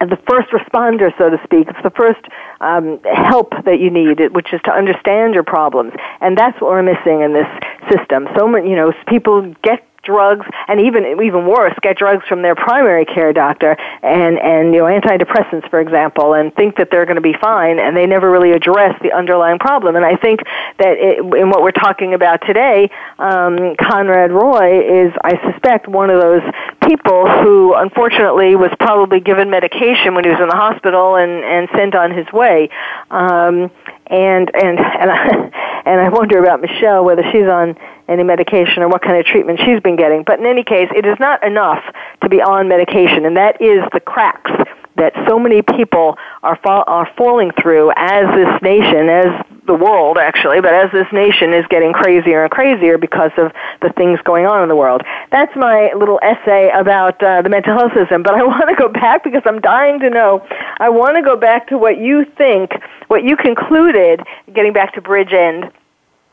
the 0.01 0.19
first 0.29 0.51
responder, 0.51 1.17
so 1.19 1.31
to 1.31 1.41
speak. 1.45 1.69
It's 1.69 1.83
the 1.83 1.91
first 1.91 2.21
um, 2.61 3.01
help 3.05 3.53
that 3.65 3.81
you 3.81 3.91
need, 3.91 4.21
which 4.33 4.53
is 4.53 4.61
to 4.65 4.73
understand 4.73 5.35
your 5.35 5.45
problems, 5.45 5.93
and 6.21 6.37
that's 6.37 6.61
what 6.61 6.71
we're 6.71 6.83
missing 6.83 7.23
in 7.23 7.33
this 7.33 7.49
system. 7.91 8.29
So 8.37 8.47
many, 8.47 8.71
you 8.71 8.77
know, 8.77 8.93
people 9.09 9.55
get 9.63 9.87
drugs, 10.03 10.47
and 10.69 10.81
even 10.81 11.05
even 11.23 11.47
worse, 11.47 11.75
get 11.83 11.97
drugs 11.97 12.25
from 12.29 12.43
their 12.43 12.55
primary 12.55 13.05
care 13.05 13.33
doctor, 13.33 13.77
and 14.03 14.39
and 14.39 14.75
you 14.75 14.81
know 14.81 14.87
antidepressants, 14.87 15.69
for 15.71 15.81
example, 15.81 16.35
and 16.35 16.55
think 16.55 16.77
that 16.77 16.91
they're 16.91 17.07
going 17.07 17.17
to 17.17 17.23
be 17.23 17.35
fine, 17.41 17.79
and 17.79 17.97
they 17.97 18.07
never 18.07 18.31
really 18.31 18.53
address 18.53 18.99
the 19.03 19.13
underlying 19.13 19.59
problem. 19.59 19.97
And 19.97 20.05
I 20.05 20.17
think 20.17 20.41
that 20.79 20.97
it, 20.97 21.19
in 21.19 21.51
what 21.51 21.63
we're 21.63 21.71
talking 21.71 22.15
about 22.15 22.41
today, 22.47 22.91
um, 23.19 23.77
Conrad 23.77 24.33
Roy 24.33 25.07
is, 25.07 25.13
I 25.23 25.39
suspect, 25.51 25.89
one 25.89 26.11
of 26.11 26.21
those 26.21 26.43
people 26.87 27.29
who 27.29 27.75
unfortunately 27.75 28.57
was 28.57 28.71
probably 28.79 29.21
given 29.21 29.51
medication 29.51 30.15
when 30.15 30.25
he 30.25 30.31
was 30.31 30.41
in 30.41 30.49
the 30.49 30.57
hospital 30.57 31.17
and 31.17 31.31
and 31.31 31.69
sent 31.75 31.95
on 31.95 32.11
his 32.11 32.31
way. 32.33 32.69
Um, 33.11 33.71
and 34.11 34.51
and 34.55 34.79
and 34.79 35.11
I, 35.11 35.83
and 35.87 36.01
I 36.01 36.09
wonder 36.09 36.39
about 36.43 36.61
Michelle 36.61 37.05
whether 37.05 37.23
she's 37.33 37.47
on 37.47 37.77
any 38.09 38.25
medication 38.25 38.83
or 38.83 38.89
what 38.89 39.03
kind 39.03 39.17
of 39.17 39.25
treatment 39.25 39.61
she's 39.65 39.81
been 39.81 39.97
getting. 39.97 40.25
But 40.25 40.41
in 40.41 40.47
any 40.47 40.65
case, 40.65 40.89
it 40.95 41.07
is 41.07 41.17
not 41.21 41.43
enough 41.45 41.83
to 42.23 42.29
be 42.29 42.43
on 42.43 42.69
medication, 42.69 43.25
and 43.25 43.37
that 43.37 43.61
is 43.63 43.83
the 43.93 44.01
cracks 44.01 44.51
that 45.01 45.13
so 45.27 45.39
many 45.39 45.63
people 45.63 46.17
are 46.43 46.57
fa- 46.57 46.85
are 46.87 47.09
falling 47.17 47.51
through 47.61 47.91
as 47.97 48.27
this 48.35 48.63
nation, 48.63 49.09
as 49.09 49.45
the 49.67 49.75
world 49.75 50.19
actually, 50.19 50.61
but 50.61 50.75
as 50.75 50.91
this 50.93 51.07
nation 51.13 51.53
is 51.55 51.65
getting 51.71 51.93
crazier 51.93 52.43
and 52.43 52.51
crazier 52.51 52.99
because 52.99 53.31
of 53.39 53.53
the 53.83 53.91
things 53.97 54.21
going 54.25 54.47
on 54.47 54.63
in 54.63 54.69
the 54.69 54.77
world. 54.77 55.03
That's 55.31 55.55
my 55.57 55.93
little 55.97 56.19
essay 56.23 56.71
about 56.75 57.23
uh, 57.23 57.43
the 57.43 57.49
mental 57.49 57.77
health 57.79 57.93
system. 57.95 58.23
But 58.23 58.35
I 58.35 58.43
want 58.53 58.69
to 58.69 58.75
go 58.75 58.89
back 58.89 59.25
because 59.25 59.43
I'm 59.47 59.61
dying 59.61 60.01
to 60.01 60.11
know. 60.11 60.47
I 60.79 60.89
want 60.91 61.17
to 61.17 61.23
go 61.23 61.37
back 61.37 61.69
to 61.69 61.79
what 61.79 61.99
you 61.99 62.25
think, 62.37 62.73
what 63.09 63.25
you 63.25 63.37
concluded, 63.37 64.21
getting 64.53 64.73
back 64.73 64.95
to 64.95 65.01
Bridgend 65.01 65.73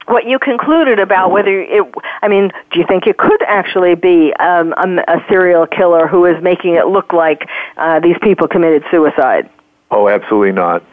what 0.08 0.26
you 0.26 0.40
concluded 0.40 1.00
about 1.00 1.32
whether 1.32 1.60
it, 1.60 1.84
I 2.22 2.28
mean, 2.28 2.52
do 2.72 2.80
you 2.80 2.86
think 2.88 3.08
it 3.08 3.18
could 3.18 3.42
actually 3.44 3.96
be 3.96 4.34
um, 4.34 4.74
a, 4.74 5.04
a 5.08 5.26
serial 5.30 5.68
killer 5.68 6.08
who 6.08 6.26
is 6.26 6.42
making 6.42 6.76
it 6.76 6.88
look 6.88 7.14
like 7.14 7.48
uh, 7.78 8.00
these 8.00 8.16
people 8.22 8.48
committed 8.48 8.84
suicide? 8.90 9.50
Oh, 9.92 10.08
absolutely 10.08 10.54
not. 10.54 10.84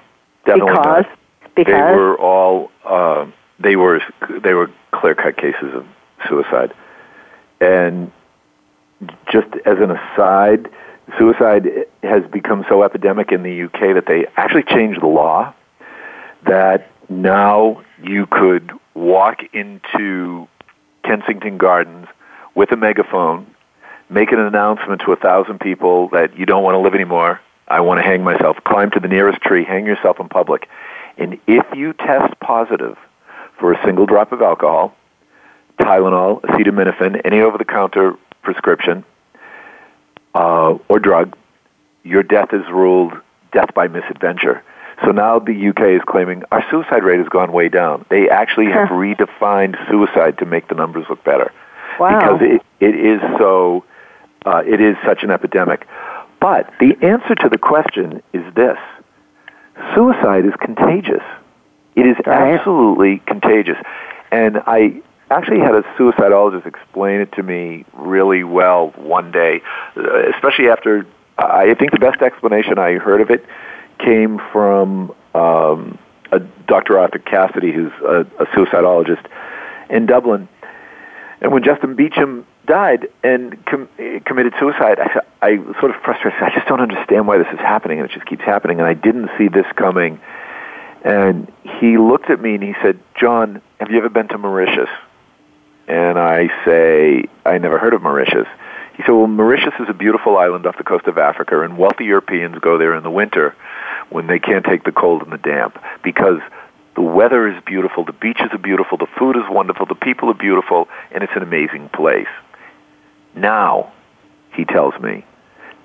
Definitely 0.44 0.70
because? 0.70 1.04
not. 1.06 1.18
Because 1.54 1.66
they 1.66 1.96
were 1.96 2.18
all 2.18 2.70
uh, 2.84 3.26
they 3.60 3.76
were 3.76 4.00
they 4.42 4.54
were 4.54 4.70
clear 4.92 5.14
cut 5.14 5.36
cases 5.36 5.72
of 5.72 5.86
suicide, 6.28 6.74
and 7.60 8.10
just 9.30 9.46
as 9.64 9.78
an 9.78 9.92
aside, 9.92 10.68
suicide 11.16 11.86
has 12.02 12.24
become 12.32 12.64
so 12.68 12.82
epidemic 12.82 13.30
in 13.30 13.44
the 13.44 13.62
UK 13.62 13.94
that 13.94 14.04
they 14.08 14.26
actually 14.36 14.64
changed 14.64 15.00
the 15.00 15.06
law 15.06 15.54
that 16.46 16.90
now 17.08 17.82
you 18.02 18.26
could 18.26 18.72
walk 18.94 19.40
into 19.52 20.48
Kensington 21.04 21.58
Gardens 21.58 22.06
with 22.54 22.72
a 22.72 22.76
megaphone, 22.76 23.46
make 24.08 24.32
an 24.32 24.38
announcement 24.38 25.02
to 25.02 25.12
a 25.12 25.16
thousand 25.16 25.60
people 25.60 26.08
that 26.10 26.38
you 26.38 26.46
don't 26.46 26.62
want 26.62 26.74
to 26.74 26.78
live 26.78 26.94
anymore. 26.94 27.40
I 27.66 27.80
want 27.80 27.98
to 27.98 28.02
hang 28.02 28.22
myself. 28.22 28.56
Climb 28.64 28.90
to 28.92 29.00
the 29.00 29.08
nearest 29.08 29.40
tree, 29.40 29.64
hang 29.64 29.86
yourself 29.86 30.20
in 30.20 30.28
public. 30.28 30.68
And 31.16 31.38
if 31.46 31.66
you 31.74 31.92
test 31.92 32.38
positive 32.40 32.96
for 33.58 33.72
a 33.72 33.84
single 33.84 34.06
drop 34.06 34.32
of 34.32 34.42
alcohol, 34.42 34.94
Tylenol, 35.78 36.40
acetaminophen, 36.42 37.20
any 37.24 37.40
over-the-counter 37.40 38.16
prescription, 38.42 39.04
uh, 40.34 40.78
or 40.88 40.98
drug, 40.98 41.36
your 42.02 42.22
death 42.22 42.52
is 42.52 42.62
ruled 42.70 43.12
death 43.52 43.72
by 43.74 43.88
misadventure. 43.88 44.62
So 45.02 45.10
now 45.10 45.38
the 45.38 45.68
UK 45.68 46.00
is 46.00 46.02
claiming 46.06 46.44
our 46.52 46.64
suicide 46.70 47.02
rate 47.02 47.18
has 47.18 47.28
gone 47.28 47.52
way 47.52 47.68
down. 47.68 48.04
They 48.10 48.28
actually 48.28 48.66
have 48.66 48.88
redefined 48.88 49.76
suicide 49.88 50.38
to 50.38 50.46
make 50.46 50.68
the 50.68 50.74
numbers 50.74 51.06
look 51.08 51.24
better. 51.24 51.52
Wow. 51.98 52.18
Because 52.18 52.40
it, 52.42 52.62
it 52.80 52.94
is 52.94 53.20
so, 53.38 53.84
uh, 54.46 54.62
it 54.66 54.80
is 54.80 54.96
such 55.04 55.22
an 55.22 55.30
epidemic. 55.30 55.86
But 56.40 56.70
the 56.78 56.96
answer 57.02 57.34
to 57.34 57.48
the 57.48 57.58
question 57.58 58.22
is 58.32 58.54
this. 58.54 58.78
Suicide 59.94 60.44
is 60.44 60.52
contagious. 60.60 61.22
It 61.96 62.06
is 62.06 62.16
absolutely 62.26 63.18
contagious. 63.26 63.76
And 64.30 64.58
I 64.66 65.00
actually 65.30 65.60
had 65.60 65.74
a 65.74 65.82
suicidologist 65.96 66.66
explain 66.66 67.20
it 67.20 67.32
to 67.32 67.42
me 67.42 67.84
really 67.94 68.44
well 68.44 68.92
one 68.96 69.32
day, 69.32 69.62
uh, 69.96 70.30
especially 70.34 70.68
after 70.68 71.06
I 71.38 71.74
think 71.74 71.90
the 71.90 71.98
best 71.98 72.22
explanation 72.22 72.78
I 72.78 72.92
heard 72.92 73.20
of 73.20 73.30
it 73.30 73.44
came 73.98 74.40
from 74.52 75.14
um, 75.34 75.98
a 76.32 76.40
Dr. 76.66 76.98
Arthur 76.98 77.18
Cassidy, 77.18 77.72
who's 77.72 77.92
a, 78.02 78.20
a 78.38 78.46
suicidologist 78.46 79.24
in 79.90 80.06
Dublin. 80.06 80.48
And 81.40 81.52
when 81.52 81.62
Justin 81.62 81.94
Beecham 81.94 82.46
died 82.66 83.08
and 83.22 83.64
com- 83.66 83.88
committed 84.24 84.54
suicide, 84.58 84.98
I, 84.98 85.20
I 85.42 85.56
sort 85.80 85.94
of 85.94 86.02
frustrated. 86.02 86.42
I 86.42 86.50
just 86.54 86.66
don't 86.66 86.80
understand 86.80 87.26
why 87.26 87.38
this 87.38 87.48
is 87.52 87.58
happening, 87.58 88.00
and 88.00 88.08
it 88.08 88.14
just 88.14 88.26
keeps 88.26 88.42
happening. 88.42 88.78
And 88.78 88.88
I 88.88 88.94
didn't 88.94 89.30
see 89.36 89.48
this 89.48 89.66
coming. 89.76 90.20
And 91.02 91.52
he 91.80 91.98
looked 91.98 92.30
at 92.30 92.40
me 92.40 92.54
and 92.54 92.62
he 92.62 92.74
said, 92.80 92.98
"John, 93.14 93.60
have 93.78 93.90
you 93.90 93.98
ever 93.98 94.08
been 94.08 94.28
to 94.28 94.38
Mauritius?" 94.38 94.88
And 95.86 96.18
I 96.18 96.48
say, 96.64 97.24
"I 97.44 97.58
never 97.58 97.78
heard 97.78 97.92
of 97.92 98.02
Mauritius." 98.02 98.48
He 98.96 99.02
said, 99.02 99.12
"Well, 99.12 99.26
Mauritius 99.26 99.74
is 99.80 99.88
a 99.88 99.94
beautiful 99.94 100.36
island 100.38 100.66
off 100.66 100.78
the 100.78 100.84
coast 100.84 101.06
of 101.06 101.18
Africa, 101.18 101.62
and 101.62 101.76
wealthy 101.78 102.04
Europeans 102.04 102.58
go 102.60 102.78
there 102.78 102.94
in 102.94 103.02
the 103.02 103.10
winter 103.10 103.54
when 104.10 104.26
they 104.26 104.38
can't 104.38 104.64
take 104.64 104.84
the 104.84 104.92
cold 104.92 105.22
and 105.22 105.32
the 105.32 105.38
damp 105.38 105.78
because." 106.02 106.40
The 106.94 107.02
weather 107.02 107.48
is 107.48 107.60
beautiful, 107.64 108.04
the 108.04 108.12
beaches 108.12 108.52
are 108.52 108.58
beautiful, 108.58 108.96
the 108.98 109.08
food 109.18 109.34
is 109.34 109.42
wonderful, 109.50 109.84
the 109.84 109.96
people 109.96 110.30
are 110.30 110.34
beautiful, 110.34 110.88
and 111.10 111.24
it's 111.24 111.32
an 111.34 111.42
amazing 111.42 111.88
place. 111.88 112.28
Now, 113.34 113.92
he 114.52 114.64
tells 114.64 114.94
me, 115.00 115.24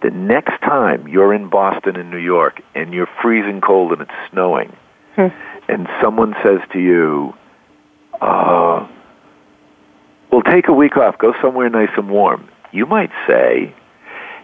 the 0.02 0.12
next 0.12 0.62
time 0.62 1.08
you're 1.08 1.34
in 1.34 1.50
Boston 1.50 1.96
and 1.96 2.12
New 2.12 2.18
York 2.20 2.62
and 2.76 2.94
you're 2.94 3.10
freezing 3.24 3.60
cold 3.60 3.92
and 3.92 4.02
it's 4.04 4.12
snowing, 4.32 4.72
and 5.68 5.90
someone 6.00 6.36
says 6.44 6.60
to 6.74 6.80
you, 6.80 7.34
uh, 8.22 8.86
"Well, 10.30 10.44
take 10.44 10.68
a 10.68 10.74
week 10.74 10.96
off. 10.96 11.18
Go 11.18 11.34
somewhere 11.42 11.70
nice 11.70 11.90
and 11.98 12.10
warm." 12.10 12.48
You 12.72 12.86
might 12.86 13.12
say, 13.28 13.74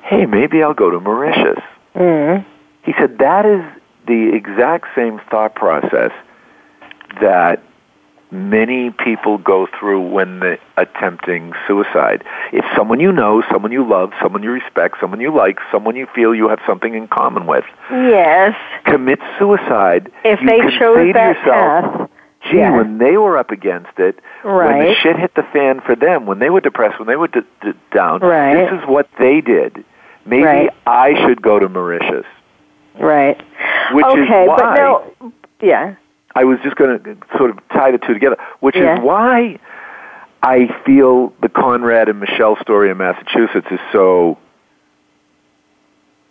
"Hey, 0.04 0.26
maybe 0.26 0.64
I'll 0.64 0.74
go 0.74 0.90
to 0.92 1.00
Mauritius." 1.00 1.60
Mm. 1.96 2.46
He 2.84 2.94
said 3.00 3.18
that 3.20 3.46
is 3.46 3.64
the 4.08 4.34
exact 4.36 4.88
same 4.96 5.20
thought 5.32 5.56
process 5.56 6.12
that 7.22 7.62
many 8.32 8.92
people 8.92 9.38
go 9.38 9.68
through 9.80 10.02
when 10.02 10.40
they're 10.40 10.60
attempting 10.78 11.54
suicide. 11.68 12.24
If 12.52 12.66
someone 12.76 13.00
you 13.00 13.12
know, 13.12 13.44
someone 13.52 13.72
you 13.72 13.88
love, 13.88 14.12
someone 14.22 14.44
you 14.44 14.52
respect, 14.52 14.98
someone 15.00 15.22
you 15.22 15.34
like, 15.34 15.58
someone 15.72 15.96
you 15.96 16.06
feel 16.14 16.36
you 16.36 16.50
have 16.50 16.60
something 16.68 16.94
in 16.96 17.08
common 17.08 17.46
with, 17.48 17.64
Yes. 17.92 18.56
commit 18.84 19.20
suicide, 19.40 20.12
If 20.24 20.40
they 20.42 20.60
chose 20.78 21.14
that 21.14 21.38
yourself, 21.38 21.46
path. 21.86 22.10
Gee, 22.50 22.58
Yeah. 22.58 22.72
when 22.76 22.98
they 22.98 23.18
were 23.18 23.38
up 23.38 23.52
against 23.52 23.98
it, 24.00 24.20
when 24.44 24.80
the 24.80 24.94
shit 24.96 25.18
hit 25.18 25.34
the 25.36 25.44
fan 25.44 25.80
for 25.82 25.96
them, 25.96 26.26
when 26.26 26.40
they 26.40 26.50
were 26.50 26.62
depressed, 26.62 27.00
when 27.00 27.08
they 27.08 27.16
were 27.16 27.28
d- 27.28 27.42
d- 27.62 27.74
down, 27.94 28.20
Right. 28.22 28.54
this 28.56 28.72
is 28.80 28.88
what 28.88 29.08
they 29.20 29.42
did. 29.42 29.84
Maybe 30.26 30.44
Right. 30.44 30.70
I 30.88 31.14
should 31.26 31.42
go 31.42 31.60
to 31.60 31.68
Mauritius. 31.70 32.26
Right. 33.00 33.40
Which 33.92 34.06
is 34.06 34.14
okay, 34.14 34.46
but 34.48 34.64
why- 34.64 34.76
now, 34.76 35.02
yeah. 35.62 35.92
I 36.36 36.44
was 36.44 36.60
just 36.62 36.76
going 36.76 37.00
to 37.00 37.18
sort 37.38 37.50
of 37.50 37.60
tie 37.70 37.92
the 37.92 37.98
two 37.98 38.14
together, 38.14 38.38
which 38.60 38.76
Yeah. 38.76 38.96
is 38.96 39.00
why 39.02 39.58
I 40.44 40.68
feel 40.86 41.34
the 41.42 41.50
Conrad 41.50 42.10
and 42.10 42.20
Michelle 42.20 42.56
story 42.58 42.90
in 42.90 42.98
Massachusetts 42.98 43.68
is 43.72 43.80
so 43.92 44.38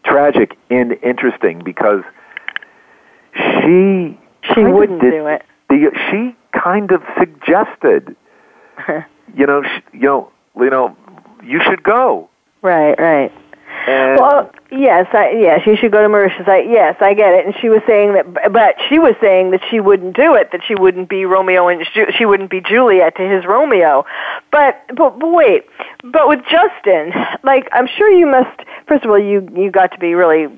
tragic 0.05 0.57
and 0.71 0.93
interesting 1.03 1.61
because 1.65 2.03
she 3.35 4.19
She 4.55 4.62
wouldn't 4.65 5.01
did 5.01 5.11
do 5.11 5.27
it. 5.29 5.43
The, 5.69 5.91
she 6.11 6.37
kind 6.59 6.91
of 6.93 7.03
suggested, 7.19 8.17
you 9.37 9.47
know, 9.47 9.62
sh 9.62 9.81
you 9.93 10.01
know, 10.01 10.33
you 10.57 10.71
know, 10.71 10.97
you 11.43 11.61
should 11.62 11.83
go. 11.83 12.29
right, 12.62 12.99
right. 12.99 13.33
And 13.87 14.19
Well, 14.19 14.51
yes, 14.71 15.07
I, 15.12 15.33
yes, 15.33 15.67
you 15.67 15.77
should 15.77 15.93
go 15.93 16.01
to 16.01 16.09
Mauritius. 16.09 16.49
I, 16.49 16.61
yes, 16.61 16.97
I 17.01 17.12
get 17.12 17.35
it. 17.35 17.45
And 17.45 17.55
she 17.61 17.69
was 17.69 17.83
saying 17.87 18.15
that, 18.15 18.53
but 18.53 18.77
she 18.89 18.99
was 18.99 19.15
saying 19.21 19.51
that 19.51 19.61
she 19.71 19.81
wouldn't 19.81 20.17
do 20.17 20.35
it. 20.35 20.53
That 20.53 20.62
she 20.67 20.75
wouldn't 20.75 21.09
be 21.09 21.27
Romeo 21.27 21.69
and 21.69 21.85
Ju- 21.93 22.11
she 22.17 22.25
wouldn't 22.25 22.51
be 22.51 22.61
Juliet 22.61 23.17
to 23.17 23.29
his 23.29 23.45
Romeo. 23.45 24.07
But, 24.51 24.83
but, 24.95 25.19
but 25.19 25.31
wait. 25.33 25.67
But 26.03 26.29
with 26.29 26.41
Justin, 26.51 27.12
like 27.43 27.69
I'm 27.73 27.87
sure 27.87 28.11
you 28.11 28.27
must. 28.27 28.59
First 28.87 29.05
of 29.05 29.11
all, 29.11 29.19
you 29.19 29.49
you 29.55 29.71
got 29.71 29.93
to 29.93 29.99
be 29.99 30.15
really 30.15 30.49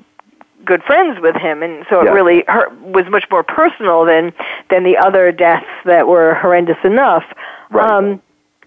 good 0.67 0.83
friends 0.83 1.19
with 1.19 1.35
him, 1.35 1.63
and 1.63 1.85
so 1.89 2.01
it 2.01 2.05
Yeah. 2.05 2.11
really 2.11 2.43
hurt, 2.47 2.71
was 2.81 3.07
much 3.09 3.25
more 3.31 3.43
personal 3.43 4.05
than 4.05 4.33
than 4.69 4.83
the 4.83 4.97
other 4.97 5.31
deaths 5.31 5.65
that 5.85 6.07
were 6.07 6.35
horrendous 6.35 6.77
enough. 6.83 7.23
Right. 7.71 7.89
Um, 7.89 8.21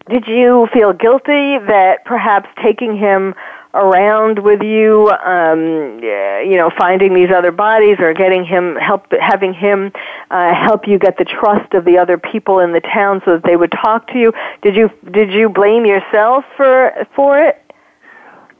did 0.08 0.26
you 0.26 0.66
feel 0.72 0.92
guilty 0.92 1.58
that 1.58 2.04
perhaps 2.04 2.48
taking 2.62 2.96
him 2.96 3.34
around 3.74 4.40
with 4.40 4.62
you, 4.62 5.08
um, 5.24 6.00
you 6.02 6.56
know, 6.56 6.70
finding 6.76 7.14
these 7.14 7.30
other 7.30 7.52
bodies 7.52 7.98
or 8.00 8.12
getting 8.12 8.44
him 8.44 8.74
help, 8.76 9.06
having 9.20 9.54
him 9.54 9.92
uh, 10.30 10.52
help 10.54 10.88
you 10.88 10.98
get 10.98 11.18
the 11.18 11.24
trust 11.24 11.72
of 11.74 11.84
the 11.84 11.96
other 11.96 12.18
people 12.18 12.58
in 12.58 12.72
the 12.72 12.80
town 12.80 13.22
so 13.24 13.34
that 13.34 13.44
they 13.44 13.56
would 13.56 13.70
talk 13.70 14.08
to 14.08 14.18
you? 14.18 14.32
Did 14.62 14.74
you 14.74 14.90
did 15.12 15.32
you 15.32 15.48
blame 15.48 15.86
yourself 15.86 16.44
for 16.56 16.92
for 17.14 17.38
it? 17.38 17.62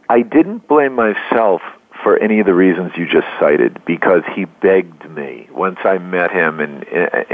I 0.09 0.22
didn't 0.22 0.68
blame 0.68 0.95
myself 0.95 1.62
for 2.03 2.18
any 2.18 2.40
of 2.40 2.46
the 2.46 2.55
reasons 2.55 2.92
you 2.96 3.07
just 3.07 3.26
cited 3.38 3.84
because 3.84 4.22
he 4.34 4.44
begged 4.44 5.09
me 5.11 5.48
once 5.53 5.78
I 5.84 5.98
met 5.98 6.30
him 6.30 6.61
and 6.61 6.84
uh, 6.84 7.24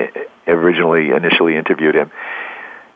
originally 0.47 1.11
initially 1.11 1.57
interviewed 1.57 1.95
him. 1.95 2.11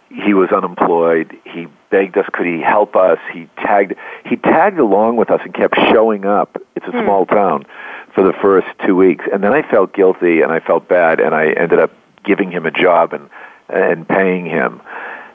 He 0.09 0.35
was 0.35 0.51
unemployed. 0.51 1.37
He 1.45 1.69
begged 1.91 2.17
us, 2.19 2.27
could 2.33 2.47
he 2.47 2.61
help 2.61 2.97
us? 2.97 3.19
He 3.33 3.49
tagged 3.57 3.95
he 4.27 4.37
tagged 4.37 4.79
along 4.79 5.17
with 5.17 5.31
us 5.31 5.41
and 5.45 5.55
kept 5.55 5.77
showing 5.93 6.25
up. 6.25 6.61
It's 6.75 6.87
a 6.87 6.91
hmm. 6.91 7.05
small 7.05 7.27
town 7.27 7.67
for 8.15 8.25
the 8.25 8.33
first 8.43 8.67
two 8.85 8.97
weeks, 8.97 9.25
and 9.33 9.45
then 9.45 9.53
I 9.53 9.63
felt 9.63 9.93
guilty 9.93 10.41
and 10.41 10.51
I 10.51 10.59
felt 10.59 10.89
bad, 10.89 11.21
and 11.21 11.35
I 11.35 11.51
ended 11.51 11.79
up 11.79 11.93
giving 12.25 12.51
him 12.51 12.67
a 12.67 12.73
job 12.73 13.13
and 13.13 13.31
and 13.69 14.09
paying 14.09 14.47
him. 14.47 14.81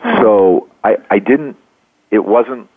Hmm. 0.02 0.18
So 0.18 0.70
I 0.84 0.98
I 1.10 1.20
didn't. 1.20 1.56
It 2.12 2.26
wasn't 2.26 2.70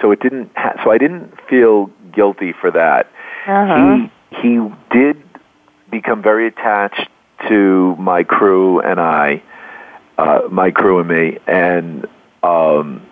so 0.00 0.10
it 0.10 0.20
didn't 0.20 0.50
ha- 0.54 0.80
so 0.84 0.90
I 0.90 0.98
didn't 0.98 1.32
feel 1.48 1.90
guilty 2.12 2.52
for 2.52 2.70
that. 2.70 3.10
Uh-huh. 3.46 4.08
He 4.42 4.42
he 4.42 4.58
did 4.90 5.22
become 5.90 6.22
very 6.22 6.46
attached 6.46 7.08
to 7.48 7.96
my 7.96 8.22
crew 8.22 8.80
and 8.80 9.00
I, 9.00 9.42
uh, 10.18 10.42
my 10.50 10.70
crew 10.70 11.00
and 11.00 11.08
me, 11.08 11.38
and 11.46 12.06
um, 12.42 13.06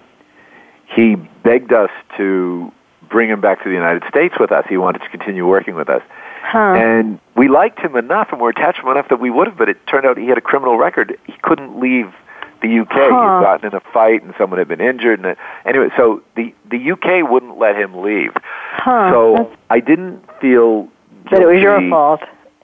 he 0.86 1.16
begged 1.16 1.72
us 1.72 1.90
to 2.16 2.72
bring 3.08 3.30
him 3.30 3.40
back 3.40 3.62
to 3.62 3.68
the 3.68 3.74
United 3.74 4.02
States 4.08 4.34
with 4.38 4.52
us. 4.52 4.64
He 4.68 4.76
wanted 4.76 5.00
to 5.00 5.08
continue 5.08 5.46
working 5.46 5.74
with 5.74 5.88
us. 5.88 6.02
Huh. 6.42 6.74
And 6.74 7.20
we 7.36 7.48
liked 7.48 7.78
him 7.80 7.96
enough 7.96 8.28
and 8.30 8.40
were 8.40 8.50
attached 8.50 8.80
to 8.80 8.86
him 8.86 8.92
enough 8.92 9.08
that 9.08 9.20
we 9.20 9.30
would 9.30 9.48
have, 9.48 9.56
but 9.56 9.68
it 9.68 9.86
turned 9.86 10.06
out 10.06 10.18
he 10.18 10.28
had 10.28 10.38
a 10.38 10.42
criminal 10.42 10.76
record. 10.76 11.18
He 11.26 11.34
couldn't 11.42 11.80
leave 11.80 12.12
the 12.60 12.80
UK. 12.80 12.88
Huh. 12.90 13.06
He'd 13.06 13.44
gotten 13.44 13.68
in 13.68 13.74
a 13.74 13.80
fight 13.92 14.22
and 14.22 14.34
someone 14.38 14.58
had 14.58 14.68
been 14.68 14.80
injured. 14.80 15.24
And 15.24 15.36
anyway, 15.64 15.88
so 15.96 16.22
the 16.36 16.54
the 16.70 16.92
UK 16.92 17.28
wouldn't 17.28 17.58
let 17.58 17.76
him 17.76 18.02
leave. 18.02 18.32
Huh. 18.72 19.10
So 19.10 19.56
I 19.70 19.80
didn't 19.80 20.22
feel 20.40 20.88
that 21.30 21.42
it 21.42 21.46
was 21.46 21.60
your 21.60 21.88
fault. 21.90 22.20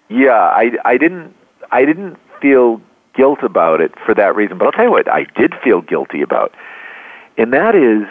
Yeah, 0.08 0.32
I 0.32 0.72
I 0.84 0.96
didn't 0.96 1.34
I 1.70 1.84
didn't 1.84 2.18
feel 2.40 2.80
guilt 3.14 3.40
about 3.42 3.80
it 3.80 3.92
for 4.04 4.14
that 4.14 4.34
reason. 4.34 4.58
But 4.58 4.66
I'll 4.66 4.72
tell 4.72 4.84
you 4.84 4.90
what 4.90 5.08
I 5.08 5.24
did 5.36 5.54
feel 5.62 5.80
guilty 5.80 6.22
about, 6.22 6.52
and 7.36 7.52
that 7.52 7.74
is 7.74 8.06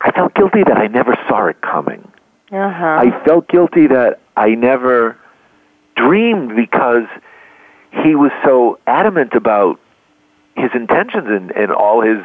I 0.00 0.10
felt 0.12 0.34
guilty 0.34 0.62
that 0.64 0.76
I 0.76 0.86
never 0.88 1.16
saw 1.28 1.46
it 1.46 1.60
coming. 1.60 2.10
Uh-huh. 2.52 2.84
I 2.84 3.24
felt 3.24 3.48
guilty 3.48 3.86
that 3.88 4.20
I 4.36 4.50
never 4.50 5.18
dreamed 5.96 6.54
because 6.54 7.06
he 8.04 8.14
was 8.14 8.30
so 8.44 8.78
adamant 8.86 9.34
about 9.34 9.80
his 10.56 10.70
intentions 10.74 11.26
and, 11.28 11.50
and 11.52 11.70
all 11.72 12.00
his 12.00 12.24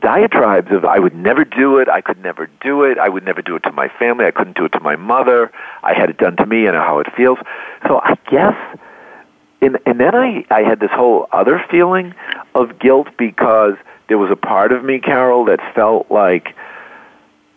diatribes 0.00 0.72
of 0.72 0.84
I 0.84 0.98
would 0.98 1.14
never 1.14 1.44
do 1.44 1.78
it, 1.78 1.88
I 1.88 2.00
could 2.00 2.22
never 2.22 2.48
do 2.62 2.84
it, 2.84 2.98
I 2.98 3.08
would 3.08 3.24
never 3.24 3.42
do 3.42 3.56
it 3.56 3.62
to 3.64 3.72
my 3.72 3.88
family, 3.88 4.24
I 4.24 4.30
couldn't 4.30 4.56
do 4.56 4.64
it 4.64 4.72
to 4.72 4.80
my 4.80 4.96
mother, 4.96 5.52
I 5.82 5.92
had 5.92 6.08
it 6.08 6.16
done 6.16 6.36
to 6.36 6.46
me, 6.46 6.66
I 6.68 6.72
know 6.72 6.80
how 6.80 7.00
it 7.00 7.08
feels. 7.14 7.38
So 7.86 8.00
I 8.02 8.16
guess 8.30 8.56
and 9.62 9.78
and 9.86 10.00
then 10.00 10.14
I, 10.14 10.44
I 10.50 10.62
had 10.62 10.80
this 10.80 10.90
whole 10.90 11.26
other 11.32 11.62
feeling 11.70 12.14
of 12.54 12.78
guilt 12.78 13.08
because 13.18 13.74
there 14.08 14.18
was 14.18 14.30
a 14.30 14.36
part 14.36 14.72
of 14.72 14.84
me, 14.84 14.98
Carol, 14.98 15.44
that 15.46 15.60
felt 15.74 16.10
like 16.10 16.56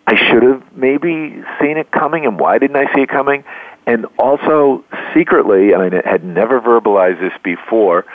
I 0.05 0.15
should 0.15 0.43
have 0.43 0.63
maybe 0.75 1.41
seen 1.61 1.77
it 1.77 1.91
coming, 1.91 2.25
and 2.25 2.39
why 2.39 2.59
didn't 2.59 2.75
I 2.75 2.93
see 2.93 3.01
it 3.01 3.09
coming? 3.09 3.43
And 3.85 4.05
also 4.19 4.83
secretly, 5.13 5.71
and 5.71 5.95
I 5.95 6.09
had 6.09 6.23
never 6.23 6.61
verbalized 6.61 7.19
this 7.19 7.33
before, 7.43 8.05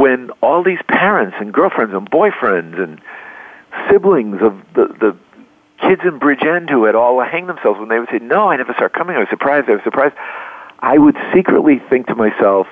when 0.00 0.30
all 0.42 0.62
these 0.62 0.80
parents 0.88 1.36
and 1.38 1.52
girlfriends 1.52 1.92
and 1.94 2.10
boyfriends 2.10 2.82
and 2.82 3.00
siblings 3.88 4.40
of 4.40 4.54
the 4.74 4.86
the 4.98 5.16
kids 5.78 6.02
in 6.04 6.18
Bridgend 6.18 6.70
who 6.70 6.84
had 6.84 6.94
all 6.94 7.20
hanged 7.22 7.48
themselves, 7.48 7.78
when 7.78 7.88
they 7.88 7.98
would 7.98 8.08
say, 8.10 8.18
"No, 8.18 8.48
I 8.50 8.56
never 8.56 8.74
saw 8.78 8.86
it 8.86 8.92
coming. 8.92 9.16
I 9.16 9.20
was 9.20 9.28
surprised. 9.28 9.68
I 9.68 9.72
was 9.72 9.82
surprised," 9.84 10.14
I 10.80 10.96
would 10.98 11.16
secretly 11.34 11.78
think 11.90 12.06
to 12.06 12.14
myself, 12.14 12.66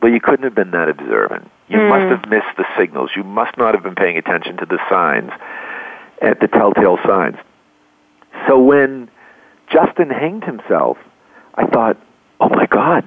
"Well, 0.00 0.12
you 0.12 0.20
couldn't 0.20 0.44
have 0.44 0.54
been 0.54 0.70
that 0.72 0.88
observant. 0.88 1.50
You 1.68 1.80
Hmm. 1.80 1.88
must 1.88 2.06
have 2.10 2.30
missed 2.30 2.56
the 2.56 2.66
signals. 2.76 3.10
You 3.16 3.24
must 3.24 3.56
not 3.56 3.74
have 3.74 3.82
been 3.82 3.94
paying 3.94 4.18
attention 4.18 4.56
to 4.58 4.66
the 4.66 4.78
signs." 4.88 5.32
at 6.22 6.40
the 6.40 6.46
telltale 6.46 6.96
signs. 7.04 7.36
So 8.46 8.58
when 8.58 9.08
Justin 9.68 10.10
hanged 10.10 10.44
himself, 10.44 10.96
I 11.56 11.66
thought, 11.66 11.96
oh 12.40 12.48
my 12.48 12.66
God, 12.66 13.04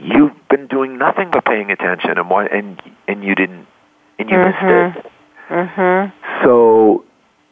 you've 0.00 0.48
been 0.48 0.66
doing 0.66 0.98
nothing 0.98 1.30
but 1.30 1.44
paying 1.44 1.70
attention, 1.70 2.18
and 2.18 2.28
why, 2.28 2.46
and 2.46 2.80
and 3.08 3.24
you 3.24 3.34
didn't, 3.34 3.66
and 4.18 4.30
you 4.30 4.38
missed 4.38 4.56
it. 4.60 5.12
Mm-hmm. 5.48 6.44
So 6.44 7.04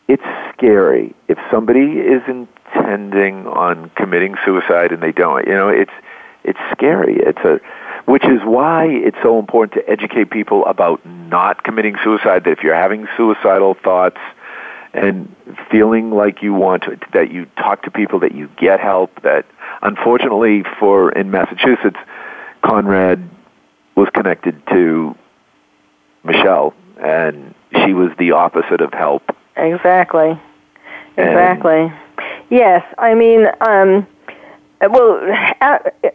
it's 0.08 0.22
scary 0.52 1.14
if 1.28 1.38
somebody 1.50 1.98
is 1.98 2.22
intending 2.26 3.46
on 3.46 3.90
committing 3.96 4.34
suicide 4.44 4.92
and 4.92 5.02
they 5.02 5.12
don't. 5.12 5.46
You 5.46 5.54
know, 5.54 5.68
it's 5.68 5.92
it's 6.44 6.58
scary. 6.72 7.16
It's 7.18 7.38
a 7.38 7.60
which 8.04 8.24
is 8.24 8.40
why 8.44 8.86
it's 8.86 9.16
so 9.22 9.38
important 9.38 9.74
to 9.74 9.90
educate 9.90 10.30
people 10.30 10.66
about 10.66 11.04
not 11.06 11.62
committing 11.62 11.96
suicide. 12.02 12.44
That 12.44 12.50
if 12.50 12.58
you're 12.62 12.74
having 12.74 13.06
suicidal 13.16 13.74
thoughts 13.74 14.18
and 14.92 15.34
feeling 15.70 16.10
like 16.10 16.42
you 16.42 16.52
want 16.52 16.82
to, 16.84 16.98
that 17.14 17.30
you 17.30 17.46
talk 17.56 17.82
to 17.84 17.90
people, 17.90 18.20
that 18.20 18.34
you 18.34 18.48
get 18.58 18.80
help. 18.80 19.22
That 19.22 19.46
unfortunately 19.82 20.64
for 20.78 21.12
in 21.12 21.30
Massachusetts, 21.30 21.98
Conrad 22.64 23.28
was 23.96 24.08
connected 24.14 24.60
to 24.68 25.14
Michelle, 26.24 26.74
and 27.02 27.54
she 27.84 27.92
was 27.92 28.10
the 28.18 28.32
opposite 28.32 28.80
of 28.80 28.92
help. 28.92 29.22
Exactly. 29.56 30.38
And- 31.16 31.28
Exactly. 31.28 31.92
yes, 32.50 32.84
I 32.98 33.14
mean, 33.14 33.46
um, 33.60 34.06
well, 34.80 35.20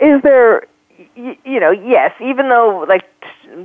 is 0.02 0.22
there, 0.24 0.64
you 1.16 1.60
know, 1.60 1.72
yes, 1.72 2.12
even 2.22 2.50
though, 2.50 2.86
like, 2.88 3.06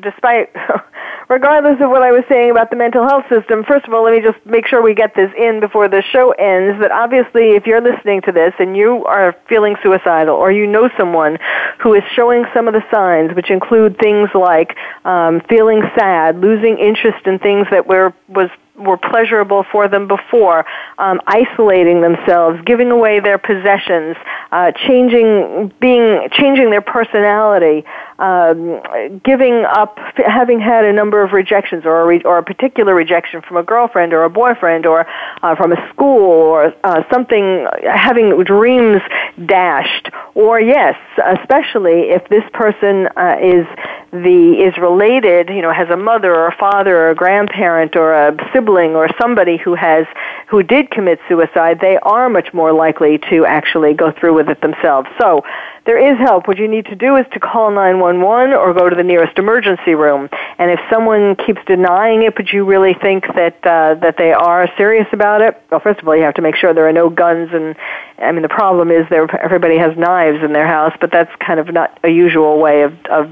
despite, 0.03 0.51
regardless 1.29 1.81
of 1.81 1.91
what 1.91 2.03
I 2.03 2.13
was 2.13 2.25
saying 2.29 2.51
about 2.51 2.71
the 2.71 2.77
mental 2.77 3.07
health 3.07 3.25
system, 3.29 3.65
first 3.65 3.87
of 3.87 3.95
all, 3.95 4.05
let 4.05 4.13
me 4.15 4.21
just 4.21 4.45
make 4.45 4.67
sure 4.67 4.83
we 4.83 4.95
get 4.95 5.15
this 5.15 5.31
in 5.39 5.61
before 5.61 5.89
the 5.89 6.03
show 6.03 6.33
ends 6.33 6.81
that 6.81 6.91
obviously 6.91 7.51
if 7.51 7.67
you're 7.67 7.81
listening 7.81 8.21
to 8.23 8.33
this 8.33 8.53
and 8.59 8.77
you 8.77 9.05
are 9.07 9.37
feeling 9.49 9.77
suicidal 9.83 10.35
or 10.35 10.53
you 10.53 10.67
know 10.67 10.91
someone 10.97 11.39
who 11.79 11.95
is 11.95 12.03
showing 12.15 12.45
some 12.55 12.69
of 12.69 12.75
the 12.75 12.85
signs, 12.91 13.35
which 13.35 13.51
include 13.51 13.99
things 13.99 14.29
like 14.35 14.77
um, 15.05 15.41
feeling 15.49 15.83
sad, 15.97 16.41
losing 16.41 16.79
interest 16.79 17.27
in 17.27 17.39
things 17.39 17.67
that 17.71 17.87
were, 17.87 18.13
was 18.29 18.51
were 18.77 18.97
pleasurable 18.97 19.65
for 19.71 19.89
them 19.89 20.09
before, 20.09 20.65
um, 20.99 21.21
isolating 21.27 22.01
themselves, 22.01 22.59
giving 22.65 22.91
away 22.91 23.21
their 23.21 23.39
possessions, 23.39 24.17
uh, 24.51 24.73
changing, 24.87 25.73
being, 25.81 26.29
changing 26.33 26.71
their 26.71 26.81
personality, 26.81 27.85
um, 28.19 28.81
giving 29.25 29.65
up, 29.65 29.99
having 30.17 30.61
had 30.61 30.85
a 30.85 30.93
number 30.93 31.23
of 31.23 31.33
rejections 31.33 31.85
or 31.85 32.03
a, 32.03 32.07
re- 32.07 32.23
or 32.25 32.39
a 32.39 32.43
particular 32.43 32.95
rejection 32.95 33.43
from 33.43 33.57
a 33.57 33.63
girlfriend 33.63 34.13
or 34.13 34.25
a 34.25 34.31
boyfriend 34.31 34.87
or 34.87 35.07
uh, 35.43 35.57
from 35.57 35.73
a 35.73 35.89
school 35.91 36.31
or 36.31 36.75
uh, 36.85 37.03
something, 37.11 37.67
having 37.85 38.43
dreams 38.45 39.01
dashed, 39.47 40.11
or 40.35 40.61
yes, 40.61 40.97
especially 41.41 42.11
if 42.11 42.29
this 42.29 42.45
person 42.53 43.09
uh, 43.17 43.37
is 43.41 43.67
the 44.13 44.63
is 44.63 44.77
related, 44.77 45.49
you 45.49 45.63
know, 45.63 45.73
has 45.73 45.89
a 45.89 45.97
mother 45.97 46.35
or 46.35 46.49
a 46.49 46.57
father 46.57 46.95
or 46.97 47.11
a 47.11 47.15
grandparent 47.15 47.97
or 47.97 48.13
a 48.13 48.37
sibling 48.53 48.95
or 48.95 49.09
somebody 49.19 49.57
who 49.57 49.75
has 49.75 50.07
who 50.49 50.63
did 50.63 50.91
commit 50.91 51.19
suicide, 51.29 51.81
they 51.81 51.97
are 52.03 52.29
much 52.29 52.53
more 52.53 52.73
likely 52.73 53.17
to 53.31 53.47
actually 53.47 53.95
go 53.95 54.13
through 54.13 54.35
with 54.35 54.51
it 54.51 54.61
themselves. 54.61 55.09
So 55.19 55.43
there 55.85 55.99
is 55.99 56.19
help. 56.19 56.47
What 56.47 56.59
you 56.59 56.69
need 56.69 56.87
to 56.87 56.95
do 56.95 57.17
is 57.17 57.27
to 57.33 57.41
call 57.41 57.71
911 57.71 58.55
or 58.55 58.73
go 58.73 58.89
to 58.89 58.95
the 58.95 59.03
nearest 59.03 59.39
emergency 59.39 59.95
room. 59.95 60.29
And 60.59 60.71
if 60.71 60.81
someone 60.89 61.35
keeps 61.37 61.61
denying 61.67 62.23
it, 62.23 62.37
but 62.37 62.53
you 62.53 62.65
really 62.65 62.95
think 62.95 63.25
that 63.35 63.57
uh, 63.67 63.95
that 63.97 64.17
they 64.17 64.33
are 64.33 64.69
serious 64.77 65.07
about 65.13 65.43
it, 65.43 65.61
well, 65.71 65.81
first 65.81 66.01
of 66.01 66.07
all, 66.07 66.17
you 66.17 66.23
have 66.23 66.35
to 66.35 66.43
make 66.43 66.57
sure 66.57 66.73
there 66.73 66.89
are 66.89 66.93
no 66.93 67.11
guns. 67.11 67.51
And 67.53 67.75
I 68.19 68.31
mean, 68.33 68.43
the 68.43 68.49
problem 68.49 68.91
is 68.91 69.09
there 69.11 69.29
everybody 69.43 69.77
has 69.79 69.97
knives 69.97 70.43
in 70.45 70.53
their 70.53 70.67
house, 70.67 70.97
but 71.01 71.11
that's 71.11 71.35
kind 71.45 71.59
of 71.59 71.73
not 71.73 71.99
a 72.05 72.09
usual 72.09 72.61
way 72.61 72.83
of 72.83 72.95
of 73.07 73.31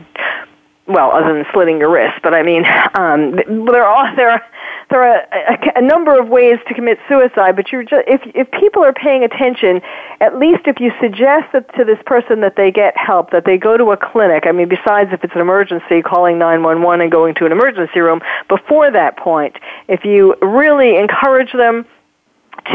well, 0.92 1.12
other 1.12 1.32
than 1.34 1.44
slitting 1.52 1.78
your 1.78 1.90
wrist, 1.90 2.20
but 2.22 2.34
I 2.34 2.42
mean, 2.42 2.64
um, 2.94 3.32
there 3.66 3.84
are 3.84 4.16
there 4.16 4.30
are 4.30 4.42
there 4.90 5.02
are 5.02 5.26
a, 5.32 5.78
a 5.78 5.82
number 5.82 6.18
of 6.18 6.28
ways 6.28 6.58
to 6.68 6.74
commit 6.74 6.98
suicide. 7.08 7.56
But 7.56 7.70
you're 7.72 7.84
just 7.84 8.04
if 8.06 8.20
if 8.34 8.50
people 8.50 8.84
are 8.84 8.92
paying 8.92 9.24
attention, 9.24 9.80
at 10.20 10.38
least 10.38 10.62
if 10.66 10.80
you 10.80 10.92
suggest 11.00 11.52
that 11.52 11.72
to 11.76 11.84
this 11.84 11.98
person 12.06 12.40
that 12.40 12.56
they 12.56 12.70
get 12.70 12.96
help, 12.96 13.30
that 13.30 13.44
they 13.44 13.56
go 13.56 13.76
to 13.76 13.92
a 13.92 13.96
clinic. 13.96 14.44
I 14.46 14.52
mean, 14.52 14.68
besides 14.68 15.10
if 15.12 15.22
it's 15.24 15.34
an 15.34 15.40
emergency, 15.40 16.02
calling 16.02 16.38
nine 16.38 16.62
one 16.62 16.82
one 16.82 17.00
and 17.00 17.10
going 17.10 17.34
to 17.36 17.46
an 17.46 17.52
emergency 17.52 18.00
room. 18.00 18.20
Before 18.48 18.90
that 18.90 19.16
point, 19.16 19.56
if 19.88 20.04
you 20.04 20.34
really 20.42 20.96
encourage 20.96 21.52
them 21.52 21.86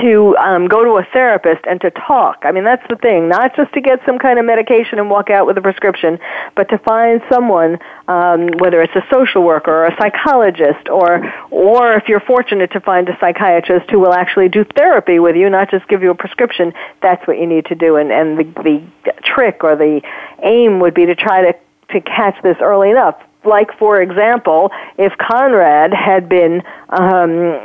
to 0.01 0.35
um, 0.37 0.67
go 0.67 0.83
to 0.83 0.97
a 0.97 1.03
therapist 1.11 1.65
and 1.67 1.79
to 1.81 1.91
talk. 1.91 2.43
I 2.43 2.51
mean, 2.51 2.63
that's 2.63 2.85
the 2.89 2.95
thing. 2.95 3.27
Not 3.27 3.55
just 3.55 3.73
to 3.73 3.81
get 3.81 3.99
some 4.05 4.19
kind 4.19 4.39
of 4.39 4.45
medication 4.45 4.99
and 4.99 5.09
walk 5.09 5.29
out 5.29 5.45
with 5.45 5.57
a 5.57 5.61
prescription, 5.61 6.19
but 6.55 6.69
to 6.69 6.77
find 6.79 7.21
someone, 7.31 7.79
um, 8.07 8.47
whether 8.59 8.81
it's 8.81 8.95
a 8.95 9.05
social 9.11 9.43
worker 9.43 9.71
or 9.71 9.85
a 9.85 9.95
psychologist, 9.97 10.89
or 10.89 11.25
or 11.51 11.93
if 11.93 12.07
you're 12.07 12.19
fortunate 12.19 12.71
to 12.71 12.79
find 12.79 13.09
a 13.09 13.17
psychiatrist 13.19 13.89
who 13.89 13.99
will 13.99 14.13
actually 14.13 14.49
do 14.49 14.63
therapy 14.63 15.19
with 15.19 15.35
you, 15.35 15.49
not 15.49 15.71
just 15.71 15.87
give 15.87 16.03
you 16.03 16.11
a 16.11 16.15
prescription. 16.15 16.73
That's 17.01 17.25
what 17.27 17.39
you 17.39 17.47
need 17.47 17.65
to 17.67 17.75
do. 17.75 17.95
And 17.97 18.11
and 18.11 18.37
the 18.37 18.43
the 18.63 19.13
trick 19.23 19.63
or 19.63 19.75
the 19.75 20.01
aim 20.43 20.79
would 20.79 20.93
be 20.93 21.05
to 21.05 21.15
try 21.15 21.51
to 21.51 21.57
to 21.91 22.01
catch 22.01 22.41
this 22.41 22.57
early 22.61 22.89
enough 22.89 23.15
like 23.45 23.77
for 23.77 24.01
example, 24.01 24.71
if 24.97 25.13
Conrad 25.17 25.93
had 25.93 26.27
been, 26.29 26.61
um, 26.89 27.59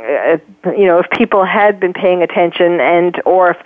uh, 0.65 0.71
you 0.71 0.85
know, 0.85 0.99
if 0.99 1.09
people 1.11 1.45
had 1.45 1.79
been 1.79 1.93
paying 1.93 2.21
attention, 2.23 2.79
and 2.79 3.21
or 3.25 3.51
if 3.51 3.57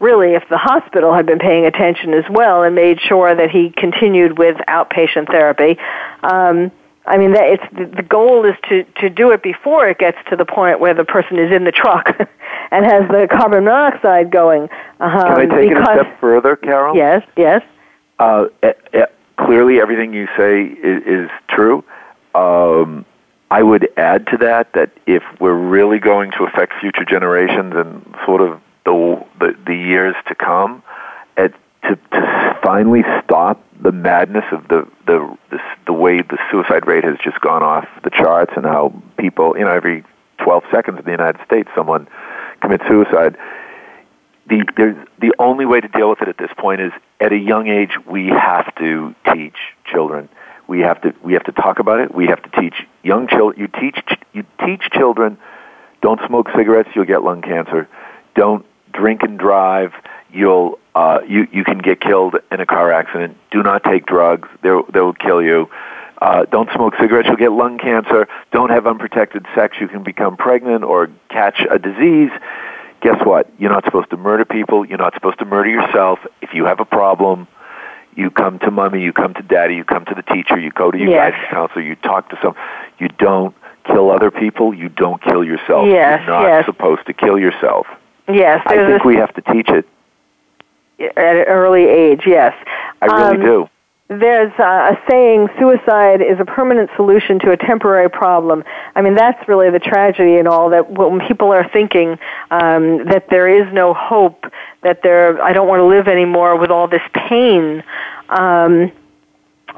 really 0.00 0.34
if 0.34 0.42
the 0.50 0.58
hospital 0.58 1.14
had 1.14 1.26
been 1.26 1.38
paying 1.38 1.66
attention 1.66 2.12
as 2.14 2.24
well 2.30 2.62
and 2.62 2.74
made 2.74 3.00
sure 3.00 3.34
that 3.34 3.50
he 3.50 3.70
continued 3.70 4.38
with 4.38 4.56
outpatient 4.68 5.26
therapy. 5.28 5.78
Um, 6.22 6.70
I 7.06 7.18
mean, 7.18 7.32
that 7.32 7.44
it's 7.44 7.96
the 7.96 8.02
goal 8.02 8.46
is 8.46 8.54
to 8.70 8.84
to 9.00 9.10
do 9.10 9.30
it 9.30 9.42
before 9.42 9.88
it 9.88 9.98
gets 9.98 10.16
to 10.30 10.36
the 10.36 10.46
point 10.46 10.80
where 10.80 10.94
the 10.94 11.04
person 11.04 11.38
is 11.38 11.52
in 11.52 11.64
the 11.64 11.72
truck 11.72 12.08
and 12.70 12.84
has 12.84 13.06
the 13.08 13.28
carbon 13.30 13.64
monoxide 13.64 14.30
going. 14.30 14.62
Um, 15.00 15.10
Can 15.10 15.40
I 15.40 15.46
take 15.46 15.68
because, 15.68 15.88
it 15.88 15.98
a 15.98 16.00
step 16.00 16.20
further, 16.20 16.56
Carol? 16.56 16.96
Yes, 16.96 17.22
yes. 17.36 17.62
Uh, 18.18 18.46
clearly 19.44 19.80
everything 19.80 20.12
you 20.12 20.26
say 20.36 20.64
is, 20.64 21.02
is 21.04 21.30
true. 21.48 21.84
Um, 22.34 23.04
I 23.50 23.62
would 23.62 23.88
add 23.96 24.26
to 24.28 24.38
that 24.38 24.72
that 24.72 24.90
if 25.06 25.22
we're 25.40 25.54
really 25.54 25.98
going 25.98 26.32
to 26.32 26.44
affect 26.44 26.72
future 26.80 27.04
generations 27.04 27.74
and 27.76 28.16
sort 28.24 28.40
of 28.40 28.60
the 28.84 29.24
the, 29.38 29.56
the 29.66 29.74
years 29.74 30.16
to 30.26 30.34
come, 30.34 30.82
at, 31.36 31.52
to 31.82 31.96
to 31.96 32.58
finally 32.62 33.02
stop 33.22 33.62
the 33.80 33.92
madness 33.92 34.44
of 34.50 34.66
the 34.68 34.88
the 35.06 35.36
the, 35.50 35.60
the 35.86 35.92
way 35.92 36.18
the 36.18 36.38
suicide 36.50 36.86
rate 36.86 37.04
has 37.04 37.16
just 37.22 37.40
gone 37.40 37.62
off 37.62 37.86
the 38.02 38.10
charts 38.10 38.52
and 38.56 38.64
how 38.64 38.92
people 39.18 39.56
you 39.56 39.64
know 39.64 39.72
every 39.72 40.04
12 40.38 40.64
seconds 40.70 40.98
in 40.98 41.04
the 41.04 41.10
United 41.10 41.40
States 41.46 41.68
someone 41.76 42.08
commits 42.60 42.84
suicide 42.88 43.36
the 44.46 45.06
the 45.20 45.34
only 45.38 45.64
way 45.64 45.80
to 45.80 45.88
deal 45.88 46.10
with 46.10 46.20
it 46.22 46.28
at 46.28 46.38
this 46.38 46.50
point 46.58 46.80
is 46.80 46.92
at 47.20 47.32
a 47.32 47.36
young 47.36 47.68
age 47.68 47.92
we 48.06 48.28
have 48.28 48.74
to 48.76 49.14
teach 49.32 49.56
children. 49.86 50.28
We 50.66 50.80
have 50.80 51.00
to 51.02 51.14
we 51.22 51.34
have 51.34 51.44
to 51.44 51.52
talk 51.52 51.78
about 51.78 52.00
it. 52.00 52.14
We 52.14 52.26
have 52.26 52.42
to 52.42 52.60
teach 52.60 52.74
young 53.02 53.28
children. 53.28 53.60
You 53.60 53.68
teach 53.68 53.98
you 54.32 54.44
teach 54.64 54.82
children. 54.92 55.38
Don't 56.02 56.20
smoke 56.26 56.48
cigarettes. 56.54 56.90
You'll 56.94 57.06
get 57.06 57.22
lung 57.22 57.42
cancer. 57.42 57.88
Don't 58.34 58.66
drink 58.92 59.22
and 59.22 59.38
drive. 59.38 59.92
You'll 60.32 60.78
uh, 60.94 61.20
you 61.26 61.46
you 61.50 61.64
can 61.64 61.78
get 61.78 62.00
killed 62.00 62.36
in 62.50 62.60
a 62.60 62.66
car 62.66 62.92
accident. 62.92 63.36
Do 63.50 63.62
not 63.62 63.84
take 63.84 64.06
drugs. 64.06 64.48
They 64.62 64.70
they 64.92 65.00
will 65.00 65.14
kill 65.14 65.42
you. 65.42 65.70
Uh, 66.20 66.44
don't 66.46 66.70
smoke 66.74 66.94
cigarettes. 66.98 67.28
You'll 67.28 67.36
get 67.36 67.52
lung 67.52 67.78
cancer. 67.78 68.28
Don't 68.52 68.70
have 68.70 68.86
unprotected 68.86 69.46
sex. 69.54 69.76
You 69.80 69.88
can 69.88 70.02
become 70.02 70.36
pregnant 70.36 70.84
or 70.84 71.10
catch 71.28 71.60
a 71.70 71.78
disease 71.78 72.30
guess 73.04 73.24
what? 73.24 73.48
You're 73.58 73.70
not 73.70 73.84
supposed 73.84 74.10
to 74.10 74.16
murder 74.16 74.44
people. 74.44 74.84
You're 74.84 74.98
not 74.98 75.14
supposed 75.14 75.38
to 75.38 75.44
murder 75.44 75.68
yourself. 75.68 76.18
If 76.40 76.54
you 76.54 76.64
have 76.64 76.80
a 76.80 76.84
problem, 76.86 77.46
you 78.16 78.30
come 78.30 78.58
to 78.60 78.70
mommy, 78.70 79.02
you 79.02 79.12
come 79.12 79.34
to 79.34 79.42
daddy, 79.42 79.76
you 79.76 79.84
come 79.84 80.06
to 80.06 80.14
the 80.14 80.22
teacher, 80.22 80.58
you 80.58 80.70
go 80.70 80.90
to 80.90 80.96
your 80.96 81.10
yes. 81.10 81.32
guidance 81.32 81.50
counselor, 81.50 81.82
you 81.82 81.96
talk 81.96 82.30
to 82.30 82.38
some. 82.42 82.56
You 82.98 83.08
don't 83.08 83.54
kill 83.84 84.10
other 84.10 84.30
people. 84.30 84.72
You 84.72 84.88
don't 84.88 85.22
kill 85.22 85.44
yourself. 85.44 85.86
Yes, 85.86 86.20
You're 86.20 86.34
not 86.34 86.46
yes. 86.46 86.66
supposed 86.66 87.06
to 87.06 87.12
kill 87.12 87.38
yourself. 87.38 87.86
Yes, 88.26 88.62
I 88.66 88.76
think 88.76 89.04
we 89.04 89.16
have 89.16 89.34
to 89.34 89.42
teach 89.52 89.68
it 89.68 89.86
at 90.98 91.36
an 91.36 91.44
early 91.44 91.84
age. 91.84 92.22
Yes, 92.26 92.54
I 93.02 93.06
really 93.06 93.36
um, 93.36 93.42
do 93.42 93.70
there's 94.08 94.52
a 94.58 94.98
saying 95.10 95.48
suicide 95.58 96.20
is 96.20 96.38
a 96.38 96.44
permanent 96.44 96.90
solution 96.94 97.38
to 97.40 97.52
a 97.52 97.56
temporary 97.56 98.10
problem. 98.10 98.62
I 98.94 99.00
mean, 99.00 99.14
that's 99.14 99.48
really 99.48 99.70
the 99.70 99.78
tragedy 99.78 100.36
in 100.36 100.46
all 100.46 100.70
that 100.70 100.90
when 100.90 101.26
people 101.26 101.50
are 101.52 101.66
thinking 101.70 102.18
um, 102.50 103.06
that 103.06 103.28
there 103.30 103.48
is 103.48 103.72
no 103.72 103.94
hope, 103.94 104.44
that 104.82 105.02
there, 105.02 105.42
I 105.42 105.54
don't 105.54 105.68
want 105.68 105.80
to 105.80 105.86
live 105.86 106.06
anymore 106.06 106.58
with 106.58 106.70
all 106.70 106.86
this 106.86 107.02
pain. 107.14 107.82
Um, 108.28 108.92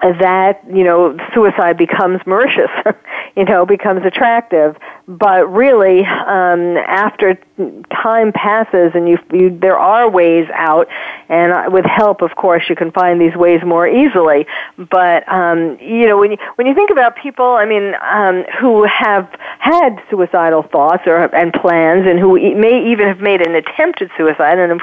that 0.03 0.63
you 0.69 0.85
know 0.85 1.17
suicide 1.35 1.77
becomes 1.77 2.21
malicious 2.27 2.71
you 3.37 3.45
know 3.45 3.65
becomes 3.65 4.05
attractive. 4.05 4.77
But 5.09 5.51
really 5.51 6.01
um 6.05 6.77
after 6.77 7.39
time 7.91 8.33
passes 8.33 8.93
and 8.95 9.09
you, 9.09 9.19
you 9.33 9.59
there 9.59 9.79
are 9.79 10.11
ways 10.11 10.47
out 10.53 10.89
and 11.29 11.73
with 11.73 11.85
help 11.85 12.21
of 12.21 12.37
course 12.37 12.65
you 12.69 12.77
can 12.77 12.91
find 12.93 13.21
these 13.21 13.35
ways 13.35 13.61
more 13.65 13.89
easily. 13.89 14.47
But 14.77 15.29
um 15.33 15.79
you 15.81 16.07
know 16.07 16.19
when 16.19 16.33
you 16.33 16.39
when 16.57 16.67
you 16.67 16.75
think 16.75 16.91
about 16.91 17.17
people 17.17 17.47
i 17.47 17.65
mean 17.65 17.95
um 18.11 18.45
who 18.61 18.85
have 18.85 19.31
had 19.67 20.01
suicidal 20.11 20.63
thoughts 20.63 21.03
or 21.07 21.17
and 21.35 21.53
plans 21.53 22.07
and 22.07 22.19
who 22.21 22.39
may 22.55 22.91
even 22.91 23.09
have 23.09 23.21
made 23.21 23.41
an 23.45 23.55
attempt 23.57 24.01
at 24.01 24.11
suicide. 24.17 24.59
And 24.59 24.73
of, 24.73 24.81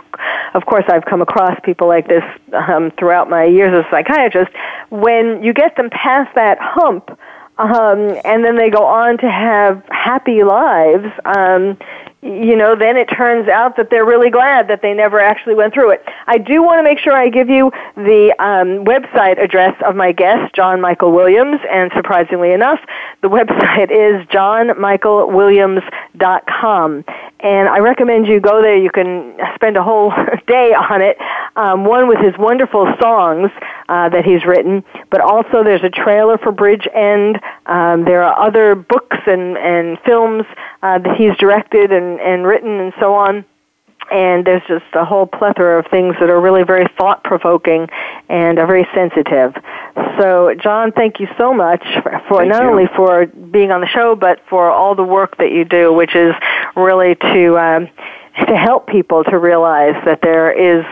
of 0.54 0.66
course 0.66 0.84
i've 0.90 1.06
come 1.06 1.22
across 1.22 1.58
people 1.64 1.88
like 1.88 2.08
this 2.08 2.24
um 2.54 2.92
throughout 2.98 3.30
my 3.30 3.46
years 3.46 3.74
as 3.74 3.86
a 3.86 3.90
psychiatrist. 3.90 4.52
When 4.90 5.42
you 5.42 5.54
get 5.54 5.78
them 5.78 5.90
past 5.90 6.36
that 6.36 6.58
hump 6.60 7.18
um, 7.58 8.18
and 8.26 8.44
then 8.44 8.58
they 8.58 8.70
go 8.70 8.84
on 8.84 9.18
to 9.20 9.30
have 9.30 9.84
happy 9.90 10.44
lives, 10.44 11.06
um, 11.24 11.78
you 12.24 12.56
know, 12.56 12.74
then 12.74 12.96
it 12.96 13.08
turns 13.08 13.50
out 13.50 13.76
that 13.76 13.90
they're 13.90 14.06
really 14.06 14.30
glad 14.30 14.70
that 14.70 14.82
they 14.82 14.94
never 14.94 15.20
actually 15.20 15.56
went 15.56 15.74
through 15.74 15.90
it. 15.92 16.06
I 16.26 16.38
do 16.38 16.64
want 16.64 16.80
to 16.80 16.84
make 16.84 17.00
sure 17.00 17.12
I 17.14 17.28
give 17.28 17.50
you 17.50 17.70
the 17.98 18.34
um, 18.40 18.86
website 18.86 19.44
address 19.44 19.76
of 19.86 19.98
my 19.98 20.14
guest, 20.14 20.56
John 20.56 20.80
Michael 20.80 21.12
Williams, 21.12 21.60
and 21.70 21.92
surprisingly 21.94 22.54
enough, 22.54 22.80
the 23.22 23.30
website 23.30 23.92
is 23.92 24.26
johnmichaelwilliams.com. 24.28 27.04
and 27.42 27.70
I 27.70 27.80
recommend 27.80 28.28
you 28.28 28.40
go 28.40 28.62
there. 28.62 28.78
You 28.78 28.90
can 28.90 29.38
spend 29.56 29.76
a 29.76 29.84
whole 29.84 30.14
day 30.48 30.74
on 30.74 31.02
it. 31.02 31.18
Um, 31.58 31.84
one 31.84 32.08
with 32.08 32.20
his 32.20 32.38
wonderful 32.38 32.88
songs 33.02 33.52
uh, 33.90 34.08
that 34.10 34.24
he's 34.24 34.46
written, 34.46 34.86
but 35.10 35.20
also 35.20 35.62
there's 35.64 35.84
a 35.84 35.90
trailer 35.90 36.38
for 36.38 36.54
Bridgend. 36.54 37.42
Um, 37.66 38.06
there 38.06 38.24
are 38.24 38.40
other 38.40 38.76
books 38.76 39.18
and 39.28 39.58
and 39.58 40.00
films 40.06 40.46
uh, 40.84 41.00
that 41.00 41.16
he's 41.18 41.36
directed 41.38 41.92
and 41.92 42.20
and 42.20 42.46
written 42.46 42.80
and 42.80 42.94
so 43.00 43.16
on 43.16 43.44
and 44.12 44.46
there's 44.46 44.62
just 44.68 44.86
a 44.94 45.06
whole 45.06 45.26
plethora 45.26 45.80
of 45.80 45.88
things 45.88 46.16
that 46.20 46.30
are 46.30 46.40
really 46.40 46.64
very 46.64 46.86
thought 46.98 47.24
provoking 47.24 47.88
and 48.30 48.60
are 48.60 48.68
very 48.68 48.88
sensitive. 48.94 49.56
So, 50.20 50.54
John, 50.62 50.92
thank 50.92 51.20
you 51.20 51.28
so 51.38 51.54
much 51.54 51.84
for, 52.28 52.40
thank 52.40 52.52
not 52.52 52.64
you. 52.64 52.70
only 52.70 52.88
for 52.96 53.26
being 53.26 53.72
on 53.72 53.82
the 53.82 53.88
show, 53.88 54.16
but 54.16 54.40
for 54.50 54.70
all 54.70 54.96
the 54.96 55.04
work 55.04 55.38
that 55.38 55.52
you 55.52 55.66
do, 55.66 55.92
which 55.94 56.16
is 56.16 56.34
really 56.76 57.16
to 57.16 57.58
um, 57.58 57.90
to 58.48 58.58
help 58.58 58.88
people 58.88 59.24
to 59.26 59.38
realize 59.38 59.96
that 60.06 60.20
there 60.22 60.52
is 60.52 60.86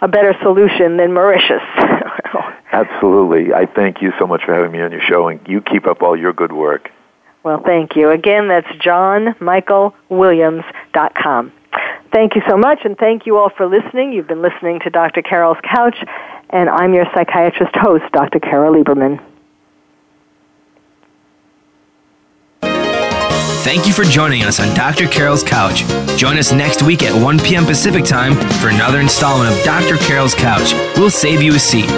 a 0.00 0.08
better 0.08 0.34
solution 0.42 0.96
than 0.96 1.12
Mauritius. 1.12 1.62
Absolutely. 2.72 3.52
I 3.52 3.66
thank 3.66 4.02
you 4.02 4.12
so 4.18 4.26
much 4.26 4.44
for 4.44 4.54
having 4.54 4.72
me 4.72 4.80
on 4.80 4.92
your 4.92 5.00
show, 5.00 5.28
and 5.28 5.40
you 5.46 5.60
keep 5.60 5.86
up 5.86 6.02
all 6.02 6.16
your 6.16 6.32
good 6.32 6.52
work. 6.52 6.90
Well, 7.42 7.62
thank 7.64 7.96
you. 7.96 8.10
Again, 8.10 8.48
that's 8.48 8.68
johnmichaelwilliams.com. 8.68 11.52
Thank 12.12 12.34
you 12.34 12.42
so 12.48 12.56
much, 12.56 12.80
and 12.84 12.98
thank 12.98 13.24
you 13.24 13.38
all 13.38 13.50
for 13.50 13.66
listening. 13.66 14.12
You've 14.12 14.26
been 14.26 14.42
listening 14.42 14.80
to 14.80 14.90
Dr. 14.90 15.22
Carol's 15.22 15.58
Couch, 15.62 15.96
and 16.50 16.68
I'm 16.68 16.92
your 16.92 17.06
psychiatrist 17.14 17.74
host, 17.76 18.04
Dr. 18.12 18.40
Carol 18.40 18.74
Lieberman. 18.74 19.22
Thank 23.62 23.86
you 23.86 23.92
for 23.92 24.04
joining 24.04 24.42
us 24.42 24.58
on 24.58 24.74
Dr. 24.74 25.06
Carol's 25.06 25.44
Couch. 25.44 25.84
Join 26.18 26.38
us 26.38 26.50
next 26.50 26.82
week 26.82 27.02
at 27.02 27.22
1 27.22 27.38
p.m. 27.40 27.64
Pacific 27.64 28.04
Time 28.04 28.34
for 28.58 28.68
another 28.68 29.00
installment 29.00 29.54
of 29.54 29.64
Dr. 29.64 29.96
Carol's 29.96 30.34
Couch. 30.34 30.72
We'll 30.96 31.10
save 31.10 31.42
you 31.42 31.54
a 31.54 31.58
seat. 31.58 31.88